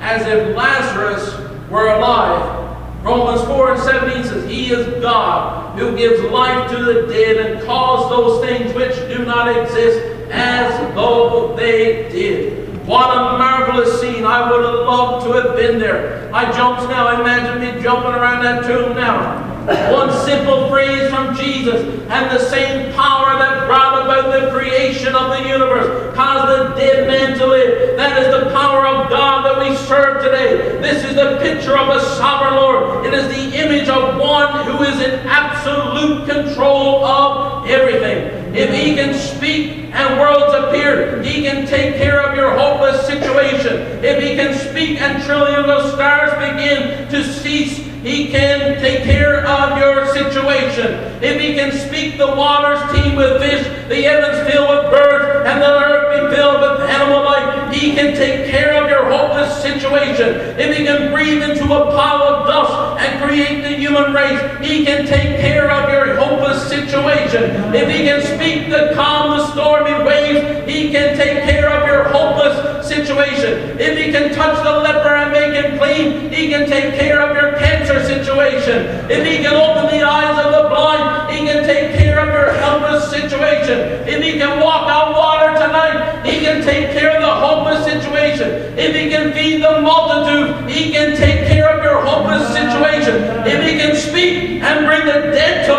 as 0.00 0.24
if 0.28 0.56
Lazarus 0.56 1.36
were 1.68 1.88
alive. 1.88 2.62
Romans 3.02 3.42
4 3.42 3.72
and 3.72 3.82
17 3.82 4.24
says, 4.24 4.50
He 4.50 4.70
is 4.70 5.02
God 5.02 5.76
who 5.76 5.96
gives 5.96 6.22
life 6.30 6.70
to 6.70 6.84
the 6.84 7.06
dead 7.08 7.36
and 7.36 7.66
calls 7.66 8.08
those 8.10 8.46
things 8.46 8.72
which 8.74 8.94
do 9.08 9.24
not 9.24 9.48
exist 9.48 9.98
as 10.30 10.94
though 10.94 11.56
they 11.56 12.08
did. 12.10 12.62
What 12.86 13.10
a 13.10 13.38
marvelous 13.38 14.00
scene. 14.00 14.24
I 14.24 14.50
would 14.50 14.64
have 14.64 14.86
loved 14.86 15.26
to 15.26 15.32
have 15.32 15.56
been 15.56 15.80
there. 15.80 16.32
I 16.32 16.50
jumps 16.52 16.84
now. 16.84 17.20
Imagine 17.20 17.60
me 17.60 17.82
jumping 17.82 18.12
around 18.12 18.44
that 18.44 18.64
tomb 18.64 18.94
now. 18.94 19.61
One 19.62 20.10
simple 20.24 20.68
phrase 20.68 21.08
from 21.08 21.36
Jesus 21.36 21.82
and 22.10 22.36
the 22.36 22.38
same 22.50 22.92
power 22.94 23.38
that 23.38 23.66
brought 23.68 24.02
about 24.02 24.32
the 24.32 24.50
creation 24.50 25.14
of 25.14 25.30
the 25.30 25.48
universe 25.48 26.14
caused 26.16 26.48
the 26.48 26.74
dead 26.74 27.06
man 27.06 27.38
to 27.38 27.46
live. 27.46 27.96
That 27.96 28.20
is 28.20 28.26
the 28.34 28.50
power 28.50 28.86
of 28.88 29.08
God 29.08 29.44
that 29.44 29.60
we 29.62 29.76
serve 29.76 30.24
today. 30.24 30.80
This 30.80 31.04
is 31.04 31.14
the 31.14 31.38
picture 31.40 31.78
of 31.78 31.90
a 31.90 32.00
sovereign 32.16 32.54
Lord. 32.54 33.06
It 33.06 33.14
is 33.14 33.28
the 33.28 33.56
image 33.56 33.88
of 33.88 34.18
one 34.18 34.66
who 34.66 34.82
is 34.82 35.00
in 35.00 35.20
absolute 35.28 36.28
control 36.28 37.04
of 37.04 37.68
everything. 37.68 38.54
If 38.56 38.74
he 38.74 38.96
can 38.96 39.14
speak 39.14 39.94
and 39.94 40.18
worlds 40.18 40.54
appear, 40.54 41.22
he 41.22 41.42
can 41.42 41.66
take 41.66 41.96
care 41.96 42.20
of 42.20 42.36
your 42.36 42.50
hopeless 42.58 43.06
situation. 43.06 44.04
If 44.04 44.20
he 44.20 44.34
can 44.34 44.58
speak 44.58 45.00
and 45.00 45.22
trillions 45.22 45.68
of 45.68 45.92
stars 45.92 46.32
begin 46.32 47.08
to 47.10 47.22
cease, 47.32 47.91
he 48.02 48.28
can 48.28 48.80
take 48.80 49.04
care 49.04 49.46
of 49.46 49.78
your 49.78 50.06
situation. 50.12 50.94
If 51.22 51.40
he 51.40 51.54
can 51.54 51.70
speak 51.70 52.18
the 52.18 52.26
waters 52.26 52.80
teem 52.92 53.14
with 53.14 53.40
fish, 53.40 53.64
the 53.88 54.02
heavens 54.02 54.50
fill 54.50 54.68
with 54.68 54.90
birds, 54.90 55.46
and 55.46 55.62
the 55.62 55.66
earth 55.66 56.30
be 56.30 56.36
filled 56.36 56.60
with 56.60 56.90
animal 56.90 57.22
life, 57.24 57.72
he 57.72 57.94
can 57.94 58.14
take 58.14 58.50
care 58.50 58.82
of 58.82 58.90
your 58.90 59.04
hopeless 59.04 59.62
situation. 59.62 60.58
If 60.58 60.76
he 60.76 60.84
can 60.84 61.12
breathe 61.12 61.42
into 61.42 61.64
a 61.64 61.92
pile 61.92 62.22
of 62.22 62.46
dust 62.46 63.02
and 63.02 63.22
create 63.22 63.62
the 63.62 63.76
human 63.76 64.12
race, 64.12 64.40
he 64.60 64.84
can 64.84 65.06
take 65.06 65.40
care 65.40 65.70
of 65.70 65.90
your 65.90 66.16
hopeless 66.16 66.68
situation. 66.68 67.74
If 67.74 67.88
he 67.88 68.04
can 68.04 68.20
speak 68.22 68.70
the 68.70 68.92
calm, 68.94 69.38
the 69.38 69.46
stormy 69.52 70.04
waves, 70.04 70.68
he 70.70 70.90
can 70.90 71.16
take 71.16 71.44
care 71.44 71.70
of 71.70 71.86
your 71.86 72.04
hopeless 72.04 72.86
situation. 72.86 73.78
If 73.78 73.96
he 73.96 74.12
can 74.12 74.34
touch 74.34 74.62
the 74.62 74.78
leper 74.80 75.14
and 75.14 75.32
make 75.32 75.41
clean, 75.78 76.30
he 76.30 76.48
can 76.48 76.68
take 76.68 76.94
care 76.94 77.20
of 77.22 77.36
your 77.36 77.58
cancer 77.58 78.02
situation. 78.04 78.86
If 79.10 79.26
he 79.26 79.38
can 79.38 79.54
open 79.54 79.86
the 79.96 80.02
eyes 80.04 80.38
of 80.44 80.52
the 80.52 80.68
blind, 80.68 81.32
he 81.34 81.46
can 81.46 81.64
take 81.64 81.96
care 81.98 82.20
of 82.20 82.28
your 82.28 82.52
helpless 82.54 83.10
situation. 83.10 83.78
If 84.06 84.22
he 84.22 84.38
can 84.38 84.60
walk 84.60 84.88
on 84.88 85.12
water 85.12 85.52
tonight, 85.54 86.24
he 86.24 86.40
can 86.40 86.62
take 86.62 86.92
care 86.92 87.16
of 87.16 87.22
the 87.22 87.34
hopeless 87.34 87.84
situation. 87.84 88.78
If 88.78 88.94
he 88.94 89.10
can 89.10 89.32
feed 89.32 89.62
the 89.62 89.80
multitude, 89.80 90.68
he 90.68 90.92
can 90.92 91.16
take 91.16 91.46
care 91.46 91.68
of 91.76 91.84
your 91.84 92.02
hopeless 92.02 92.48
situation. 92.52 93.16
If 93.46 93.62
he 93.62 93.78
can 93.78 93.96
speak 93.96 94.62
and 94.62 94.86
bring 94.86 95.04
the 95.06 95.32
dead 95.32 95.66
to 95.66 95.71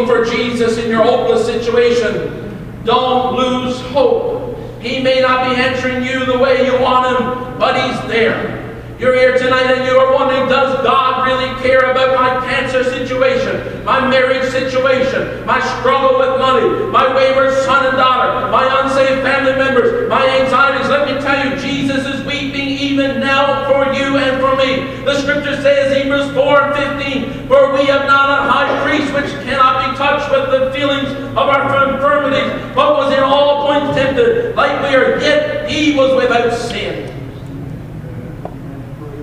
looking 0.00 0.06
for 0.06 0.30
Jesus 0.30 0.78
in 0.78 0.90
your 0.90 1.02
hopeless 1.02 1.46
situation. 1.46 2.82
Don't 2.84 3.36
lose 3.36 3.80
hope. 3.92 4.56
He 4.80 5.02
may 5.02 5.20
not 5.20 5.50
be 5.50 5.60
answering 5.60 6.04
you 6.04 6.24
the 6.24 6.38
way 6.38 6.64
you 6.64 6.80
want 6.80 7.18
him, 7.18 7.58
but 7.58 7.76
he's 7.76 8.10
there. 8.10 8.59
You're 9.00 9.16
here 9.16 9.38
tonight 9.38 9.64
and 9.64 9.86
you're 9.86 10.12
wondering, 10.12 10.46
does 10.50 10.84
God 10.84 11.26
really 11.26 11.48
care 11.62 11.90
about 11.90 12.14
my 12.20 12.46
cancer 12.46 12.84
situation, 12.84 13.82
my 13.82 14.06
marriage 14.06 14.52
situation, 14.52 15.42
my 15.46 15.58
struggle 15.80 16.18
with 16.18 16.38
money, 16.38 16.68
my 16.92 17.08
wayward 17.16 17.54
son 17.64 17.86
and 17.86 17.96
daughter, 17.96 18.52
my 18.52 18.60
unsaved 18.84 19.22
family 19.22 19.56
members, 19.56 20.06
my 20.10 20.20
anxieties? 20.28 20.90
Let 20.90 21.08
me 21.08 21.18
tell 21.22 21.48
you, 21.48 21.56
Jesus 21.56 22.04
is 22.04 22.26
weeping 22.26 22.68
even 22.68 23.20
now 23.20 23.64
for 23.72 23.90
you 23.90 24.18
and 24.18 24.38
for 24.38 24.54
me. 24.54 25.02
The 25.06 25.18
scripture 25.22 25.56
says, 25.62 25.96
Hebrews 25.96 26.34
4 26.34 26.60
and 26.60 27.00
15, 27.00 27.48
For 27.48 27.72
we 27.72 27.86
have 27.86 28.04
not 28.06 28.28
a 28.28 28.52
high 28.52 28.84
priest 28.84 29.14
which 29.14 29.32
cannot 29.46 29.80
be 29.80 29.96
touched 29.96 30.30
with 30.30 30.50
the 30.50 30.78
feelings 30.78 31.08
of 31.08 31.48
our 31.48 31.94
infirmities, 31.94 32.52
but 32.74 32.98
was 32.98 33.14
in 33.14 33.24
all 33.24 33.66
points 33.66 33.96
tempted, 33.96 34.54
like 34.56 34.78
we 34.82 34.94
are, 34.94 35.18
yet 35.20 35.70
he 35.70 35.96
was 35.96 36.14
without 36.22 36.52
sin. 36.52 37.19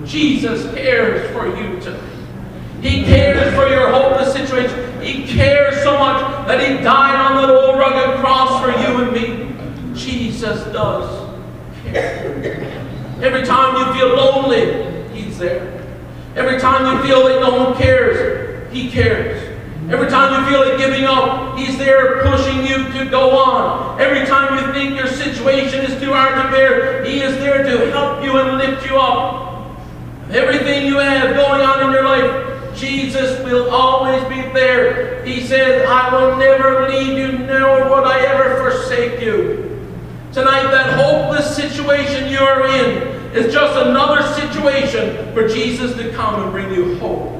Jesus 0.08 0.64
cares 0.74 1.30
for 1.32 1.46
you 1.46 1.78
tonight. 1.80 2.02
He 2.80 3.04
cares 3.04 3.54
for 3.54 3.68
your 3.68 3.90
hopeless 3.90 4.32
situation. 4.32 5.02
He 5.02 5.26
cares 5.26 5.82
so 5.82 5.98
much 5.98 6.48
that 6.48 6.66
He 6.66 6.82
died 6.82 7.14
on 7.14 7.42
that 7.42 7.50
old 7.54 7.78
rugged 7.78 8.18
cross 8.20 8.62
for 8.62 8.70
you 8.70 9.02
and 9.02 9.12
me. 9.12 9.94
Jesus 9.94 10.64
does 10.72 11.28
care. 11.84 12.82
Every 13.20 13.44
time 13.44 13.74
you 13.76 14.00
feel 14.00 14.16
lonely, 14.16 15.08
He's 15.12 15.38
there. 15.38 15.84
Every 16.36 16.58
time 16.58 16.96
you 16.96 17.02
feel 17.06 17.28
that 17.28 17.40
no 17.40 17.64
one 17.64 17.76
cares, 17.76 18.72
He 18.72 18.90
cares. 18.90 19.44
Every 19.90 20.08
time 20.08 20.40
you 20.40 20.50
feel 20.50 20.66
like 20.66 20.78
giving 20.78 21.04
up, 21.04 21.58
He's 21.58 21.76
there 21.76 22.22
pushing 22.22 22.64
you 22.64 22.90
to 22.92 23.10
go 23.10 23.36
on. 23.38 24.00
Every 24.00 24.26
time 24.26 24.58
you 24.58 24.72
think 24.72 24.96
your 24.96 25.08
situation 25.08 25.84
is 25.84 26.00
too 26.00 26.12
hard 26.12 26.42
to 26.42 26.50
bear, 26.50 27.04
He 27.04 27.20
is 27.20 27.36
there 27.38 27.62
to 27.62 27.90
help 27.90 28.24
you 28.24 28.38
and 28.38 28.56
lift 28.56 28.88
you 28.88 28.96
up. 28.96 29.47
Everything 30.30 30.86
you 30.86 30.98
have 30.98 31.34
going 31.34 31.62
on 31.62 31.86
in 31.86 31.90
your 31.90 32.04
life, 32.04 32.76
Jesus 32.76 33.42
will 33.44 33.70
always 33.70 34.22
be 34.24 34.42
there. 34.52 35.24
He 35.24 35.40
says, 35.46 35.88
I 35.88 36.14
will 36.14 36.36
never 36.36 36.88
leave 36.88 37.16
you, 37.16 37.38
nor 37.38 37.84
will 37.84 38.04
I 38.04 38.18
ever 38.20 38.56
forsake 38.62 39.20
you. 39.20 39.64
Tonight, 40.32 40.70
that 40.70 40.98
hopeless 40.98 41.56
situation 41.56 42.30
you 42.30 42.38
are 42.38 42.66
in 42.66 43.08
is 43.34 43.52
just 43.52 43.86
another 43.86 44.22
situation 44.34 45.32
for 45.32 45.48
Jesus 45.48 45.96
to 45.96 46.12
come 46.12 46.42
and 46.42 46.52
bring 46.52 46.72
you 46.72 46.98
hope. 46.98 47.34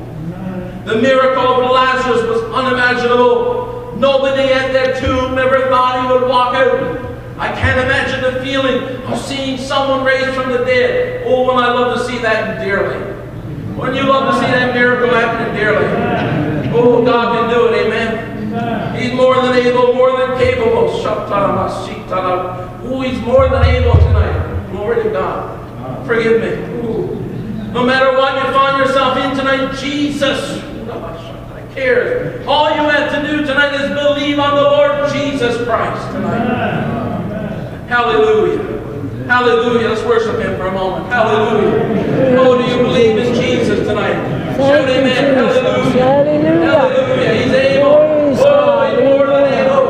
The 0.87 0.97
miracle 0.97 1.43
of 1.43 1.71
Lazarus 1.71 2.23
was 2.23 2.43
unimaginable. 2.55 3.95
Nobody 3.99 4.51
at 4.53 4.73
that 4.73 5.03
tomb 5.03 5.37
ever 5.37 5.69
thought 5.69 6.01
he 6.01 6.13
would 6.13 6.29
walk 6.29 6.55
out. 6.55 7.18
I 7.39 7.53
can't 7.53 7.79
imagine 7.79 8.21
the 8.23 8.41
feeling 8.45 9.03
of 9.05 9.19
seeing 9.21 9.59
someone 9.59 10.05
raised 10.05 10.35
from 10.35 10.51
the 10.51 10.59
dead. 10.65 11.25
Oh, 11.27 11.47
when 11.47 11.63
I 11.63 11.73
love 11.73 11.97
to 11.97 12.05
see 12.05 12.19
that 12.19 12.59
Dearly. 12.65 12.99
Wouldn't 13.77 13.97
you 13.97 14.05
love 14.09 14.35
to 14.35 14.41
see 14.41 14.51
that 14.51 14.75
miracle 14.75 15.09
happen 15.15 15.55
Dearly? 15.55 15.87
Oh, 16.73 17.05
God 17.05 17.37
can 17.37 17.49
do 17.55 17.69
it, 17.69 17.87
amen. 17.87 18.97
He's 18.97 19.13
more 19.15 19.37
than 19.37 19.55
able, 19.55 19.95
more 19.95 20.19
than 20.19 20.37
capable. 20.37 20.89
Oh, 22.91 23.01
he's 23.03 23.21
more 23.21 23.49
than 23.49 23.65
able 23.65 23.93
tonight. 23.93 24.71
Glory 24.73 25.03
to 25.05 25.11
God. 25.11 26.07
Forgive 26.07 26.41
me. 26.41 26.57
No 27.73 27.85
matter 27.85 28.17
what 28.17 28.35
you 28.35 28.53
find 28.53 28.79
yourself 28.85 29.17
in 29.19 29.37
tonight, 29.37 29.77
Jesus 29.77 30.65
cares. 31.75 32.45
All 32.47 32.71
you 32.71 32.83
have 32.91 33.13
to 33.15 33.31
do 33.31 33.45
tonight 33.45 33.75
is 33.75 33.89
believe 33.91 34.39
on 34.39 34.57
the 34.57 34.63
Lord 34.63 35.13
Jesus 35.13 35.63
Christ 35.65 36.13
tonight. 36.13 37.18
Hallelujah. 37.89 38.59
Hallelujah. 39.27 39.89
Let's 39.89 40.03
worship 40.05 40.39
Him 40.39 40.57
for 40.59 40.67
a 40.67 40.73
moment. 40.73 41.11
Hallelujah. 41.11 42.39
Oh, 42.39 42.59
do 42.59 42.65
you 42.71 42.83
believe 42.83 43.17
in 43.17 43.35
Jesus 43.35 43.87
tonight? 43.87 44.13
Shout 44.57 44.89
amen. 44.89 45.35
Hallelujah. 45.35 46.03
Hallelujah. 46.03 46.69
Hallelujah. 46.69 47.35
He's 47.35 47.53
able. 47.55 47.97
Oh, 48.41 48.91
he's 48.91 49.01
more 49.09 49.27
than 49.27 49.53
able. 49.55 49.89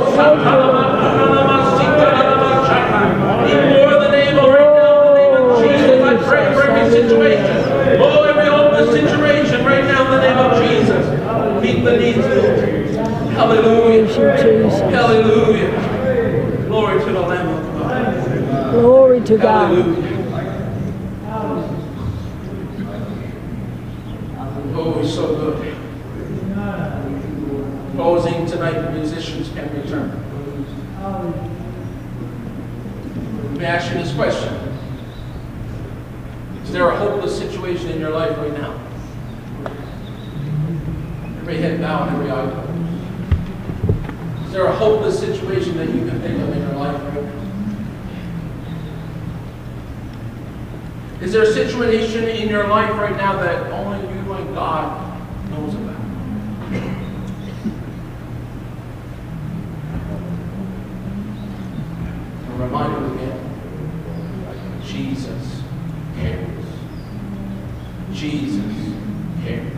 He's 3.48 3.64
more 3.66 3.94
than 3.98 4.14
able 4.14 4.46
right 4.46 4.72
now 4.78 4.94
in 5.02 5.02
the 5.08 5.18
name 5.18 5.34
of 5.34 5.58
Jesus. 5.58 5.98
I 6.04 6.14
pray 6.22 6.44
for 6.54 6.62
every 6.70 6.86
situation. 6.92 7.56
Oh, 8.00 8.22
every 8.22 8.46
hopeless 8.46 8.90
situation 8.94 9.64
right 9.64 9.84
now 9.84 10.04
in 10.04 10.10
the 10.12 10.20
name 10.22 10.38
of 10.38 10.50
Jesus. 10.62 11.02
Meet 11.62 11.82
the 11.84 11.94
needs, 11.98 12.26
Hallelujah. 13.34 14.06
Praise 14.06 14.44
you, 14.44 14.62
Jesus. 14.62 14.80
Hallelujah. 14.82 15.70
Glory 16.68 16.98
to 17.02 17.10
the 17.12 17.20
Lamb 17.20 17.48
of 17.48 17.64
God. 17.64 18.72
Glory 18.72 19.16
to 19.28 19.36
God. 19.36 19.72
Oh, 24.74 24.98
he's 25.02 25.14
so 25.14 25.36
good. 25.36 25.76
Closing 27.94 28.46
tonight, 28.46 28.80
the 28.80 28.90
musicians 28.92 29.50
can 29.50 29.70
return. 29.74 30.24
Let 33.42 33.58
me 33.58 33.64
ask 33.66 33.92
you 33.92 33.98
this 33.98 34.14
question. 34.14 34.54
Is 36.62 36.72
there 36.72 36.88
a 36.88 36.96
hopeless 36.96 37.36
situation 37.36 37.90
in 37.90 38.00
your 38.00 38.12
life 38.12 38.34
right 38.38 38.54
now? 38.54 38.80
Every 41.40 41.58
head 41.58 41.82
bowed, 41.82 42.14
every 42.14 42.30
eye 42.30 42.50
closed. 42.50 44.46
Is 44.46 44.52
there 44.52 44.64
a 44.64 44.72
hopeless 44.74 45.18
situation 45.20 45.76
that 45.76 45.88
you 45.90 46.06
can 46.08 46.18
think 46.20 46.40
of 46.40 46.50
in 46.50 46.62
your 46.62 46.76
life 46.76 47.02
right 47.14 47.24
now? 47.24 47.38
Is 51.20 51.32
there 51.32 51.42
a 51.42 51.52
situation 51.52 52.28
in 52.28 52.48
your 52.48 52.68
life 52.68 52.92
right 52.92 53.16
now 53.16 53.40
that 53.40 53.72
only 53.72 53.98
you 54.06 54.32
and 54.34 54.54
God 54.54 55.20
knows 55.50 55.74
about? 55.74 55.96
A 62.46 62.62
reminder 62.62 63.14
again, 63.14 64.80
Jesus 64.86 65.62
cares. 66.14 66.64
Jesus 68.12 68.94
cares. 69.42 69.72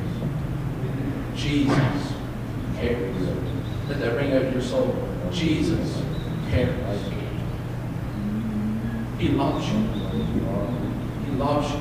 Jesus 1.35 2.13
cares. 2.77 3.29
Let 3.89 3.99
that 3.99 4.15
ring 4.17 4.35
out 4.35 4.43
of 4.43 4.53
your 4.53 4.63
soul. 4.63 4.95
Jesus 5.33 6.03
cares. 6.51 7.01
He 9.19 9.29
loves 9.29 9.67
you. 9.73 10.80
He 11.41 11.47
loves 11.47 11.73
you. 11.73 11.81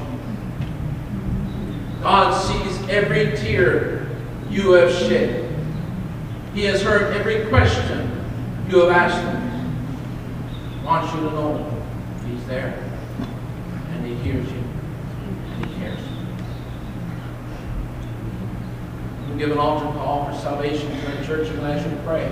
God 2.02 2.34
sees 2.34 2.88
every 2.88 3.36
tear 3.36 4.08
you 4.50 4.72
have 4.72 4.90
shed. 4.90 5.54
He 6.54 6.64
has 6.64 6.82
heard 6.82 7.14
every 7.14 7.46
question 7.50 8.26
you 8.70 8.80
have 8.80 8.90
asked 8.90 9.22
him. 9.22 10.86
Wants 10.86 11.14
you 11.14 11.20
to 11.20 11.32
know 11.32 11.84
He's 12.26 12.46
there 12.48 12.74
and 13.92 14.06
He 14.06 14.16
hears 14.16 14.50
you 14.50 14.60
and 14.60 15.66
He 15.66 15.76
cares. 15.76 16.00
We'll 19.28 19.38
give 19.38 19.52
an 19.52 19.58
altar 19.58 19.88
call 19.88 20.32
for 20.32 20.40
salvation 20.40 20.90
to 20.90 21.12
the 21.18 21.26
church 21.26 21.50
and 21.50 21.60
ask 21.64 21.86
you 21.86 21.98
pray. 22.06 22.32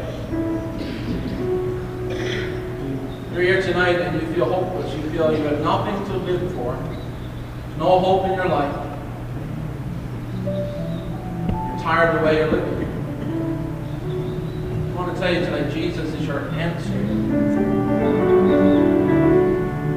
You're 3.34 3.42
here 3.42 3.62
tonight 3.62 4.00
and 4.00 4.22
you 4.22 4.34
feel 4.34 4.46
hopeless. 4.46 4.96
You 4.96 5.10
feel 5.12 5.38
you 5.38 5.44
have 5.44 5.60
nothing 5.60 6.06
to 6.06 6.18
live 6.20 6.54
for. 6.54 6.97
No 7.78 8.00
hope 8.00 8.26
in 8.26 8.34
your 8.34 8.48
life. 8.48 8.76
You're 10.44 11.80
tired 11.80 12.16
of 12.16 12.22
the 12.22 12.26
way 12.26 12.38
you're 12.38 12.52
living. 12.52 12.88
I 14.90 14.96
want 14.96 15.14
to 15.14 15.22
tell 15.22 15.32
you 15.32 15.42
tonight, 15.42 15.72
Jesus 15.72 16.12
is 16.16 16.26
your 16.26 16.50
answer. 16.52 16.92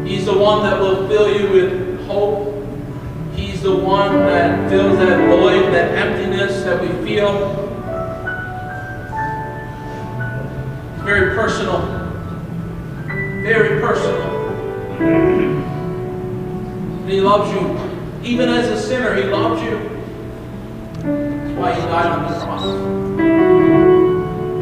He's 0.07 0.27
the 0.27 0.36
one 0.36 0.62
that 0.65 0.78
will 0.78 1.09
fill 1.09 1.35
you 1.35 1.48
with 1.51 2.07
hope. 2.07 2.55
He's 3.35 3.62
the 3.62 3.74
one 3.74 4.12
that 4.12 4.69
fills 4.69 4.98
that 4.98 5.28
void, 5.31 5.73
that 5.73 5.94
emptiness 5.97 6.62
that 6.65 6.82
we 6.82 6.89
feel. 7.02 7.57
Very 11.02 11.35
personal. 11.35 11.81
Very 13.43 13.81
personal. 13.81 15.49
And 17.10 17.18
he 17.18 17.24
loves 17.24 17.50
you. 17.52 17.60
Even 18.22 18.48
as 18.50 18.68
a 18.68 18.80
sinner, 18.80 19.16
he 19.16 19.24
loves 19.24 19.60
you. 19.62 19.76
That's 21.02 21.58
why 21.58 21.74
he 21.74 21.80
died 21.80 22.06
on 22.06 22.32
the 22.32 22.38
cross. 22.38 22.64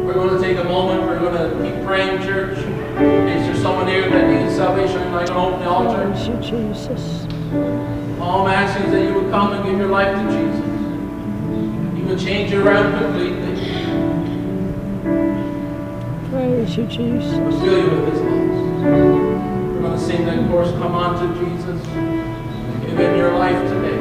We're 0.03 0.15
going 0.15 0.35
to 0.35 0.41
take 0.41 0.57
a 0.57 0.63
moment. 0.63 1.03
We're 1.03 1.19
going 1.19 1.35
to 1.37 1.63
keep 1.63 1.85
praying, 1.85 2.23
church. 2.23 2.57
Is 2.57 2.65
there 2.65 3.55
someone 3.57 3.87
here 3.87 4.09
that 4.09 4.27
needs 4.27 4.55
salvation? 4.55 4.97
I'm 4.97 5.11
going 5.11 5.27
to 5.27 5.35
open 5.35 5.59
the 5.59 5.69
altar. 5.69 6.11
Praise 6.11 6.27
you, 6.27 6.37
Jesus. 6.37 7.27
All 8.19 8.47
I'm 8.47 8.51
asking 8.51 8.85
is 8.87 8.91
that 8.93 9.03
you 9.03 9.13
would 9.21 9.29
come 9.29 9.53
and 9.53 9.63
give 9.63 9.77
your 9.77 9.89
life 9.89 10.15
to 10.15 10.23
Jesus. 10.33 10.65
He 11.99 12.01
would 12.01 12.19
change 12.19 12.51
you 12.51 12.67
around 12.67 12.97
completely. 12.97 13.53
Praise 16.31 16.75
you, 16.75 16.85
Jesus. 16.87 17.59
Fill 17.61 17.77
you 17.77 17.89
with 17.91 18.11
His 18.11 18.21
love. 18.21 18.81
We're 18.81 19.81
going 19.81 19.93
to 19.93 20.03
sing 20.03 20.25
that 20.25 20.49
chorus, 20.49 20.71
Come 20.71 20.95
on 20.95 21.13
to 21.13 21.45
Jesus. 21.45 22.08
Give 22.99 23.11
Him 23.11 23.17
your 23.17 23.31
life 23.31 23.55
today. 23.69 23.97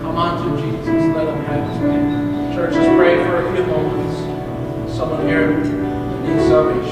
Come 0.00 0.16
on 0.16 0.42
to 0.42 0.60
Jesus. 0.60 1.14
Let 1.14 1.28
Him 1.28 1.44
have 1.44 1.70
His 1.70 1.78
way. 1.78 2.52
Church, 2.52 2.74
just 2.74 2.90
pray 2.98 3.14
for 3.22 3.46
a 3.46 3.54
few 3.54 3.64
moments. 3.64 4.92
Someone 4.92 5.28
here 5.28 5.56
needs 5.56 6.46
salvation. 6.48 6.91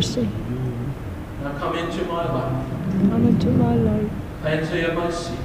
mercy. 0.00 0.26
Now 1.42 1.58
come 1.58 1.76
into 1.76 2.02
my 2.06 2.24
life. 2.32 2.66
Come 3.10 3.26
into 3.28 3.50
my 3.50 3.74
life. 3.74 4.10
Cleanse 4.40 4.72
your 4.72 4.94
mercy. 4.94 5.36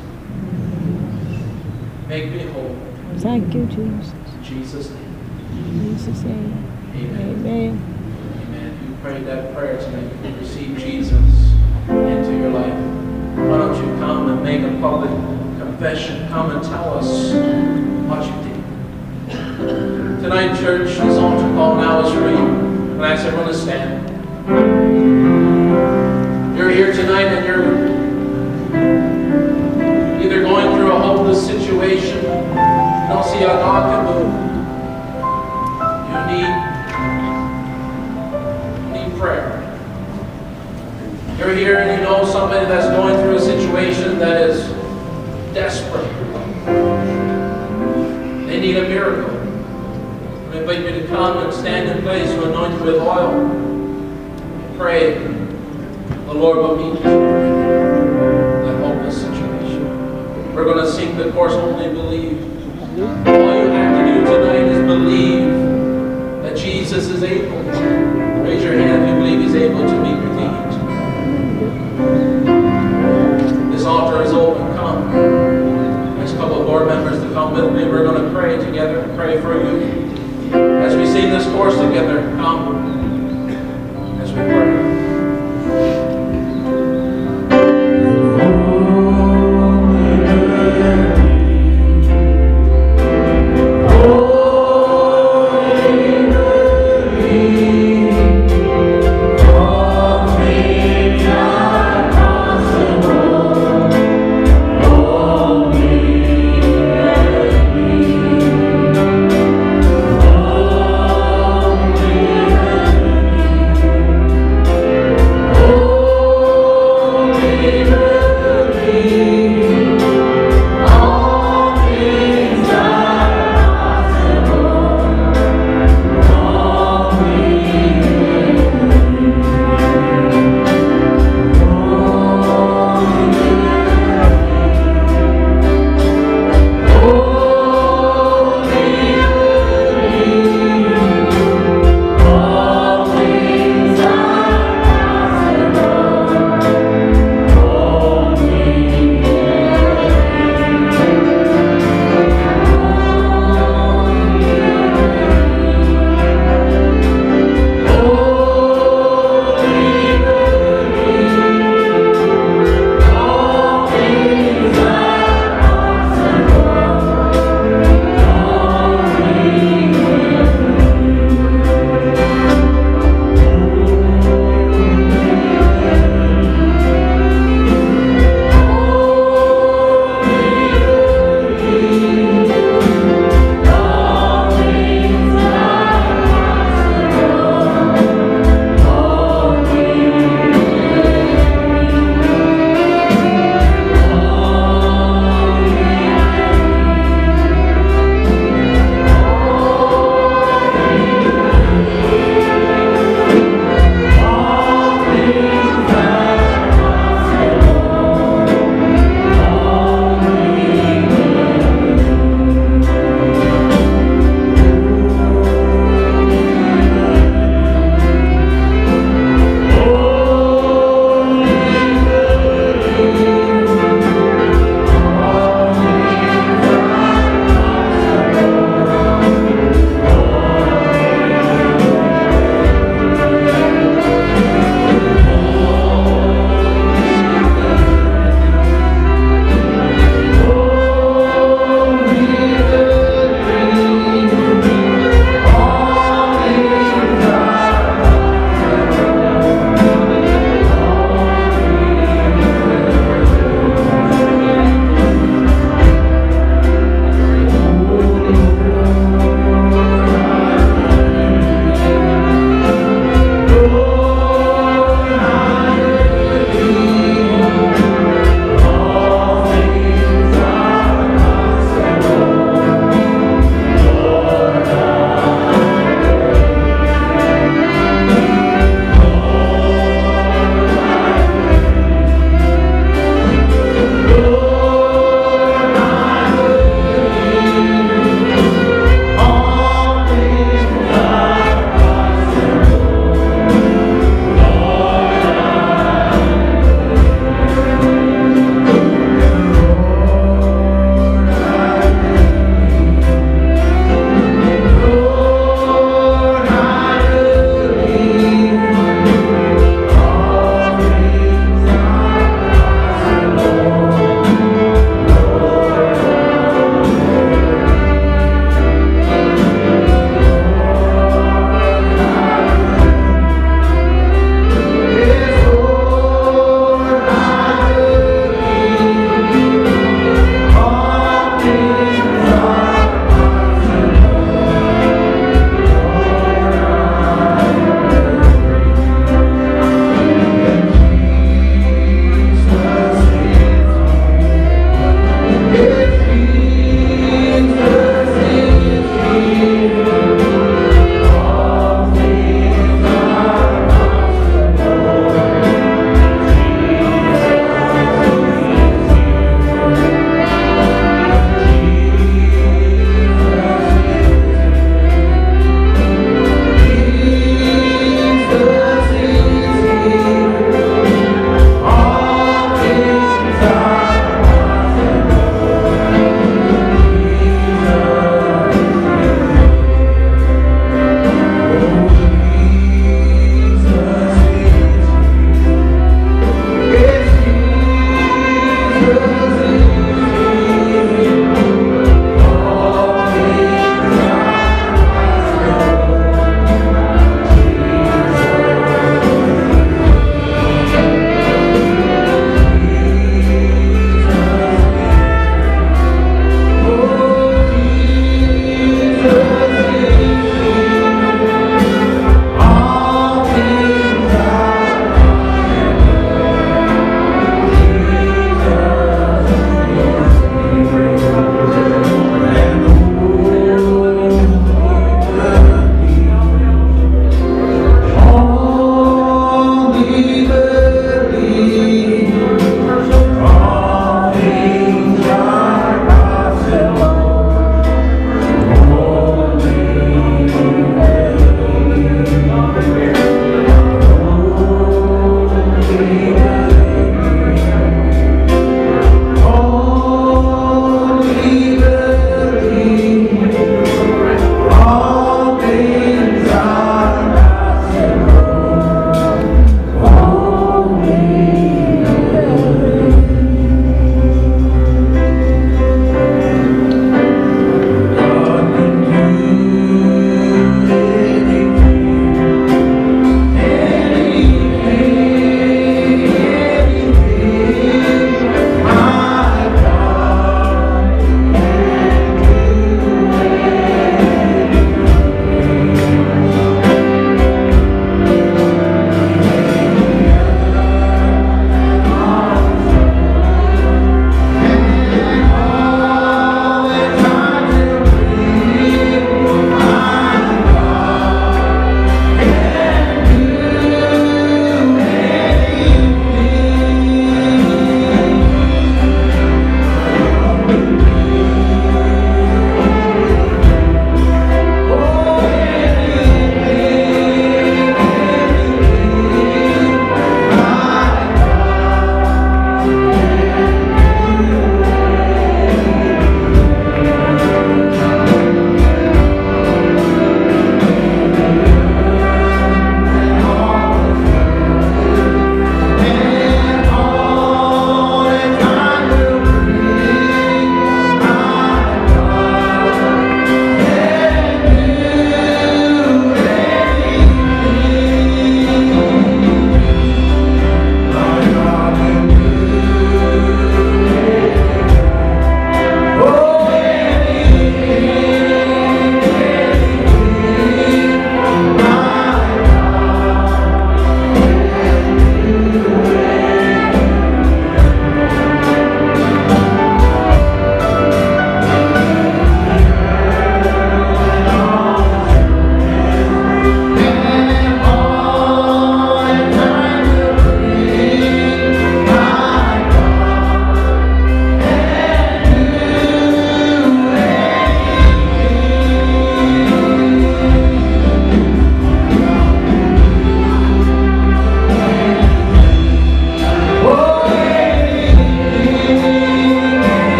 Make 2.07 2.31
me 2.31 2.43
whole. 2.53 2.77
Thank 3.17 3.53
you, 3.53 3.65
Jesus. 3.65 4.13
In 4.13 4.43
Jesus' 4.45 4.89
name. 4.91 5.15
In 5.51 5.97
Jesus' 5.97 6.23
name. 6.23 6.63
Amen. 6.95 7.31
Amen. 7.31 7.64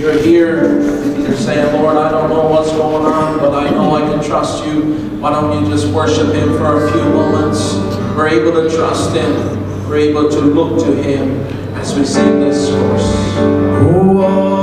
You're 0.00 0.18
here 0.18 0.80
and 0.80 1.22
you're 1.22 1.36
saying, 1.36 1.74
Lord, 1.74 1.98
I 1.98 2.10
don't 2.10 2.30
know 2.30 2.48
what's 2.48 2.70
going 2.70 3.04
on, 3.04 3.38
but 3.38 3.52
I 3.52 3.68
know 3.68 3.94
I 3.96 4.00
can 4.00 4.24
trust 4.24 4.64
you. 4.64 4.94
Why 5.20 5.30
don't 5.30 5.62
you 5.62 5.70
just 5.70 5.92
worship 5.92 6.32
him 6.32 6.56
for 6.56 6.86
a 6.86 6.90
few 6.90 7.02
moments? 7.02 7.74
We're 8.16 8.28
able 8.28 8.62
to 8.62 8.74
trust 8.74 9.14
him. 9.14 9.86
We're 9.90 9.98
able 9.98 10.30
to 10.30 10.40
look 10.40 10.82
to 10.86 11.02
him 11.02 11.42
as 11.76 11.94
we 11.94 12.06
sing 12.06 12.40
this 12.40 12.70
verse. 12.70 13.02
Oh, 13.92 14.59